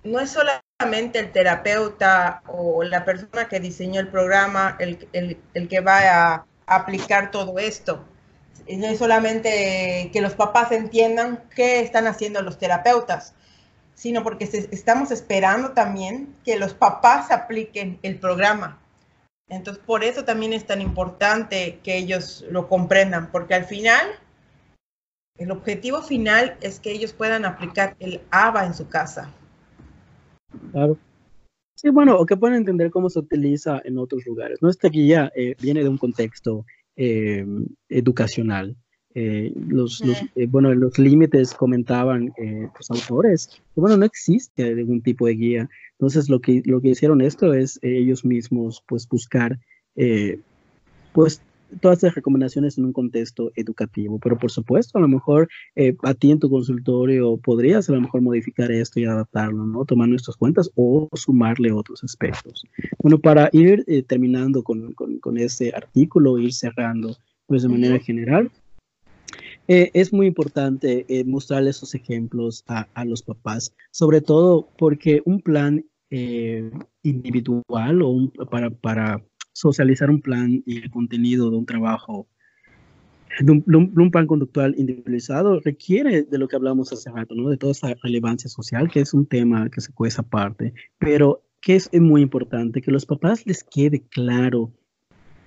no 0.03 0.19
es 0.19 0.31
solamente 0.31 1.19
el 1.19 1.31
terapeuta 1.31 2.41
o 2.47 2.83
la 2.83 3.05
persona 3.05 3.47
que 3.47 3.59
diseñó 3.59 3.99
el 3.99 4.07
programa 4.07 4.77
el, 4.79 4.97
que 5.67 5.79
va 5.79 6.33
a 6.35 6.45
aplicar 6.65 7.31
todo 7.31 7.59
esto. 7.59 8.03
No 8.67 8.87
es 8.87 8.99
solamente 8.99 10.09
que 10.13 10.21
los 10.21 10.33
papás 10.33 10.71
entiendan 10.71 11.43
qué 11.55 11.81
están 11.81 12.07
haciendo 12.07 12.41
los 12.41 12.57
terapeutas, 12.57 13.33
sino 13.95 14.23
porque 14.23 14.45
estamos 14.71 15.11
esperando 15.11 15.71
también 15.71 16.35
que 16.43 16.57
los 16.57 16.73
papás 16.73 17.31
apliquen 17.31 17.99
el 18.01 18.19
programa. 18.19 18.79
Entonces, 19.49 19.83
por 19.85 20.03
eso 20.05 20.23
también 20.23 20.53
es 20.53 20.65
tan 20.65 20.79
importante 20.79 21.79
que 21.83 21.97
ellos 21.97 22.45
lo 22.49 22.69
comprendan, 22.69 23.31
porque 23.31 23.53
al 23.53 23.65
final 23.65 24.07
el 25.41 25.49
objetivo 25.49 26.03
final 26.03 26.55
es 26.61 26.79
que 26.79 26.91
ellos 26.91 27.13
puedan 27.13 27.45
aplicar 27.45 27.95
el 27.99 28.21
ABA 28.29 28.67
en 28.67 28.73
su 28.75 28.87
casa. 28.87 29.31
Claro. 30.71 30.97
Sí, 31.73 31.89
bueno, 31.89 32.19
o 32.19 32.27
que 32.27 32.37
puedan 32.37 32.57
entender 32.57 32.91
cómo 32.91 33.09
se 33.09 33.17
utiliza 33.17 33.81
en 33.83 33.97
otros 33.97 34.23
lugares. 34.27 34.61
Nuestra 34.61 34.91
guía 34.91 35.31
eh, 35.35 35.55
viene 35.59 35.81
de 35.81 35.89
un 35.89 35.97
contexto 35.97 36.63
eh, 36.95 37.43
educacional. 37.89 38.75
Eh, 39.15 39.51
los, 39.67 40.03
bueno, 40.49 40.73
los 40.75 40.99
límites 40.99 41.55
comentaban 41.55 42.31
los 42.77 42.91
autores 42.91 43.47
que, 43.47 43.81
bueno, 43.81 43.97
no 43.97 44.05
existe 44.05 44.75
ningún 44.75 45.01
tipo 45.01 45.25
de 45.25 45.33
guía. 45.33 45.69
Entonces, 45.93 46.29
lo 46.29 46.39
que, 46.39 46.61
lo 46.65 46.81
que 46.81 46.89
hicieron 46.89 47.19
esto 47.19 47.53
es 47.55 47.79
ellos 47.81 48.23
mismos, 48.23 48.83
pues, 48.87 49.09
buscar, 49.09 49.57
pues, 51.13 51.41
todas 51.79 51.99
estas 51.99 52.15
recomendaciones 52.15 52.77
en 52.77 52.85
un 52.85 52.93
contexto 52.93 53.51
educativo, 53.55 54.19
pero 54.19 54.37
por 54.37 54.51
supuesto, 54.51 54.97
a 54.97 55.01
lo 55.01 55.07
mejor 55.07 55.47
eh, 55.75 55.95
a 56.03 56.13
ti 56.13 56.31
en 56.31 56.39
tu 56.39 56.49
consultorio 56.49 57.37
podrías 57.37 57.89
a 57.89 57.93
lo 57.93 58.01
mejor 58.01 58.21
modificar 58.21 58.71
esto 58.71 58.99
y 58.99 59.05
adaptarlo, 59.05 59.65
¿no? 59.65 59.85
Tomar 59.85 60.09
nuestras 60.09 60.35
cuentas 60.35 60.69
o 60.75 61.07
sumarle 61.13 61.71
otros 61.71 62.03
aspectos. 62.03 62.65
Bueno, 62.99 63.19
para 63.19 63.49
ir 63.53 63.83
eh, 63.87 64.03
terminando 64.03 64.63
con, 64.63 64.93
con, 64.93 65.19
con, 65.19 65.37
este 65.37 65.71
artículo, 65.73 66.37
ir 66.37 66.53
cerrando, 66.53 67.15
pues 67.47 67.63
de 67.63 67.69
manera 67.69 67.99
general, 67.99 68.51
eh, 69.67 69.91
es 69.93 70.11
muy 70.11 70.27
importante 70.27 71.05
mostrarle 71.25 71.69
esos 71.69 71.95
ejemplos 71.95 72.63
a, 72.67 72.87
a, 72.93 73.05
los 73.05 73.21
papás, 73.21 73.73
sobre 73.91 74.21
todo 74.21 74.67
porque 74.77 75.21
un 75.25 75.39
plan 75.41 75.85
individual 77.03 78.01
o 78.01 78.09
un, 78.09 78.31
para, 78.49 78.69
para 78.69 79.23
socializar 79.53 80.09
un 80.09 80.21
plan 80.21 80.63
y 80.65 80.77
el 80.77 80.91
contenido 80.91 81.49
de 81.49 81.57
un 81.57 81.65
trabajo, 81.65 82.27
de 83.39 83.51
un, 83.51 84.11
plan 84.11 84.27
conductual 84.27 84.75
individualizado, 84.77 85.59
requiere 85.59 86.23
de 86.23 86.37
lo 86.37 86.47
que 86.47 86.55
hablamos 86.55 86.91
hace 86.91 87.09
rato, 87.09 87.35
¿no? 87.35 87.49
De 87.49 87.57
toda 87.57 87.71
esa 87.71 87.93
relevancia 88.03 88.49
social, 88.49 88.89
que 88.89 89.01
es 89.01 89.13
un 89.13 89.25
tema 89.25 89.69
que 89.69 89.81
se 89.81 89.93
cuesta 89.93 90.21
aparte, 90.21 90.73
pero 90.99 91.43
que 91.61 91.75
es 91.75 91.89
muy 91.93 92.21
importante 92.21 92.81
que 92.81 92.91
los 92.91 93.05
papás 93.05 93.45
les 93.45 93.63
quede 93.63 94.01
claro 94.01 94.71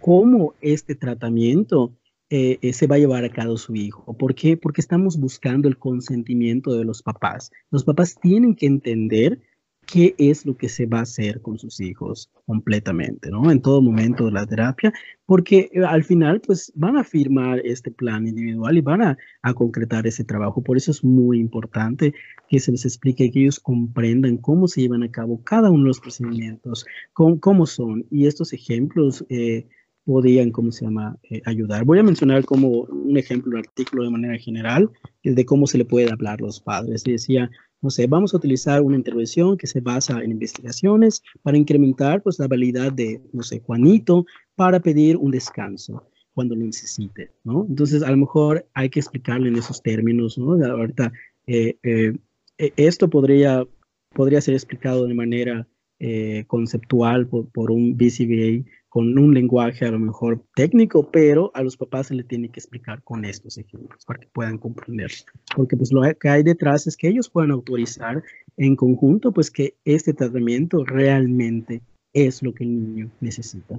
cómo 0.00 0.54
este 0.60 0.94
tratamiento 0.94 1.92
eh, 2.30 2.58
eh, 2.62 2.72
se 2.72 2.86
va 2.86 2.96
a 2.96 2.98
llevar 2.98 3.24
a 3.24 3.30
cabo 3.30 3.56
su 3.56 3.74
hijo. 3.74 4.16
¿Por 4.16 4.34
qué? 4.34 4.56
Porque 4.56 4.80
estamos 4.80 5.18
buscando 5.18 5.68
el 5.68 5.78
consentimiento 5.78 6.72
de 6.72 6.84
los 6.84 7.02
papás. 7.02 7.50
Los 7.70 7.84
papás 7.84 8.18
tienen 8.20 8.54
que 8.54 8.66
entender 8.66 9.40
qué 9.86 10.14
es 10.18 10.44
lo 10.46 10.56
que 10.56 10.68
se 10.68 10.86
va 10.86 10.98
a 10.98 11.02
hacer 11.02 11.40
con 11.40 11.58
sus 11.58 11.80
hijos 11.80 12.30
completamente, 12.46 13.30
¿no? 13.30 13.50
En 13.50 13.60
todo 13.60 13.80
momento 13.80 14.26
de 14.26 14.32
la 14.32 14.46
terapia, 14.46 14.92
porque 15.26 15.70
eh, 15.72 15.84
al 15.84 16.04
final, 16.04 16.40
pues 16.40 16.72
van 16.74 16.96
a 16.96 17.04
firmar 17.04 17.60
este 17.64 17.90
plan 17.90 18.26
individual 18.26 18.76
y 18.76 18.80
van 18.80 19.02
a, 19.02 19.18
concretar 19.54 20.06
ese 20.06 20.24
trabajo. 20.24 20.62
Por 20.62 20.76
eso 20.76 20.90
es 20.90 21.04
muy 21.04 21.38
importante 21.38 22.14
que 22.48 22.60
se 22.60 22.72
les 22.72 22.84
explique, 22.84 23.30
que 23.30 23.40
ellos 23.40 23.60
comprendan 23.60 24.38
cómo 24.38 24.68
se 24.68 24.82
llevan 24.82 25.02
a 25.02 25.10
cabo 25.10 25.42
cada 25.44 25.70
uno 25.70 25.84
de 25.84 25.88
los 25.88 26.00
procedimientos, 26.00 26.86
cómo, 27.12 27.66
son. 27.66 28.06
Y 28.10 28.26
estos 28.26 28.52
ejemplos 28.52 29.24
eh, 29.28 29.66
podían, 30.04 30.50
¿cómo 30.50 30.72
se 30.72 30.84
llama?, 30.84 31.16
eh, 31.30 31.40
ayudar. 31.46 31.84
Voy 31.84 31.98
a 31.98 32.02
mencionar 32.02 32.44
como 32.44 32.68
un 32.82 33.16
ejemplo, 33.16 33.52
un 33.52 33.58
artículo 33.58 34.04
de 34.04 34.10
manera 34.10 34.38
general, 34.38 34.90
de 35.22 35.46
cómo 35.46 35.66
se 35.66 35.78
le 35.78 35.84
puede 35.84 36.10
hablar 36.10 36.38
a 36.40 36.46
los 36.46 36.60
padres. 36.60 37.04
decía, 37.04 37.50
no 37.84 37.90
sé, 37.90 38.06
vamos 38.06 38.32
a 38.32 38.38
utilizar 38.38 38.80
una 38.80 38.96
intervención 38.96 39.58
que 39.58 39.66
se 39.66 39.82
basa 39.82 40.18
en 40.22 40.30
investigaciones 40.30 41.22
para 41.42 41.58
incrementar 41.58 42.22
pues 42.22 42.38
la 42.38 42.48
validad 42.48 42.90
de, 42.90 43.20
no 43.34 43.42
sé, 43.42 43.60
Juanito 43.60 44.24
para 44.56 44.80
pedir 44.80 45.18
un 45.18 45.30
descanso 45.30 46.02
cuando 46.32 46.54
lo 46.54 46.64
necesite, 46.64 47.30
¿no? 47.44 47.66
Entonces, 47.68 48.02
a 48.02 48.10
lo 48.10 48.16
mejor 48.16 48.66
hay 48.72 48.88
que 48.88 49.00
explicarle 49.00 49.50
en 49.50 49.56
esos 49.56 49.82
términos, 49.82 50.38
¿no? 50.38 50.52
Ahorita, 50.64 51.12
eh, 51.46 51.76
eh, 51.82 52.16
e, 52.56 52.72
esto 52.76 53.10
podría, 53.10 53.66
podría 54.14 54.40
ser 54.40 54.54
explicado 54.54 55.06
de 55.06 55.14
manera 55.14 55.68
eh, 55.98 56.44
conceptual 56.46 57.26
por, 57.28 57.70
un 57.70 57.98
BCBA 57.98 58.64
con 58.94 59.18
un 59.18 59.34
lenguaje 59.34 59.84
a 59.84 59.90
lo 59.90 59.98
mejor 59.98 60.40
técnico, 60.54 61.10
pero 61.10 61.50
a 61.54 61.64
los 61.64 61.76
papás 61.76 62.06
se 62.06 62.14
le 62.14 62.22
tiene 62.22 62.48
que 62.48 62.60
explicar 62.60 63.02
con 63.02 63.24
estos 63.24 63.58
ejemplos 63.58 64.04
para 64.04 64.20
que 64.20 64.28
puedan 64.28 64.56
comprender. 64.56 65.10
Porque 65.56 65.76
pues 65.76 65.90
lo 65.90 66.02
que 66.14 66.28
hay 66.28 66.44
detrás 66.44 66.86
es 66.86 66.96
que 66.96 67.08
ellos 67.08 67.28
puedan 67.28 67.50
autorizar 67.50 68.22
en 68.56 68.76
conjunto 68.76 69.32
pues 69.32 69.50
que 69.50 69.74
este 69.84 70.14
tratamiento 70.14 70.84
realmente 70.84 71.82
es 72.12 72.40
lo 72.40 72.54
que 72.54 72.62
el 72.62 72.70
niño 72.70 73.10
necesita. 73.18 73.74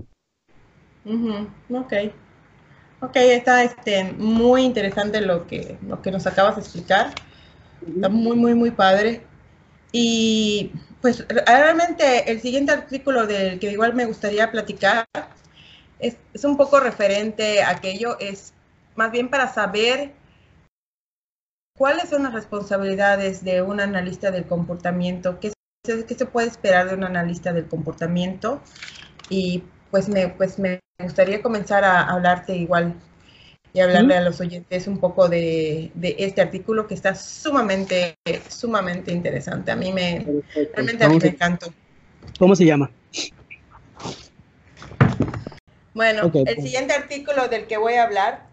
Ok. 1.05 1.93
Ok, 2.99 3.15
está 3.15 3.63
este, 3.63 4.11
muy 4.17 4.63
interesante 4.63 5.21
lo 5.21 5.47
que, 5.47 5.77
lo 5.87 6.01
que 6.01 6.11
nos 6.11 6.27
acabas 6.27 6.57
de 6.57 6.61
explicar. 6.61 7.15
Está 7.87 8.09
muy, 8.09 8.35
muy, 8.35 8.53
muy 8.53 8.71
padre. 8.71 9.21
Y 9.97 10.73
pues 11.01 11.25
realmente 11.29 12.29
el 12.29 12.41
siguiente 12.41 12.73
artículo 12.73 13.25
del 13.27 13.59
que 13.59 13.71
igual 13.71 13.93
me 13.93 14.03
gustaría 14.03 14.51
platicar 14.51 15.07
es, 15.99 16.17
un 16.43 16.57
poco 16.57 16.81
referente 16.81 17.63
a 17.63 17.69
aquello, 17.69 18.19
es 18.19 18.53
más 18.97 19.09
bien 19.13 19.29
para 19.29 19.47
saber 19.53 20.11
cuáles 21.77 22.09
son 22.09 22.23
las 22.23 22.33
responsabilidades 22.33 23.41
de 23.45 23.61
un 23.61 23.79
analista 23.79 24.31
del 24.31 24.45
comportamiento, 24.45 25.39
qué, 25.39 25.53
qué 25.85 26.13
se 26.13 26.25
puede 26.25 26.47
esperar 26.47 26.89
de 26.89 26.95
un 26.95 27.05
analista 27.05 27.53
del 27.53 27.69
comportamiento. 27.69 28.61
Y 29.29 29.63
pues 29.91 30.09
me, 30.09 30.27
pues 30.27 30.59
me 30.59 30.81
gustaría 30.99 31.41
comenzar 31.41 31.85
a 31.85 32.01
hablarte 32.01 32.53
igual 32.53 32.95
y 33.75 33.81
hablarle 33.81 34.15
a 34.15 34.21
los 34.21 34.39
oyentes 34.39 34.87
un 34.87 34.99
poco 34.99 35.27
de, 35.27 35.91
este 36.01 36.41
artículo 36.41 36.87
que 36.87 36.93
está 36.93 37.13
sumamente, 37.13 38.17
sumamente 38.47 39.11
interesante. 39.11 39.69
A 39.69 39.75
mí 39.75 39.91
me, 39.91 40.25
realmente 40.73 41.03
a 41.03 41.09
mí 41.09 41.19
me 41.21 41.27
encantó. 41.27 41.73
¿Cómo 42.39 42.55
se 42.55 42.63
llama? 42.63 42.89
Bueno, 45.93 46.23
el 46.23 46.31
pues. 46.31 46.55
siguiente 46.55 46.93
artículo 46.93 47.49
del 47.49 47.67
que 47.67 47.75
voy 47.75 47.95
a 47.95 48.03
hablar 48.03 48.47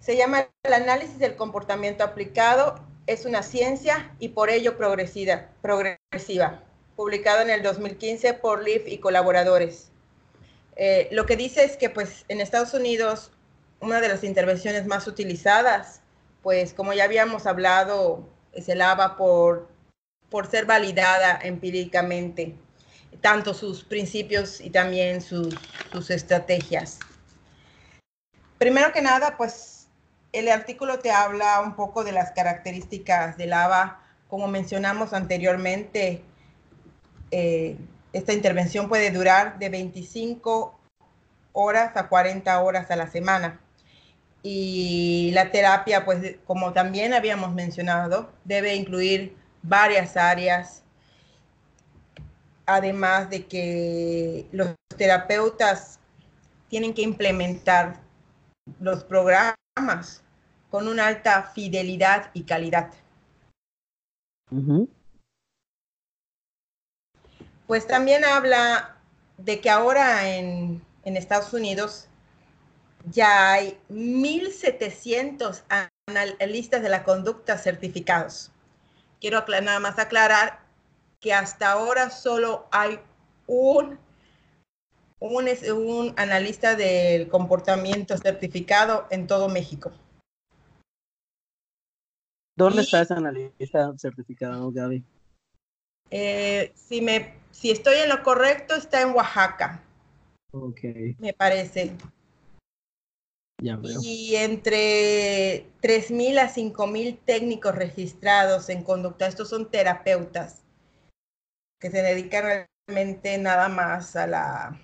se 0.00 0.16
llama 0.16 0.48
El 0.62 0.72
análisis 0.72 1.18
del 1.18 1.36
comportamiento 1.36 2.02
aplicado 2.02 2.80
es 3.06 3.26
una 3.26 3.42
ciencia 3.42 4.10
y 4.18 4.30
por 4.30 4.48
ello 4.48 4.78
progresiva, 4.78 5.48
progresiva 5.60 6.62
publicado 6.96 7.42
en 7.42 7.50
el 7.50 7.62
2015 7.62 8.32
por 8.34 8.62
Leaf 8.64 8.88
y 8.88 8.96
colaboradores. 8.96 9.90
Eh, 10.76 11.08
lo 11.12 11.26
que 11.26 11.36
dice 11.36 11.62
es 11.62 11.76
que 11.76 11.90
pues 11.90 12.24
en 12.28 12.40
Estados 12.40 12.72
Unidos 12.72 13.30
una 13.84 14.00
de 14.00 14.08
las 14.08 14.24
intervenciones 14.24 14.86
más 14.86 15.06
utilizadas, 15.06 16.00
pues 16.42 16.72
como 16.72 16.92
ya 16.94 17.04
habíamos 17.04 17.46
hablado, 17.46 18.26
es 18.52 18.68
el 18.68 18.80
ABA 18.80 19.16
por, 19.16 19.68
por 20.30 20.50
ser 20.50 20.64
validada 20.64 21.38
empíricamente, 21.42 22.54
tanto 23.20 23.52
sus 23.52 23.84
principios 23.84 24.60
y 24.60 24.70
también 24.70 25.20
sus, 25.20 25.54
sus 25.92 26.10
estrategias. 26.10 26.98
Primero 28.58 28.92
que 28.92 29.02
nada, 29.02 29.36
pues 29.36 29.88
el 30.32 30.48
artículo 30.48 30.98
te 30.98 31.10
habla 31.10 31.60
un 31.60 31.76
poco 31.76 32.04
de 32.04 32.12
las 32.12 32.32
características 32.32 33.36
del 33.36 33.52
ABA. 33.52 34.00
Como 34.28 34.48
mencionamos 34.48 35.12
anteriormente, 35.12 36.22
eh, 37.30 37.76
esta 38.12 38.32
intervención 38.32 38.88
puede 38.88 39.10
durar 39.10 39.58
de 39.58 39.68
25 39.68 40.78
horas 41.52 41.96
a 41.96 42.08
40 42.08 42.62
horas 42.62 42.90
a 42.90 42.96
la 42.96 43.06
semana. 43.06 43.60
Y 44.46 45.30
la 45.32 45.50
terapia, 45.50 46.04
pues 46.04 46.36
como 46.46 46.74
también 46.74 47.14
habíamos 47.14 47.54
mencionado, 47.54 48.30
debe 48.44 48.74
incluir 48.74 49.34
varias 49.62 50.18
áreas, 50.18 50.82
además 52.66 53.30
de 53.30 53.46
que 53.46 54.46
los 54.52 54.74
terapeutas 54.98 55.98
tienen 56.68 56.92
que 56.92 57.00
implementar 57.00 58.00
los 58.80 59.02
programas 59.02 60.22
con 60.70 60.88
una 60.88 61.06
alta 61.06 61.50
fidelidad 61.54 62.30
y 62.34 62.42
calidad. 62.42 62.92
Pues 67.66 67.86
también 67.86 68.26
habla 68.26 68.98
de 69.38 69.62
que 69.62 69.70
ahora 69.70 70.28
en, 70.28 70.84
en 71.04 71.16
Estados 71.16 71.54
Unidos 71.54 72.08
ya 73.10 73.52
hay 73.52 73.78
1.700 73.88 75.62
analistas 76.06 76.82
de 76.82 76.88
la 76.88 77.04
conducta 77.04 77.58
certificados. 77.58 78.50
Quiero 79.20 79.44
nada 79.46 79.80
más 79.80 79.98
aclarar 79.98 80.60
que 81.20 81.32
hasta 81.32 81.72
ahora 81.72 82.10
solo 82.10 82.66
hay 82.70 83.00
un, 83.46 83.98
un, 85.18 85.48
un 85.72 86.14
analista 86.16 86.76
del 86.76 87.28
comportamiento 87.28 88.16
certificado 88.18 89.06
en 89.10 89.26
todo 89.26 89.48
México. 89.48 89.92
¿Dónde 92.56 92.82
está 92.82 93.00
ese 93.02 93.14
analista 93.14 93.92
certificado, 93.98 94.70
Gaby? 94.70 95.04
Eh, 96.10 96.72
si, 96.76 97.00
me, 97.00 97.34
si 97.50 97.70
estoy 97.70 97.96
en 97.96 98.08
lo 98.08 98.22
correcto, 98.22 98.74
está 98.74 99.02
en 99.02 99.14
Oaxaca. 99.14 99.82
Ok. 100.52 100.80
Me 101.18 101.32
parece. 101.32 101.96
Y 104.02 104.36
entre 104.36 105.66
3.000 105.80 106.38
a 106.38 106.52
5.000 106.52 107.18
técnicos 107.24 107.74
registrados 107.74 108.68
en 108.68 108.82
conducta, 108.82 109.26
estos 109.26 109.48
son 109.48 109.70
terapeutas 109.70 110.62
que 111.80 111.90
se 111.90 112.02
dedican 112.02 112.66
realmente 112.86 113.38
nada 113.38 113.68
más 113.68 114.16
a 114.16 114.26
la, 114.26 114.80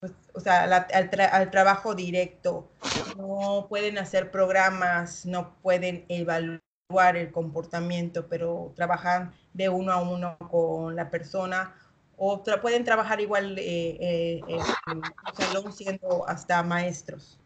pues, 0.00 0.12
o 0.34 0.40
sea, 0.40 0.64
al, 0.64 1.50
trabajo 1.50 1.94
directo. 1.94 2.68
No 3.16 3.66
pueden 3.68 3.98
hacer 3.98 4.30
programas, 4.30 5.24
no 5.24 5.54
pueden 5.62 6.04
evaluar 6.08 7.16
el 7.16 7.32
comportamiento, 7.32 8.26
pero 8.28 8.72
trabajan 8.76 9.32
de 9.54 9.68
uno 9.68 9.92
a 9.92 10.02
uno 10.02 10.36
con 10.50 10.94
la 10.94 11.10
persona 11.10 11.74
o 12.16 12.42
pueden 12.60 12.84
trabajar 12.84 13.20
igual 13.20 13.58
eh, 13.58 13.96
eh, 14.00 14.40
en 14.48 14.60
el 14.98 15.34
salón 15.34 15.72
siendo 15.72 16.28
hasta 16.28 16.62
maestros. 16.62 17.38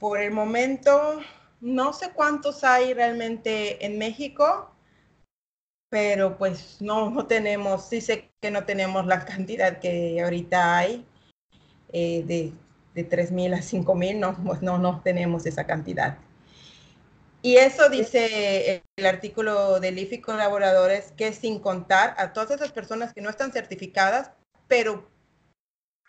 Por 0.00 0.20
el 0.20 0.32
momento, 0.32 1.20
no 1.60 1.92
sé 1.92 2.10
cuántos 2.12 2.64
hay 2.64 2.94
realmente 2.94 3.84
en 3.84 3.98
México, 3.98 4.74
pero 5.90 6.38
pues 6.38 6.78
no, 6.80 7.10
no 7.10 7.26
tenemos, 7.26 7.88
sí 7.88 8.00
sé 8.00 8.30
que 8.40 8.50
no 8.50 8.64
tenemos 8.64 9.06
la 9.06 9.24
cantidad 9.26 9.78
que 9.78 10.20
ahorita 10.22 10.78
hay 10.78 11.06
eh, 11.92 12.24
de, 12.26 12.52
de 12.94 13.08
3.000 13.08 13.54
a 13.54 13.58
5.000, 13.58 14.18
no, 14.18 14.36
pues 14.42 14.62
no, 14.62 14.78
no 14.78 15.02
tenemos 15.02 15.44
esa 15.46 15.66
cantidad. 15.66 16.16
Y 17.42 17.56
eso 17.56 17.88
dice 17.88 18.82
el 18.96 19.06
artículo 19.06 19.80
del 19.80 19.98
IFI 19.98 20.20
colaboradores, 20.20 21.12
que 21.12 21.32
sin 21.32 21.58
contar 21.58 22.14
a 22.18 22.32
todas 22.32 22.50
esas 22.50 22.72
personas 22.72 23.14
que 23.14 23.22
no 23.22 23.30
están 23.30 23.52
certificadas, 23.52 24.32
pero 24.68 25.10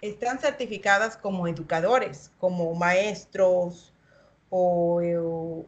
están 0.01 0.39
certificadas 0.39 1.15
como 1.15 1.47
educadores, 1.47 2.31
como 2.39 2.73
maestros 2.73 3.93
o, 4.49 5.65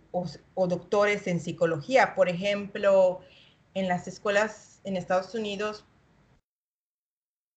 doctores 0.55 1.27
en 1.27 1.39
psicología. 1.39 2.15
Por 2.15 2.27
ejemplo, 2.27 3.21
en 3.73 3.87
las 3.87 4.07
escuelas 4.07 4.81
en 4.83 4.97
Estados 4.97 5.33
Unidos 5.35 5.85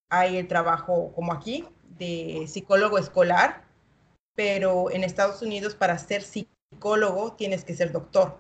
hay 0.09 0.37
el 0.37 0.47
trabajo 0.47 1.13
como 1.15 1.33
aquí 1.33 1.67
de 1.99 2.47
psicólogo 2.47 2.99
escolar, 2.99 3.65
pero 4.35 4.91
en 4.91 5.03
Estados 5.03 5.43
Unidos 5.43 5.75
para 5.75 5.99
ser 5.99 6.23
psicólogo 6.23 7.33
tienes 7.33 7.65
que 7.65 7.75
ser 7.75 7.91
doctor. 7.91 8.37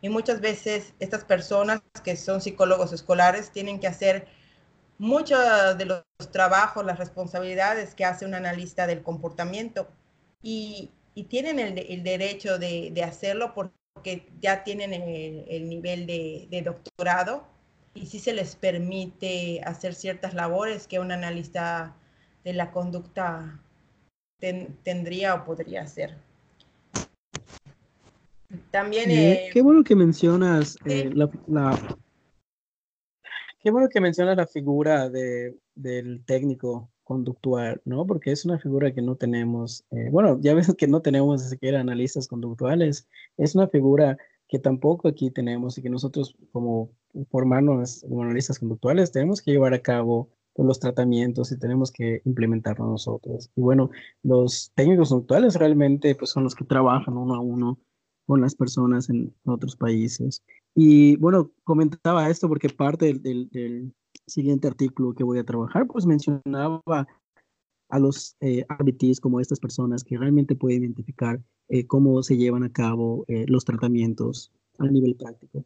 Y 0.00 0.10
muchas 0.10 0.40
veces 0.40 0.94
estas 1.00 1.24
personas 1.24 1.80
que 2.04 2.16
son 2.16 2.40
psicólogos 2.40 2.92
escolares 2.92 3.50
tienen 3.50 3.80
que 3.80 3.88
hacer 3.88 4.28
muchos 4.98 5.38
de 5.78 5.84
los 5.84 6.04
trabajos, 6.32 6.84
las 6.84 6.98
responsabilidades 6.98 7.94
que 7.94 8.04
hace 8.04 8.26
un 8.26 8.34
analista 8.34 8.86
del 8.86 9.02
comportamiento 9.02 9.88
y, 10.42 10.90
tienen 11.28 11.58
el, 11.58 12.04
derecho 12.04 12.58
de, 12.58 13.02
hacerlo 13.02 13.52
porque 13.52 14.28
ya 14.40 14.62
tienen 14.62 14.92
el, 14.92 15.68
nivel 15.68 16.06
de, 16.06 16.62
doctorado 16.64 17.44
y 17.94 18.06
sí 18.06 18.20
se 18.20 18.32
les 18.32 18.54
permite 18.54 19.60
hacer 19.64 19.94
ciertas 19.94 20.34
labores 20.34 20.86
que 20.86 21.00
un 21.00 21.10
analista 21.10 21.96
de 22.44 22.52
la 22.52 22.70
conducta 22.70 23.60
tendría 24.38 25.34
o 25.34 25.44
podría 25.44 25.82
hacer. 25.82 26.16
También... 28.70 29.10
Eh, 29.10 29.50
qué 29.52 29.60
bueno 29.60 29.82
que 29.82 29.96
mencionas 29.96 30.78
eh, 30.84 31.10
la 31.12 31.28
Qué 33.68 33.72
bueno 33.72 33.90
que 33.90 34.00
mencionas 34.00 34.38
la 34.38 34.46
figura 34.46 35.10
de, 35.10 35.54
del 35.74 36.24
técnico 36.24 36.90
conductual, 37.04 37.82
¿no? 37.84 38.06
Porque 38.06 38.32
es 38.32 38.46
una 38.46 38.58
figura 38.58 38.94
que 38.94 39.02
no 39.02 39.14
tenemos, 39.16 39.84
eh, 39.90 40.08
bueno, 40.10 40.40
ya 40.40 40.54
ves 40.54 40.74
que 40.74 40.86
no 40.86 41.02
tenemos 41.02 41.42
ni 41.42 41.50
siquiera 41.50 41.78
analistas 41.78 42.28
conductuales, 42.28 43.06
es 43.36 43.54
una 43.54 43.68
figura 43.68 44.16
que 44.48 44.58
tampoco 44.58 45.06
aquí 45.06 45.30
tenemos 45.30 45.76
y 45.76 45.82
que 45.82 45.90
nosotros 45.90 46.34
como 46.50 46.92
formarnos 47.30 48.06
como 48.08 48.22
analistas 48.22 48.58
conductuales 48.58 49.12
tenemos 49.12 49.42
que 49.42 49.50
llevar 49.50 49.74
a 49.74 49.82
cabo 49.82 50.30
los 50.56 50.80
tratamientos 50.80 51.52
y 51.52 51.58
tenemos 51.58 51.92
que 51.92 52.22
implementarlo 52.24 52.86
nosotros. 52.86 53.50
Y 53.54 53.60
bueno, 53.60 53.90
los 54.22 54.72
técnicos 54.76 55.12
actuales 55.12 55.56
realmente 55.56 56.14
pues, 56.14 56.30
son 56.30 56.44
los 56.44 56.54
que 56.54 56.64
trabajan 56.64 57.18
uno 57.18 57.34
a 57.34 57.40
uno 57.40 57.78
con 58.24 58.40
las 58.40 58.54
personas 58.54 59.10
en 59.10 59.34
otros 59.44 59.76
países. 59.76 60.42
Y 60.80 61.16
bueno, 61.16 61.50
comentaba 61.64 62.30
esto 62.30 62.46
porque 62.46 62.68
parte 62.68 63.12
del, 63.12 63.92
siguiente 64.28 64.68
artículo 64.68 65.12
que 65.12 65.24
voy 65.24 65.40
a 65.40 65.44
trabajar, 65.44 65.88
pues 65.88 66.06
mencionaba 66.06 66.80
a 67.88 67.98
los 67.98 68.36
eh, 68.38 68.64
como 69.20 69.40
estas 69.40 69.58
personas 69.58 70.04
que 70.04 70.16
realmente 70.16 70.54
pueden 70.54 70.84
identificar 70.84 71.40
eh, 71.68 71.84
cómo 71.88 72.22
se 72.22 72.36
llevan 72.36 72.62
a 72.62 72.72
cabo 72.72 73.24
eh, 73.26 73.44
los 73.48 73.64
tratamientos 73.64 74.52
a 74.78 74.86
nivel 74.86 75.16
práctico. 75.16 75.64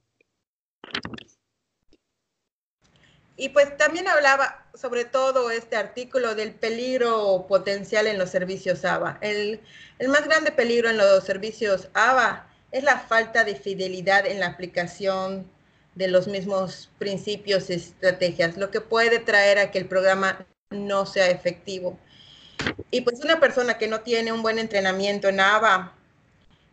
Y 3.37 3.51
pues 3.51 3.77
también 3.77 4.09
hablaba 4.09 4.67
sobre 4.73 5.05
todo 5.05 5.51
este 5.51 5.77
artículo 5.77 6.35
del 6.35 6.55
peligro 6.55 7.45
potencial 7.47 8.07
en 8.07 8.17
los 8.17 8.31
servicios 8.31 8.83
ABA. 8.87 9.19
El, 9.21 9.61
el 9.99 10.09
más 10.09 10.25
grande 10.25 10.53
peligro 10.53 10.89
en 10.89 10.97
los 10.97 11.23
servicios 11.23 11.91
ABA 11.93 12.49
es 12.73 12.83
la 12.83 12.99
falta 12.99 13.45
de 13.45 13.55
fidelidad 13.55 14.27
en 14.27 14.41
la 14.41 14.47
aplicación 14.47 15.47
de 15.95 16.09
los 16.09 16.27
mismos 16.27 16.91
principios 16.99 17.69
y 17.69 17.75
estrategias, 17.75 18.57
lo 18.57 18.71
que 18.71 18.81
puede 18.81 19.19
traer 19.19 19.59
a 19.59 19.71
que 19.71 19.79
el 19.79 19.87
programa 19.87 20.47
no 20.71 21.05
sea 21.05 21.29
efectivo. 21.29 21.99
Y 22.91 23.03
pues 23.03 23.23
una 23.23 23.41
persona 23.41 23.77
que 23.77 23.89
no 23.89 24.01
tiene 24.01 24.33
un 24.33 24.43
buen 24.43 24.59
entrenamiento 24.59 25.29
en 25.29 25.41
ABA 25.41 25.95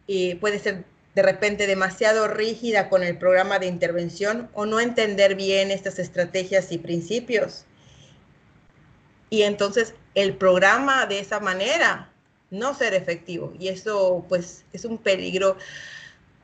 y 0.08 0.36
puede 0.36 0.60
ser 0.60 0.86
de 1.16 1.22
repente 1.22 1.68
demasiado 1.68 2.28
rígida 2.28 2.88
con 2.88 3.04
el 3.04 3.18
programa 3.18 3.60
de 3.60 3.66
intervención 3.66 4.50
o 4.54 4.66
no 4.66 4.80
entender 4.80 5.36
bien 5.36 5.70
estas 5.70 6.00
estrategias 6.00 6.72
y 6.72 6.78
principios. 6.78 7.66
Y 9.30 9.42
entonces 9.42 9.96
el 10.16 10.38
programa 10.38 11.06
de 11.08 11.20
esa 11.20 11.40
manera 11.40 12.10
no 12.52 12.74
ser 12.74 12.94
efectivo. 12.94 13.54
Y 13.60 13.68
eso 13.68 14.26
pues 14.28 14.66
es 14.74 14.86
un 14.86 14.98
peligro 14.98 15.58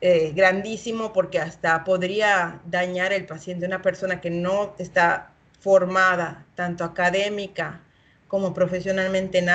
eh, 0.00 0.32
grandísimo 0.34 1.12
porque 1.12 1.38
hasta 1.38 1.84
podría 1.84 2.60
dañar 2.66 3.12
el 3.12 3.26
paciente. 3.26 3.66
Una 3.66 3.82
persona 3.82 4.20
que 4.20 4.30
no 4.30 4.74
está 4.78 5.32
formada 5.60 6.46
tanto 6.54 6.84
académica 6.84 7.80
como 8.28 8.52
profesionalmente 8.54 9.38
en 9.38 9.48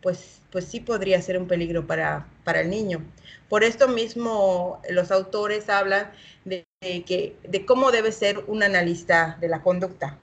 pues, 0.00 0.40
pues 0.50 0.64
sí 0.64 0.80
podría 0.80 1.22
ser 1.22 1.38
un 1.38 1.46
peligro 1.46 1.86
para, 1.86 2.26
para 2.44 2.60
el 2.60 2.70
niño. 2.70 3.04
Por 3.48 3.64
esto 3.64 3.86
mismo 3.88 4.80
los 4.90 5.10
autores 5.10 5.68
hablan 5.68 6.10
de, 6.44 6.66
que, 6.80 7.36
de 7.44 7.64
cómo 7.64 7.92
debe 7.92 8.10
ser 8.10 8.38
un 8.48 8.62
analista 8.62 9.36
de 9.40 9.48
la 9.48 9.62
conducta. 9.62 10.18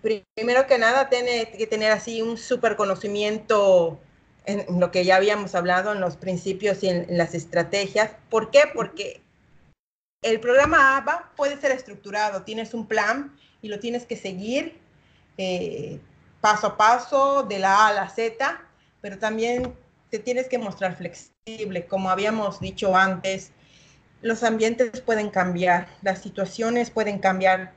Primero 0.00 0.66
que 0.66 0.78
nada, 0.78 1.08
tiene 1.08 1.52
que 1.56 1.66
tener 1.66 1.92
así 1.92 2.22
un 2.22 2.38
super 2.38 2.76
conocimiento 2.76 4.00
en 4.44 4.80
lo 4.80 4.90
que 4.90 5.04
ya 5.04 5.16
habíamos 5.16 5.54
hablado, 5.54 5.92
en 5.92 6.00
los 6.00 6.16
principios 6.16 6.82
y 6.82 6.88
en, 6.88 7.06
las 7.16 7.34
estrategias. 7.34 8.10
¿Por 8.28 8.50
qué? 8.50 8.62
Porque 8.74 9.22
el 10.22 10.40
programa 10.40 10.96
ABA 10.96 11.32
puede 11.36 11.60
ser 11.60 11.72
estructurado, 11.72 12.42
tienes 12.42 12.74
un 12.74 12.86
plan 12.86 13.36
y 13.60 13.68
lo 13.68 13.78
tienes 13.78 14.06
que 14.06 14.16
seguir 14.16 14.78
eh, 15.38 16.00
paso 16.40 16.68
a 16.68 16.76
paso, 16.76 17.44
de 17.44 17.58
la 17.58 17.74
A 17.74 17.88
a 17.88 17.92
la 17.92 18.08
Z, 18.08 18.60
pero 19.00 19.18
también 19.18 19.74
te 20.10 20.18
tienes 20.18 20.48
que 20.48 20.58
mostrar 20.58 20.96
flexible, 20.96 21.86
como 21.86 22.10
habíamos 22.10 22.60
dicho 22.60 22.96
antes. 22.96 23.52
Los 24.20 24.42
ambientes 24.42 25.00
pueden 25.00 25.30
cambiar, 25.30 25.88
las 26.02 26.20
situaciones 26.20 26.90
pueden 26.90 27.18
cambiar. 27.18 27.72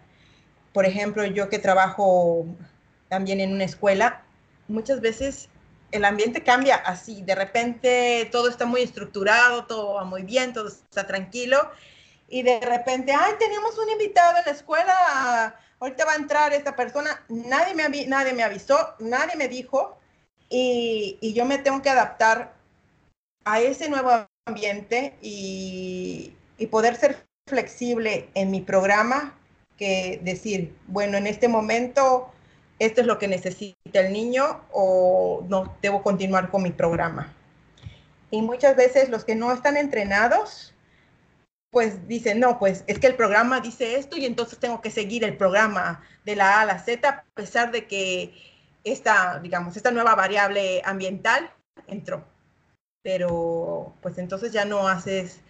Por 0.73 0.85
ejemplo, 0.85 1.23
yo 1.25 1.49
que 1.49 1.59
trabajo 1.59 2.45
también 3.07 3.39
en 3.39 3.53
una 3.53 3.63
escuela, 3.63 4.23
muchas 4.67 4.99
veces 4.99 5.49
el 5.95 6.05
ambiente 6.05 6.43
cambia 6.43 6.75
así, 6.75 7.21
de 7.21 7.35
repente 7.35 8.27
todo 8.31 8.49
está 8.49 8.65
muy 8.65 8.81
estructurado, 8.81 9.65
todo 9.65 9.95
va 9.95 10.03
muy 10.03 10.23
bien, 10.23 10.53
todo 10.53 10.67
está 10.67 11.07
tranquilo, 11.07 11.69
y 12.27 12.43
de 12.43 12.59
repente, 12.59 13.13
ay, 13.13 13.33
tenemos 13.39 13.77
un 13.77 13.89
invitado 13.89 14.37
en 14.37 14.45
la 14.45 14.51
escuela, 14.51 15.55
ahorita 15.79 16.05
va 16.05 16.13
a 16.13 16.15
entrar 16.15 16.53
esta 16.53 16.75
persona, 16.75 17.23
nadie 17.29 17.73
me, 17.75 18.07
nadie 18.07 18.33
me 18.33 18.43
avisó, 18.43 18.95
nadie 18.99 19.35
me 19.35 19.47
dijo, 19.47 19.97
y, 20.49 21.17
y, 21.21 21.33
yo 21.33 21.45
me 21.45 21.57
tengo 21.57 21.81
que 21.81 21.89
adaptar 21.89 22.53
a 23.45 23.59
ese 23.61 23.89
nuevo 23.89 24.27
ambiente 24.45 25.17
y, 25.21 26.33
y 26.57 26.67
poder 26.67 26.95
ser 26.95 27.25
flexible 27.47 28.29
en 28.33 28.51
mi 28.51 28.61
programa 28.61 29.37
que 29.77 30.19
decir, 30.23 30.75
bueno, 30.87 31.17
en 31.17 31.27
este 31.27 31.47
momento 31.47 32.31
esto 32.79 33.01
es 33.01 33.07
lo 33.07 33.17
que 33.17 33.27
necesita 33.27 33.99
el 33.99 34.11
niño 34.11 34.61
o 34.71 35.45
no 35.47 35.77
debo 35.81 36.03
continuar 36.03 36.49
con 36.49 36.63
mi 36.63 36.71
programa. 36.71 37.33
Y 38.31 38.41
muchas 38.41 38.75
veces 38.75 39.09
los 39.09 39.23
que 39.23 39.35
no 39.35 39.51
están 39.51 39.77
entrenados, 39.77 40.73
pues 41.71 42.07
dicen, 42.07 42.39
no, 42.39 42.59
pues 42.59 42.83
es 42.87 42.99
que 42.99 43.07
el 43.07 43.15
programa 43.15 43.61
dice 43.61 43.95
esto 43.95 44.17
y 44.17 44.25
entonces 44.25 44.59
tengo 44.59 44.81
que 44.81 44.91
seguir 44.91 45.23
el 45.23 45.37
programa 45.37 46.03
de 46.25 46.35
la 46.35 46.57
A 46.57 46.61
a 46.61 46.65
la 46.65 46.79
Z 46.79 47.07
a 47.07 47.23
pesar 47.33 47.71
de 47.71 47.85
que 47.87 48.33
esta, 48.83 49.39
digamos, 49.39 49.77
esta 49.77 49.91
nueva 49.91 50.15
variable 50.15 50.81
ambiental 50.85 51.49
entró. 51.87 52.25
Pero 53.03 53.93
pues 54.01 54.17
entonces 54.17 54.51
ya 54.51 54.65
no 54.65 54.87
haces 54.87 55.41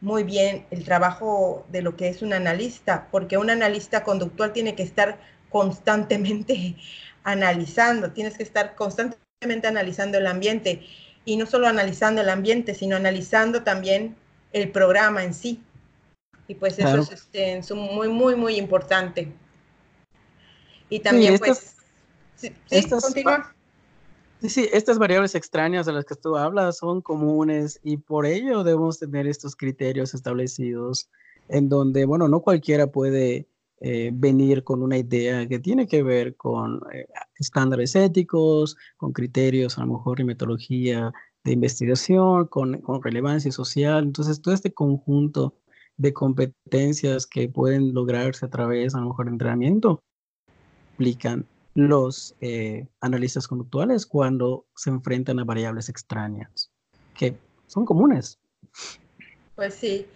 muy 0.00 0.24
bien 0.24 0.66
el 0.70 0.84
trabajo 0.84 1.64
de 1.70 1.82
lo 1.82 1.96
que 1.96 2.08
es 2.08 2.22
un 2.22 2.32
analista, 2.32 3.08
porque 3.10 3.38
un 3.38 3.50
analista 3.50 4.02
conductual 4.02 4.52
tiene 4.52 4.74
que 4.74 4.82
estar 4.82 5.18
constantemente 5.56 6.76
analizando, 7.24 8.12
tienes 8.12 8.36
que 8.36 8.42
estar 8.42 8.74
constantemente 8.74 9.66
analizando 9.66 10.18
el 10.18 10.26
ambiente 10.26 10.86
y 11.24 11.38
no 11.38 11.46
solo 11.46 11.66
analizando 11.66 12.20
el 12.20 12.28
ambiente, 12.28 12.74
sino 12.74 12.94
analizando 12.94 13.62
también 13.62 14.14
el 14.52 14.70
programa 14.70 15.24
en 15.24 15.32
sí. 15.32 15.62
Y 16.46 16.56
pues 16.56 16.78
eso 16.78 16.98
es 16.98 17.10
este, 17.10 17.74
muy, 17.74 18.08
muy, 18.08 18.36
muy 18.36 18.56
importante. 18.56 19.32
Y 20.90 21.00
también, 21.00 21.38
pues, 21.38 21.76
sí, 22.36 22.52
estas, 22.68 23.14
Sí, 24.42 24.68
estas 24.74 24.98
variables 24.98 25.34
extrañas 25.34 25.86
de 25.86 25.92
las 25.92 26.04
que 26.04 26.16
tú 26.16 26.36
hablas 26.36 26.76
son 26.76 27.00
comunes 27.00 27.80
y 27.82 27.96
por 27.96 28.26
ello 28.26 28.62
debemos 28.62 28.98
tener 28.98 29.26
estos 29.26 29.56
criterios 29.56 30.12
establecidos 30.12 31.08
en 31.48 31.70
donde, 31.70 32.04
bueno, 32.04 32.28
no 32.28 32.40
cualquiera 32.40 32.88
puede 32.88 33.48
eh, 33.80 34.10
venir 34.12 34.64
con 34.64 34.82
una 34.82 34.96
idea 34.98 35.46
que 35.46 35.58
tiene 35.58 35.86
que 35.86 36.02
ver 36.02 36.36
con 36.36 36.80
eh, 36.92 37.06
estándares 37.38 37.94
éticos, 37.94 38.76
con 38.96 39.12
criterios, 39.12 39.78
a 39.78 39.82
lo 39.82 39.94
mejor 39.94 40.18
de 40.18 40.24
metodología 40.24 41.12
de 41.44 41.52
investigación, 41.52 42.46
con, 42.46 42.80
con, 42.80 43.02
relevancia 43.02 43.52
social. 43.52 44.04
Entonces, 44.04 44.40
todo 44.40 44.54
este 44.54 44.72
conjunto 44.72 45.54
de 45.96 46.12
competencias 46.12 47.26
que 47.26 47.48
pueden 47.48 47.94
lograrse 47.94 48.46
a 48.46 48.50
través, 48.50 48.94
a 48.94 49.00
lo 49.00 49.08
mejor, 49.08 49.26
de 49.26 49.32
entrenamiento, 49.32 50.02
aplican 50.94 51.46
los 51.74 52.34
eh, 52.40 52.88
analistas 53.00 53.46
conductuales 53.46 54.06
cuando 54.06 54.66
se 54.74 54.88
enfrentan 54.88 55.38
a 55.38 55.44
variables 55.44 55.90
extrañas, 55.90 56.70
que 57.14 57.36
son 57.66 57.84
comunes. 57.84 58.38
Pues 59.54 59.74
sí, 59.74 60.06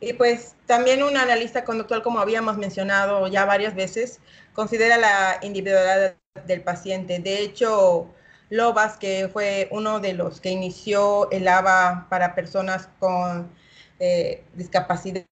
y 0.00 0.12
pues 0.14 0.54
también 0.66 1.02
un 1.02 1.16
analista 1.16 1.64
conductual, 1.64 2.02
como 2.02 2.18
habíamos 2.18 2.56
mencionado 2.56 3.26
ya 3.28 3.44
varias 3.44 3.74
veces, 3.74 4.20
considera 4.52 4.98
la 4.98 5.38
individualidad 5.42 6.16
del 6.46 6.62
paciente. 6.62 7.18
De 7.18 7.40
hecho, 7.40 8.08
Lobas, 8.50 8.96
que 8.96 9.28
fue 9.32 9.68
uno 9.70 10.00
de 10.00 10.14
los 10.14 10.40
que 10.40 10.50
inició 10.50 11.30
el 11.30 11.48
ABA 11.48 12.06
para 12.10 12.34
personas 12.34 12.88
con 12.98 13.50
eh, 13.98 14.44
discapacidades, 14.54 15.26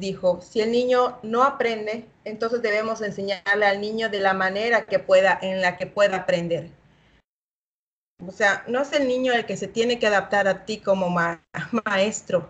dijo, 0.00 0.40
si 0.40 0.60
el 0.60 0.72
niño 0.72 1.18
no 1.22 1.44
aprende, 1.44 2.06
entonces 2.24 2.62
debemos 2.62 3.02
enseñarle 3.02 3.66
al 3.66 3.80
niño 3.80 4.08
de 4.08 4.20
la 4.20 4.32
manera 4.32 4.84
que 4.84 4.98
pueda, 4.98 5.38
en 5.40 5.60
la 5.60 5.76
que 5.76 5.86
pueda 5.86 6.16
aprender. 6.18 6.70
O 8.26 8.32
sea, 8.32 8.64
no 8.66 8.82
es 8.82 8.92
el 8.92 9.06
niño 9.06 9.32
el 9.32 9.46
que 9.46 9.56
se 9.56 9.68
tiene 9.68 9.98
que 9.98 10.08
adaptar 10.08 10.48
a 10.48 10.64
ti 10.64 10.78
como 10.78 11.08
maestro, 11.84 12.48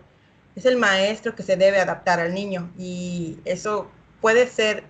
es 0.55 0.65
el 0.65 0.77
maestro 0.77 1.35
que 1.35 1.43
se 1.43 1.55
debe 1.55 1.79
adaptar 1.79 2.19
al 2.19 2.33
niño 2.33 2.71
y 2.77 3.37
eso 3.45 3.89
puede 4.21 4.47
ser 4.47 4.83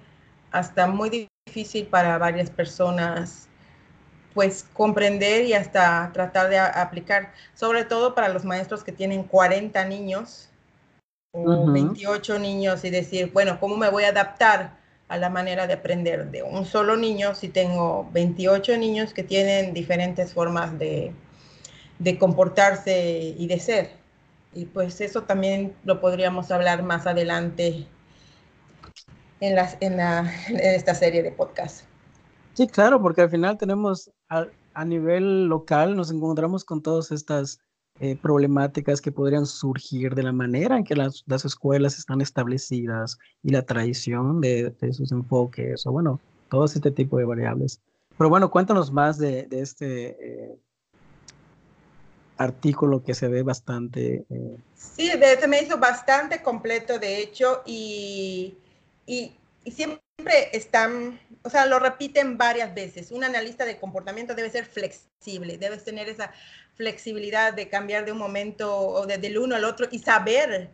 hasta 0.51 0.87
muy 0.87 1.29
difícil 1.47 1.87
para 1.87 2.17
varias 2.17 2.49
personas 2.49 3.47
pues 4.33 4.65
comprender 4.73 5.45
y 5.45 5.53
hasta 5.53 6.11
tratar 6.13 6.49
de 6.49 6.59
aplicar, 6.59 7.33
sobre 7.55 7.83
todo 7.83 8.15
para 8.15 8.29
los 8.29 8.45
maestros 8.45 8.83
que 8.83 8.91
tienen 8.91 9.23
40 9.23 9.83
niños 9.85 10.49
o 11.31 11.71
28 11.71 12.39
niños 12.39 12.83
y 12.85 12.89
decir, 12.89 13.31
bueno, 13.33 13.59
¿cómo 13.59 13.77
me 13.77 13.89
voy 13.89 14.03
a 14.03 14.09
adaptar 14.09 14.77
a 15.07 15.17
la 15.17 15.29
manera 15.29 15.67
de 15.67 15.73
aprender 15.73 16.29
de 16.31 16.43
un 16.43 16.65
solo 16.65 16.95
niño 16.95 17.35
si 17.35 17.49
tengo 17.49 18.09
28 18.13 18.77
niños 18.77 19.13
que 19.13 19.23
tienen 19.23 19.73
diferentes 19.73 20.33
formas 20.33 20.77
de, 20.77 21.11
de 21.97 22.17
comportarse 22.17 23.35
y 23.37 23.47
de 23.47 23.59
ser? 23.59 23.98
Y 24.53 24.65
pues 24.65 24.99
eso 25.01 25.23
también 25.23 25.75
lo 25.83 26.01
podríamos 26.01 26.51
hablar 26.51 26.83
más 26.83 27.05
adelante 27.05 27.87
en, 29.39 29.55
las, 29.55 29.77
en, 29.79 29.99
esta 30.59 30.95
serie 30.95 31.23
de 31.23 31.31
podcast. 31.31 31.85
Sí, 32.53 32.67
claro, 32.67 33.01
porque 33.01 33.21
al 33.21 33.29
final 33.29 33.57
tenemos 33.57 34.11
a, 34.27 34.47
a 34.73 34.85
nivel 34.85 35.45
local, 35.45 35.95
nos 35.95 36.11
encontramos 36.11 36.65
con 36.65 36.81
todas 36.81 37.11
estas 37.11 37.59
eh, 38.01 38.15
problemáticas 38.15 39.01
que 39.01 39.11
podrían 39.11 39.45
surgir 39.45 40.15
de 40.15 40.23
la 40.23 40.31
manera 40.31 40.77
en 40.77 40.85
que 40.85 40.95
las, 40.95 41.23
las 41.27 41.43
escuelas 41.43 41.97
están 41.97 42.21
establecidas 42.21 43.17
y 43.43 43.49
la 43.49 43.63
tradición 43.63 44.39
de, 44.39 44.73
de, 44.79 44.93
sus 44.93 45.11
enfoques, 45.11 45.85
o 45.85 45.91
bueno, 45.91 46.21
todo 46.49 46.63
este 46.63 46.91
tipo 46.91 47.17
de 47.17 47.25
variables. 47.25 47.81
Pero 48.17 48.29
bueno, 48.29 48.49
cuéntanos 48.51 48.91
más 48.93 49.17
de, 49.17 49.47
de 49.47 49.59
este 49.59 50.07
eh, 50.11 50.59
artículo 52.39 53.03
que 53.03 53.13
se 53.13 53.27
ve 53.27 53.43
bastante. 53.43 54.23
Eh... 54.29 54.57
Sí, 54.75 55.11
se 55.39 55.47
me 55.47 55.61
hizo 55.61 55.77
bastante 55.77 56.41
completo, 56.41 56.97
de 56.97 57.19
hecho, 57.19 57.61
y, 57.65 58.57
y, 59.05 59.33
y 59.65 59.71
siempre 59.71 60.01
están, 60.53 61.19
o 61.43 61.49
sea, 61.49 61.65
lo 61.65 61.79
repiten 61.79 62.37
varias 62.37 62.73
veces. 62.73 63.11
Un 63.11 63.25
analista 63.25 63.65
de 63.65 63.77
comportamiento 63.77 64.33
debe 64.33 64.49
ser 64.49 64.65
flexible, 64.65 65.57
debes 65.57 65.83
tener 65.83 66.07
esa 66.07 66.31
flexibilidad 66.75 67.53
de 67.53 67.67
cambiar 67.67 68.05
de 68.05 68.13
un 68.13 68.17
momento 68.17 68.73
o 68.73 69.05
desde 69.05 69.27
el 69.27 69.37
uno 69.37 69.55
al 69.55 69.65
otro 69.65 69.87
y 69.91 69.99
saber. 69.99 70.71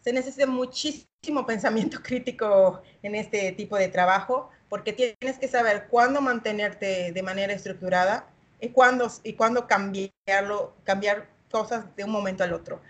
Se 0.00 0.12
necesita 0.12 0.46
muchísimo 0.46 1.46
pensamiento 1.46 2.00
crítico 2.02 2.82
en 3.02 3.14
este 3.14 3.52
tipo 3.52 3.76
de 3.76 3.88
trabajo 3.88 4.50
porque 4.68 4.92
tienes 4.92 5.38
que 5.38 5.46
saber 5.46 5.86
cuándo 5.88 6.20
mantenerte 6.20 7.12
de 7.12 7.22
manera 7.22 7.52
estructurada 7.52 8.28
y 8.60 8.68
cuándo, 8.70 9.10
y 9.22 9.34
cuándo 9.34 9.66
cambiarlo, 9.66 10.74
cambiar 10.84 11.28
cosas 11.50 11.84
de 11.96 12.04
un 12.04 12.10
momento 12.10 12.44
al 12.44 12.52
otro. 12.52 12.80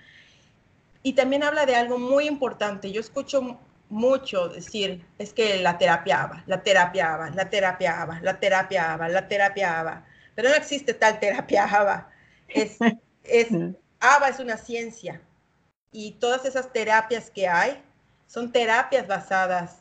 Y 1.03 1.13
también 1.13 1.43
habla 1.43 1.67
de 1.67 1.77
algo 1.77 1.99
muy 1.99 2.27
importante. 2.27 2.91
Yo 2.91 3.01
escucho 3.01 3.59
mucho 3.89 4.49
decir, 4.49 5.05
es 5.19 5.33
que 5.33 5.61
la 5.61 5.79
terapiaba, 5.79 6.43
la 6.47 6.63
terapiaba, 6.63 7.31
la 7.31 7.49
terapiaba, 7.49 8.21
la 8.21 8.41
terapiaba, 8.41 9.09
la 9.09 9.29
terapiaba. 9.29 10.05
Pero 10.35 10.49
no 10.49 10.55
existe 10.57 10.95
tal 10.95 11.21
terapiaba. 11.21 12.11
Es, 12.49 12.79
es, 13.25 13.49
ABA 14.01 14.29
es 14.29 14.41
una 14.41 14.57
ciencia 14.57 15.21
y 15.93 16.13
todas 16.13 16.45
esas 16.45 16.73
terapias 16.73 17.31
que 17.31 17.49
hay 17.49 17.83
son 18.27 18.53
terapias 18.53 19.07
basadas 19.07 19.79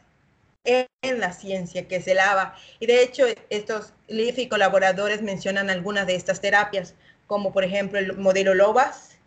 en, 0.65 1.19
la 1.19 1.31
ciencia, 1.33 1.87
que 1.87 1.97
es 1.97 2.07
el 2.07 2.19
ABA. 2.19 2.55
Y 2.79 2.87
de 2.87 3.03
hecho, 3.03 3.25
estos 3.49 3.93
LIF 4.07 4.39
y 4.39 4.47
colaboradores 4.47 5.21
mencionan 5.21 5.69
algunas 5.69 6.07
de 6.07 6.15
estas 6.15 6.41
terapias, 6.41 6.95
como 7.27 7.53
por 7.53 7.63
ejemplo 7.63 7.99
el 7.99 8.17
modelo 8.17 8.53
LOBAS, 8.53 9.17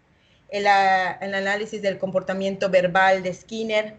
el, 0.51 0.67
el 0.67 1.35
análisis 1.35 1.81
del 1.83 1.99
comportamiento 1.99 2.69
verbal 2.69 3.23
de 3.23 3.35
Skinner, 3.35 3.97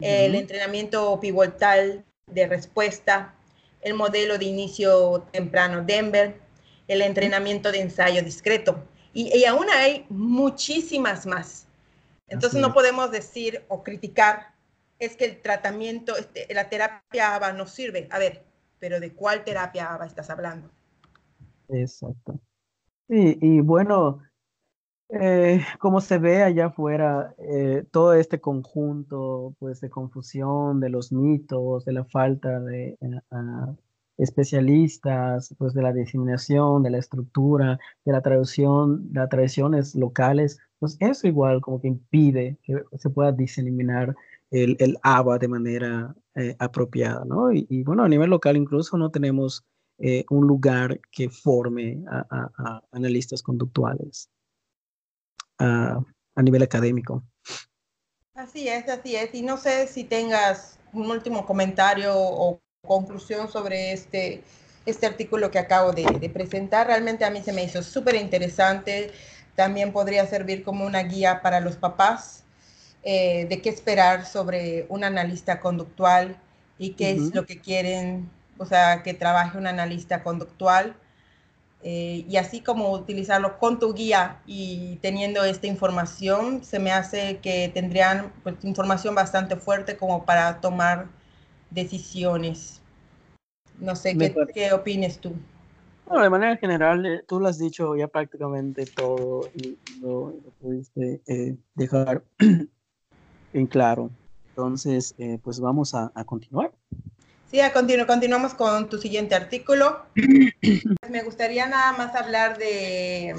el 0.00 0.34
entrenamiento 0.34 1.20
pivotal 1.20 2.04
de 2.26 2.46
respuesta, 2.46 3.34
el 3.82 3.94
modelo 3.94 4.38
de 4.38 4.46
inicio 4.46 5.26
temprano 5.30 5.82
Denver, 5.82 6.36
el 6.88 7.02
entrenamiento 7.02 7.70
de 7.70 7.80
ensayo 7.80 8.22
discreto. 8.22 8.82
Y, 9.12 9.36
y 9.36 9.44
aún 9.44 9.68
hay 9.70 10.06
muchísimas 10.08 11.26
más. 11.26 11.66
Entonces 12.28 12.60
no 12.60 12.72
podemos 12.72 13.10
decir 13.10 13.64
o 13.68 13.82
criticar, 13.82 14.49
es 15.00 15.16
que 15.16 15.24
el 15.24 15.40
tratamiento, 15.40 16.16
este, 16.16 16.46
la 16.54 16.68
terapia 16.68 17.34
ABA 17.34 17.52
no 17.54 17.66
sirve. 17.66 18.06
A 18.10 18.18
ver, 18.18 18.44
pero 18.78 19.00
¿de 19.00 19.12
cuál 19.12 19.44
terapia 19.44 19.92
ABA 19.92 20.06
estás 20.06 20.30
hablando? 20.30 20.70
Exacto. 21.68 22.38
Y, 23.08 23.60
bueno, 23.60 24.22
eh, 25.08 25.64
como 25.80 26.00
se 26.00 26.18
ve 26.18 26.44
allá 26.44 26.66
afuera, 26.66 27.34
eh, 27.38 27.84
todo 27.90 28.14
este 28.14 28.40
conjunto 28.40 29.56
pues, 29.58 29.80
de 29.80 29.90
confusión, 29.90 30.78
de 30.78 30.90
los 30.90 31.10
mitos, 31.10 31.84
de 31.84 31.92
la 31.92 32.04
falta 32.04 32.60
de 32.60 32.96
especialistas, 34.16 35.54
pues 35.58 35.74
de 35.74 35.82
la 35.82 35.92
diseminación, 35.92 36.82
de 36.82 36.90
la 36.90 36.98
estructura, 36.98 37.80
de 38.04 38.12
la 38.12 38.20
traducción, 38.20 39.12
de 39.12 39.20
las 39.20 39.28
tradiciones 39.28 39.94
locales, 39.94 40.60
pues 40.78 40.96
eso 41.00 41.26
igual 41.26 41.60
como 41.62 41.80
que 41.80 41.88
impide 41.88 42.58
que 42.62 42.84
se 42.98 43.10
pueda 43.10 43.32
diseminar 43.32 44.14
el, 44.50 44.76
el 44.80 44.98
ABA 45.02 45.38
de 45.38 45.48
manera 45.48 46.14
eh, 46.34 46.56
apropiada, 46.58 47.24
¿no? 47.24 47.52
Y, 47.52 47.66
y, 47.68 47.82
bueno, 47.82 48.04
a 48.04 48.08
nivel 48.08 48.30
local 48.30 48.56
incluso 48.56 48.96
no 48.96 49.10
tenemos 49.10 49.64
eh, 49.98 50.24
un 50.30 50.46
lugar 50.46 51.00
que 51.10 51.28
forme 51.28 52.02
a, 52.08 52.82
analistas 52.92 53.42
conductuales 53.42 54.30
a 55.58 56.42
nivel 56.42 56.62
académico. 56.62 57.22
Así 58.34 58.66
es, 58.66 58.88
así 58.88 59.14
es. 59.14 59.34
Y 59.34 59.42
no 59.42 59.58
sé 59.58 59.86
si 59.86 60.04
tengas 60.04 60.78
un 60.94 61.10
último 61.10 61.44
comentario 61.44 62.14
o 62.16 62.62
conclusión 62.86 63.46
sobre 63.48 63.92
este, 63.92 64.42
este 64.86 65.06
artículo 65.06 65.50
que 65.50 65.58
acabo 65.58 65.92
de, 65.92 66.04
de 66.18 66.30
presentar. 66.30 66.86
Realmente 66.86 67.26
a 67.26 67.30
mí 67.30 67.42
se 67.42 67.52
me 67.52 67.62
hizo 67.62 67.82
súper 67.82 68.14
interesante. 68.14 69.12
También 69.54 69.92
podría 69.92 70.26
servir 70.26 70.62
como 70.62 70.86
una 70.86 71.02
guía 71.02 71.42
para 71.42 71.60
los 71.60 71.76
papás 71.76 72.44
eh, 73.02 73.46
de 73.48 73.62
qué 73.62 73.70
esperar 73.70 74.26
sobre 74.26 74.86
un 74.88 75.04
analista 75.04 75.60
conductual 75.60 76.36
y 76.78 76.90
qué 76.90 77.14
uh 77.14 77.16
-huh. 77.16 77.28
es 77.28 77.34
lo 77.34 77.46
que 77.46 77.60
quieren, 77.60 78.28
o 78.58 78.66
sea, 78.66 79.02
que 79.02 79.14
trabaje 79.14 79.56
un 79.58 79.66
analista 79.66 80.22
conductual. 80.22 80.94
Eh, 81.82 82.26
y 82.28 82.36
así 82.36 82.60
como 82.60 82.92
utilizarlo 82.92 83.58
con 83.58 83.78
tu 83.78 83.94
guía 83.94 84.42
y 84.46 84.96
teniendo 85.00 85.44
esta 85.44 85.66
información, 85.66 86.62
se 86.62 86.78
me 86.78 86.92
hace 86.92 87.38
que 87.38 87.70
tendrían 87.72 88.30
pues, 88.42 88.56
información 88.64 89.14
bastante 89.14 89.56
fuerte 89.56 89.96
como 89.96 90.26
para 90.26 90.60
tomar 90.60 91.06
decisiones. 91.70 92.82
No 93.78 93.96
sé, 93.96 94.16
¿qué, 94.18 94.34
¿qué 94.52 94.72
opines 94.74 95.18
tú? 95.18 95.32
Bueno, 96.04 96.24
de 96.24 96.30
manera 96.30 96.56
general, 96.56 97.06
eh, 97.06 97.24
tú 97.26 97.40
lo 97.40 97.48
has 97.48 97.58
dicho 97.58 97.96
ya 97.96 98.08
prácticamente 98.08 98.84
todo 98.84 99.48
y 99.54 99.78
lo, 100.02 100.32
lo 100.32 100.50
pudiste 100.60 101.22
eh, 101.26 101.56
dejar 101.76 102.22
en 103.52 103.66
claro. 103.66 104.10
Entonces, 104.50 105.14
eh, 105.18 105.38
pues 105.42 105.60
vamos 105.60 105.94
a, 105.94 106.10
continuar. 106.24 106.72
Sí, 107.50 107.60
a 107.60 107.72
continu 107.72 108.06
continuamos 108.06 108.54
con 108.54 108.88
tu 108.88 108.98
siguiente 108.98 109.34
artículo. 109.34 110.02
Me 111.10 111.22
gustaría 111.22 111.66
nada 111.66 111.92
más 111.92 112.14
hablar 112.14 112.58
de, 112.58 113.34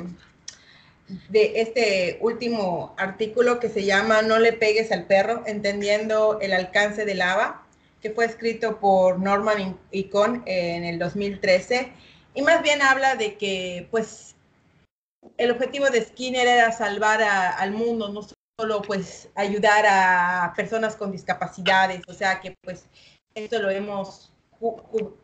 de 1.30 1.62
este 1.62 2.18
último 2.22 2.93
artículo 2.97 3.59
que 3.59 3.70
se 3.70 3.86
llama 3.86 4.22
No 4.22 4.39
le 4.39 4.53
pegues 4.53 4.91
al 4.91 5.05
perro, 5.05 5.43
entendiendo 5.45 6.39
el 6.41 6.53
alcance 6.53 7.05
del 7.05 7.22
ABA 7.22 7.62
que 8.01 8.09
fue 8.09 8.26
escrito 8.26 8.80
por 8.80 9.20
Norman 9.20 9.78
Icon 9.91 10.43
en 10.45 10.84
el 10.84 10.97
2013, 10.97 11.91
y 12.34 12.41
más 12.41 12.64
bien 12.64 12.82
habla 12.82 13.16
de 13.16 13.38
que, 13.38 13.88
pues, 13.91 14.36
el 15.38 15.51
objetivo 15.51 15.89
de 15.89 16.03
Skinner 16.03 16.47
era 16.47 16.72
salvar 16.72 17.22
al 17.22 17.72
mundo, 17.72 18.09
no 18.09 18.24
solo, 18.62 18.84
pues, 18.84 19.28
ayudar 19.34 19.86
a 19.88 20.53
personas 20.55 20.95
con 20.95 21.12
discapacidades, 21.12 22.01
o 22.07 22.14
sea 22.14 22.39
que, 22.39 22.55
pues, 22.62 22.86
esto 23.34 23.59
lo 23.59 23.72
hemos 23.72 24.32
cu 24.59 24.76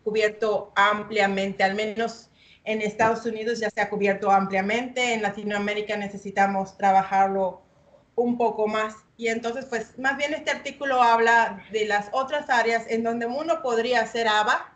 cubierto 0.04 0.72
ampliamente, 0.76 1.64
al 1.64 1.76
menos 1.76 2.32
en 2.64 2.82
Estados 2.82 3.26
Unidos 3.28 3.60
ya 3.60 3.70
se 3.70 3.80
ha 3.80 3.90
cubierto 3.92 4.32
ampliamente, 4.32 5.14
en 5.14 5.22
Latinoamérica 5.22 5.96
necesitamos 5.98 6.78
trabajarlo 6.78 7.62
un 8.16 8.38
poco 8.38 8.68
más. 8.68 8.96
Y 9.16 9.28
entonces, 9.28 9.66
pues 9.66 10.00
más 10.00 10.18
bien 10.18 10.34
este 10.34 10.50
artículo 10.50 11.04
habla 11.04 11.64
de 11.72 11.86
las 11.86 12.10
otras 12.12 12.50
áreas 12.50 12.86
en 12.90 13.04
donde 13.04 13.28
uno 13.28 13.62
podría 13.62 14.02
hacer 14.02 14.28
ABA 14.28 14.74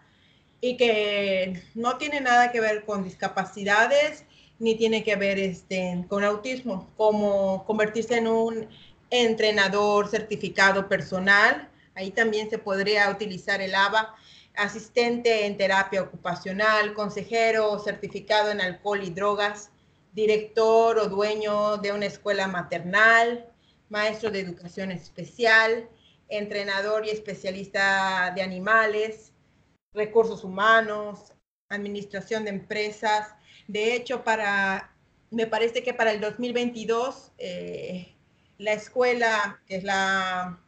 y 0.62 0.78
que 0.78 1.64
no 1.74 1.98
tiene 1.98 2.22
nada 2.22 2.52
que 2.52 2.62
ver 2.62 2.86
con 2.86 3.04
discapacidades 3.04 4.26
ni 4.62 4.76
tiene 4.76 5.04
que 5.04 5.16
ver 5.16 5.40
este, 5.40 6.06
con 6.08 6.24
autismo, 6.24 6.88
como 6.96 7.66
convertirse 7.66 8.18
en 8.18 8.28
un 8.28 8.68
entrenador 9.10 10.08
certificado 10.08 10.88
personal. 10.88 11.68
Ahí 11.96 12.12
también 12.12 12.50
se 12.50 12.60
podría 12.60 13.10
utilizar 13.10 13.60
el 13.60 13.74
ABA, 13.74 14.16
asistente 14.56 15.46
en 15.46 15.58
terapia 15.58 16.04
ocupacional, 16.04 16.94
consejero 16.94 17.80
certificado 17.80 18.52
en 18.52 18.62
alcohol 18.62 19.04
y 19.04 19.10
drogas, 19.10 19.72
director 20.14 21.00
o 21.00 21.08
dueño 21.08 21.78
de 21.78 21.92
una 21.92 22.06
escuela 22.06 22.48
maternal, 22.48 23.48
maestro 23.90 24.30
de 24.30 24.42
educación 24.42 24.92
especial, 24.92 25.90
entrenador 26.30 27.06
y 27.06 27.10
especialista 27.10 28.32
de 28.36 28.44
animales, 28.44 29.34
recursos 29.94 30.44
humanos, 30.44 31.34
administración 31.70 32.44
de 32.44 32.52
empresas. 32.52 33.36
De 33.72 33.96
hecho, 33.96 34.26
para, 34.26 34.94
me 35.30 35.48
parece 35.48 35.82
que 35.82 35.94
para 35.94 36.12
el 36.12 36.20
2022, 36.20 37.32
eh, 37.38 38.14
la 38.58 38.74
escuela, 38.74 39.62
que 39.66 39.78
es 39.78 39.86
la 39.86 40.60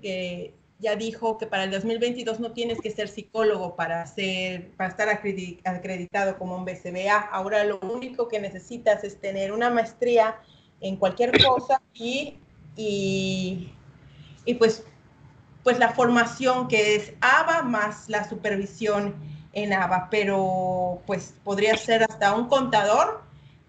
que 0.00 0.54
ya 0.78 0.94
dijo 0.94 1.38
que 1.38 1.48
para 1.48 1.64
el 1.64 1.72
2022 1.72 2.38
no 2.38 2.52
tienes 2.52 2.80
que 2.80 2.92
ser 2.92 3.08
psicólogo 3.08 3.74
para, 3.74 4.06
ser, 4.06 4.70
para 4.76 4.90
estar 4.90 5.08
acreditado 5.08 6.38
como 6.38 6.54
un 6.54 6.64
BCBA. 6.64 7.16
Ahora 7.16 7.64
lo 7.64 7.80
único 7.80 8.28
que 8.28 8.38
necesitas 8.38 9.02
es 9.02 9.20
tener 9.20 9.50
una 9.50 9.70
maestría 9.70 10.40
en 10.80 10.94
cualquier 10.94 11.32
cosa 11.44 11.82
y, 11.92 12.38
y, 12.76 13.72
y 14.44 14.54
pues 14.54 14.84
pues 15.64 15.80
la 15.80 15.88
formación 15.88 16.68
que 16.68 16.94
es 16.94 17.12
ABA 17.20 17.62
más 17.62 18.08
la 18.08 18.28
supervisión 18.28 19.35
en 19.56 19.72
ABA, 19.72 20.08
pero 20.10 21.00
pues 21.06 21.32
podría 21.42 21.76
ser 21.78 22.02
hasta 22.02 22.34
un 22.34 22.46
contador 22.46 23.22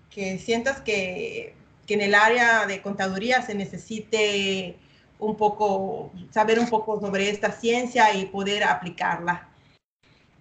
que 0.10 0.38
sientas 0.38 0.82
que, 0.82 1.56
que 1.88 1.94
en 1.94 2.02
el 2.02 2.14
área 2.14 2.66
de 2.66 2.82
contaduría 2.82 3.42
se 3.42 3.56
necesite 3.56 4.78
un 5.18 5.38
poco, 5.38 6.12
saber 6.30 6.60
un 6.60 6.68
poco 6.68 7.00
sobre 7.00 7.30
esta 7.30 7.54
ciencia 7.54 8.14
y 8.14 8.26
poder 8.26 8.66
aplicarla. 8.66 9.48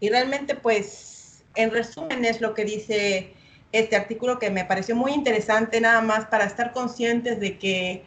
Y 0.00 0.08
realmente, 0.08 0.56
pues, 0.56 1.44
en 1.54 1.70
resumen 1.70 2.24
es 2.24 2.40
lo 2.40 2.52
que 2.52 2.64
dice 2.64 3.32
este 3.70 3.94
artículo 3.94 4.40
que 4.40 4.50
me 4.50 4.64
pareció 4.64 4.96
muy 4.96 5.12
interesante, 5.12 5.80
nada 5.80 6.00
más 6.00 6.26
para 6.26 6.44
estar 6.44 6.72
conscientes 6.72 7.38
de 7.38 7.56
que 7.56 8.02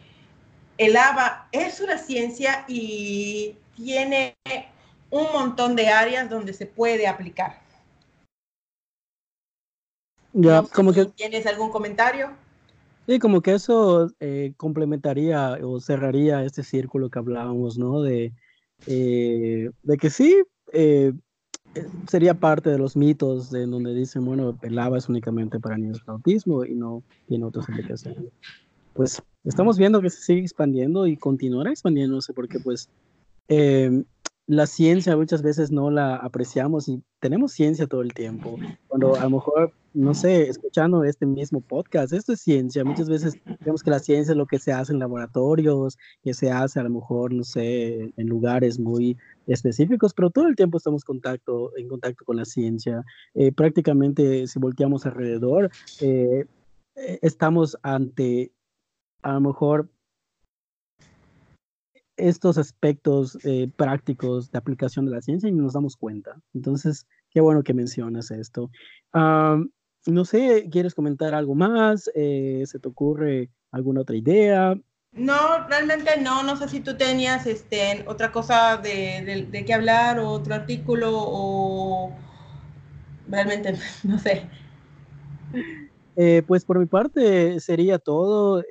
el 0.76 0.94
ABA 0.94 1.48
es 1.52 1.80
una 1.80 1.96
ciencia 1.96 2.66
y 2.68 3.56
tiene 3.74 4.36
un 5.10 5.26
montón 5.32 5.76
de 5.76 5.88
áreas 5.88 6.30
donde 6.30 6.52
se 6.52 6.66
puede 6.66 7.06
aplicar. 7.06 7.60
Ya, 10.32 10.62
como 10.62 10.92
que... 10.92 11.06
¿Tienes 11.06 11.46
algún 11.46 11.70
comentario? 11.70 12.30
Sí, 13.06 13.18
como 13.18 13.40
que 13.40 13.54
eso 13.54 14.08
eh, 14.20 14.52
complementaría 14.56 15.58
o 15.64 15.80
cerraría 15.80 16.44
este 16.44 16.62
círculo 16.62 17.10
que 17.10 17.18
hablábamos, 17.18 17.76
¿no? 17.76 18.02
De, 18.02 18.32
eh, 18.86 19.70
de 19.82 19.96
que 19.96 20.10
sí, 20.10 20.42
eh, 20.72 21.12
sería 22.08 22.34
parte 22.34 22.70
de 22.70 22.78
los 22.78 22.96
mitos 22.96 23.50
de 23.50 23.66
donde 23.66 23.94
dicen, 23.94 24.24
bueno, 24.24 24.56
el 24.62 24.78
ABA 24.78 24.98
es 24.98 25.08
únicamente 25.08 25.58
para 25.58 25.76
niños 25.76 26.00
con 26.00 26.14
autismo 26.16 26.64
y 26.64 26.74
no 26.74 27.02
tiene 27.26 27.46
otras 27.46 27.68
implicaciones. 27.68 28.30
Pues 28.92 29.20
estamos 29.44 29.78
viendo 29.78 30.00
que 30.00 30.10
se 30.10 30.22
sigue 30.22 30.42
expandiendo 30.42 31.06
y 31.06 31.16
continuará 31.16 31.70
expandiéndose 31.70 32.32
porque 32.32 32.60
pues 32.60 32.88
la 34.50 34.66
ciencia 34.66 35.16
muchas 35.16 35.42
veces 35.42 35.70
no 35.70 35.92
la 35.92 36.16
apreciamos 36.16 36.88
y 36.88 37.00
tenemos 37.20 37.52
ciencia 37.52 37.86
todo 37.86 38.02
el 38.02 38.12
tiempo. 38.12 38.58
Cuando 38.88 39.14
a 39.14 39.22
lo 39.22 39.30
mejor, 39.30 39.72
no 39.94 40.12
sé, 40.12 40.48
escuchando 40.48 41.04
este 41.04 41.24
mismo 41.24 41.60
podcast, 41.60 42.12
esto 42.12 42.32
es 42.32 42.40
ciencia. 42.40 42.82
Muchas 42.82 43.08
veces 43.08 43.38
vemos 43.64 43.84
que 43.84 43.90
la 43.90 44.00
ciencia 44.00 44.32
es 44.32 44.36
lo 44.36 44.46
que 44.46 44.58
se 44.58 44.72
hace 44.72 44.92
en 44.92 44.98
laboratorios, 44.98 45.96
que 46.24 46.34
se 46.34 46.50
hace 46.50 46.80
a 46.80 46.82
lo 46.82 46.90
mejor, 46.90 47.32
no 47.32 47.44
sé, 47.44 48.12
en 48.16 48.26
lugares 48.26 48.80
muy 48.80 49.16
específicos, 49.46 50.14
pero 50.14 50.30
todo 50.30 50.48
el 50.48 50.56
tiempo 50.56 50.78
estamos 50.78 51.04
contacto, 51.04 51.70
en 51.76 51.86
contacto 51.86 52.24
con 52.24 52.36
la 52.36 52.44
ciencia. 52.44 53.04
Eh, 53.34 53.52
prácticamente, 53.52 54.48
si 54.48 54.58
volteamos 54.58 55.06
alrededor, 55.06 55.70
eh, 56.00 56.44
eh, 56.96 57.18
estamos 57.22 57.78
ante, 57.84 58.50
a 59.22 59.34
lo 59.34 59.42
mejor, 59.42 59.88
estos 62.28 62.58
aspectos 62.58 63.38
eh, 63.44 63.70
prácticos 63.76 64.50
de 64.50 64.58
aplicación 64.58 65.06
de 65.06 65.12
la 65.12 65.22
ciencia 65.22 65.48
y 65.48 65.52
nos 65.52 65.72
damos 65.72 65.96
cuenta. 65.96 66.40
Entonces, 66.54 67.06
qué 67.30 67.40
bueno 67.40 67.62
que 67.62 67.74
mencionas 67.74 68.30
esto. 68.30 68.70
no 69.12 70.24
sé, 70.24 70.68
¿quieres 70.70 70.94
comentar 70.94 71.34
algo 71.34 71.54
más? 71.54 72.10
Eh, 72.14 72.62
¿Se 72.66 72.78
te 72.78 72.88
ocurre 72.88 73.50
alguna 73.70 74.02
otra 74.02 74.16
idea? 74.16 74.74
No, 75.12 75.66
realmente 75.68 76.20
no. 76.20 76.42
No 76.42 76.56
sé 76.56 76.68
si 76.68 76.80
tú 76.80 76.96
tenías 76.96 77.46
este, 77.46 78.04
otra 78.06 78.30
cosa 78.30 78.76
de, 78.76 79.46
de, 79.50 79.64
qué 79.64 79.74
hablar 79.74 80.18
o 80.20 80.30
otro 80.30 80.54
artículo 80.54 81.10
o 81.12 82.12
realmente 83.28 83.74
no 84.04 84.18
sé. 84.18 84.48
Eh, 86.16 86.42
pues 86.46 86.64
por 86.64 86.78
mi 86.78 86.86
parte 86.86 87.58
sería 87.60 87.98
todo 87.98 88.62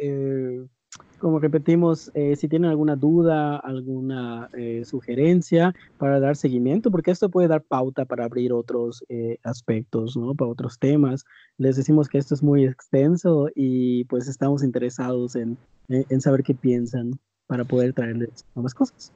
como 1.19 1.39
repetimos, 1.39 2.11
eh, 2.13 2.35
si 2.35 2.47
tienen 2.47 2.69
alguna 2.69 2.95
duda, 2.95 3.57
alguna 3.57 4.49
eh, 4.57 4.83
sugerencia 4.85 5.75
para 5.97 6.19
dar 6.19 6.35
seguimiento, 6.35 6.89
porque 6.89 7.11
esto 7.11 7.29
puede 7.29 7.47
dar 7.47 7.61
pauta 7.61 8.05
para 8.05 8.25
abrir 8.25 8.51
otros 8.53 9.03
eh, 9.09 9.37
aspectos, 9.43 10.17
¿no? 10.17 10.33
Para 10.33 10.51
otros 10.51 10.79
temas. 10.79 11.25
Les 11.57 11.75
decimos 11.75 12.07
que 12.09 12.17
esto 12.17 12.33
es 12.33 12.41
muy 12.41 12.65
extenso 12.65 13.49
y 13.53 14.05
pues 14.05 14.27
estamos 14.27 14.63
interesados 14.63 15.35
en, 15.35 15.57
en 15.89 16.21
saber 16.21 16.43
qué 16.43 16.55
piensan 16.55 17.19
para 17.47 17.65
poder 17.65 17.93
traerles 17.93 18.45
nuevas 18.55 18.73
cosas. 18.73 19.11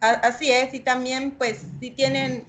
Así 0.00 0.50
es, 0.50 0.72
y 0.72 0.80
también 0.80 1.32
pues 1.32 1.66
si 1.80 1.90
tienen 1.90 2.44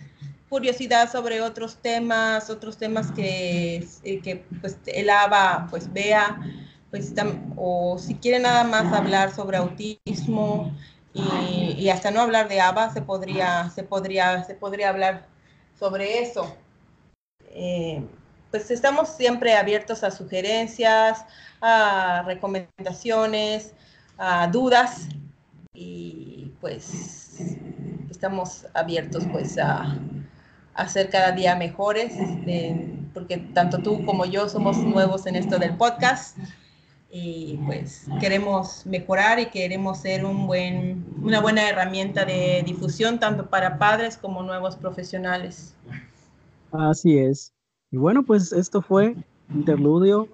curiosidad 0.49 1.11
sobre 1.11 1.41
otros 1.41 1.75
temas, 1.77 2.49
otros 2.49 2.77
temas 2.77 3.11
que, 3.11 3.85
que 4.03 4.45
pues 4.61 4.77
el 4.85 5.09
ABA 5.09 5.67
pues 5.69 5.91
vea, 5.91 6.39
pues, 6.91 7.13
o 7.55 7.97
si 7.99 8.15
quiere 8.15 8.39
nada 8.39 8.63
más 8.63 8.93
hablar 8.93 9.33
sobre 9.33 9.57
autismo 9.57 10.71
y, 11.13 11.89
hasta 11.89 12.11
no 12.11 12.21
hablar 12.21 12.49
de 12.49 12.59
ABA, 12.59 12.93
se 12.93 13.01
podría, 13.01 13.69
se 13.69 13.83
podría, 13.83 14.43
se 14.43 14.55
podría 14.55 14.89
hablar 14.89 15.25
sobre 15.79 16.19
eso. 16.19 16.55
Eh, 17.51 18.03
pues 18.51 18.69
estamos 18.71 19.09
siempre 19.09 19.55
abiertos 19.55 20.03
a 20.03 20.11
sugerencias, 20.11 21.25
a 21.61 22.23
recomendaciones, 22.25 23.73
a 24.17 24.47
dudas 24.47 25.07
y 25.73 26.51
pues 26.61 27.39
estamos 28.09 28.65
abiertos 28.73 29.25
pues 29.31 29.57
a, 29.57 29.97
a 30.73 30.87
ser 30.87 31.09
cada 31.09 31.31
día 31.31 31.55
mejores, 31.55 32.13
porque 33.13 33.37
tanto 33.37 33.79
tú 33.79 34.05
como 34.05 34.25
yo 34.25 34.47
somos 34.49 34.77
nuevos 34.77 35.25
en 35.25 35.35
esto 35.35 35.57
del 35.57 35.75
podcast 35.75 36.37
y 37.17 37.57
pues 37.65 38.07
queremos 38.19 38.85
mejorar 38.85 39.39
y 39.39 39.45
queremos 39.45 39.99
ser 39.99 40.25
un 40.25 40.47
buen, 40.47 41.05
una 41.21 41.39
buena 41.39 41.69
herramienta 41.69 42.25
de 42.25 42.61
difusión 42.65 43.21
tanto 43.21 43.49
para 43.49 43.77
padres 43.77 44.17
como 44.17 44.43
nuevos 44.43 44.75
profesionales. 44.75 45.73
Así 46.73 47.17
es. 47.17 47.53
Y 47.89 47.95
bueno, 47.95 48.23
pues 48.23 48.51
esto 48.51 48.81
fue 48.81 49.15
Interludio 49.53 50.27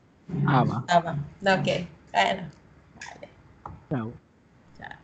ABA. 0.48 0.84
ABA, 0.88 1.12
ok. 1.42 1.68
Bueno, 2.14 2.50
vale. 2.96 3.30
Chao. 3.92 4.12
Chao. 4.80 4.98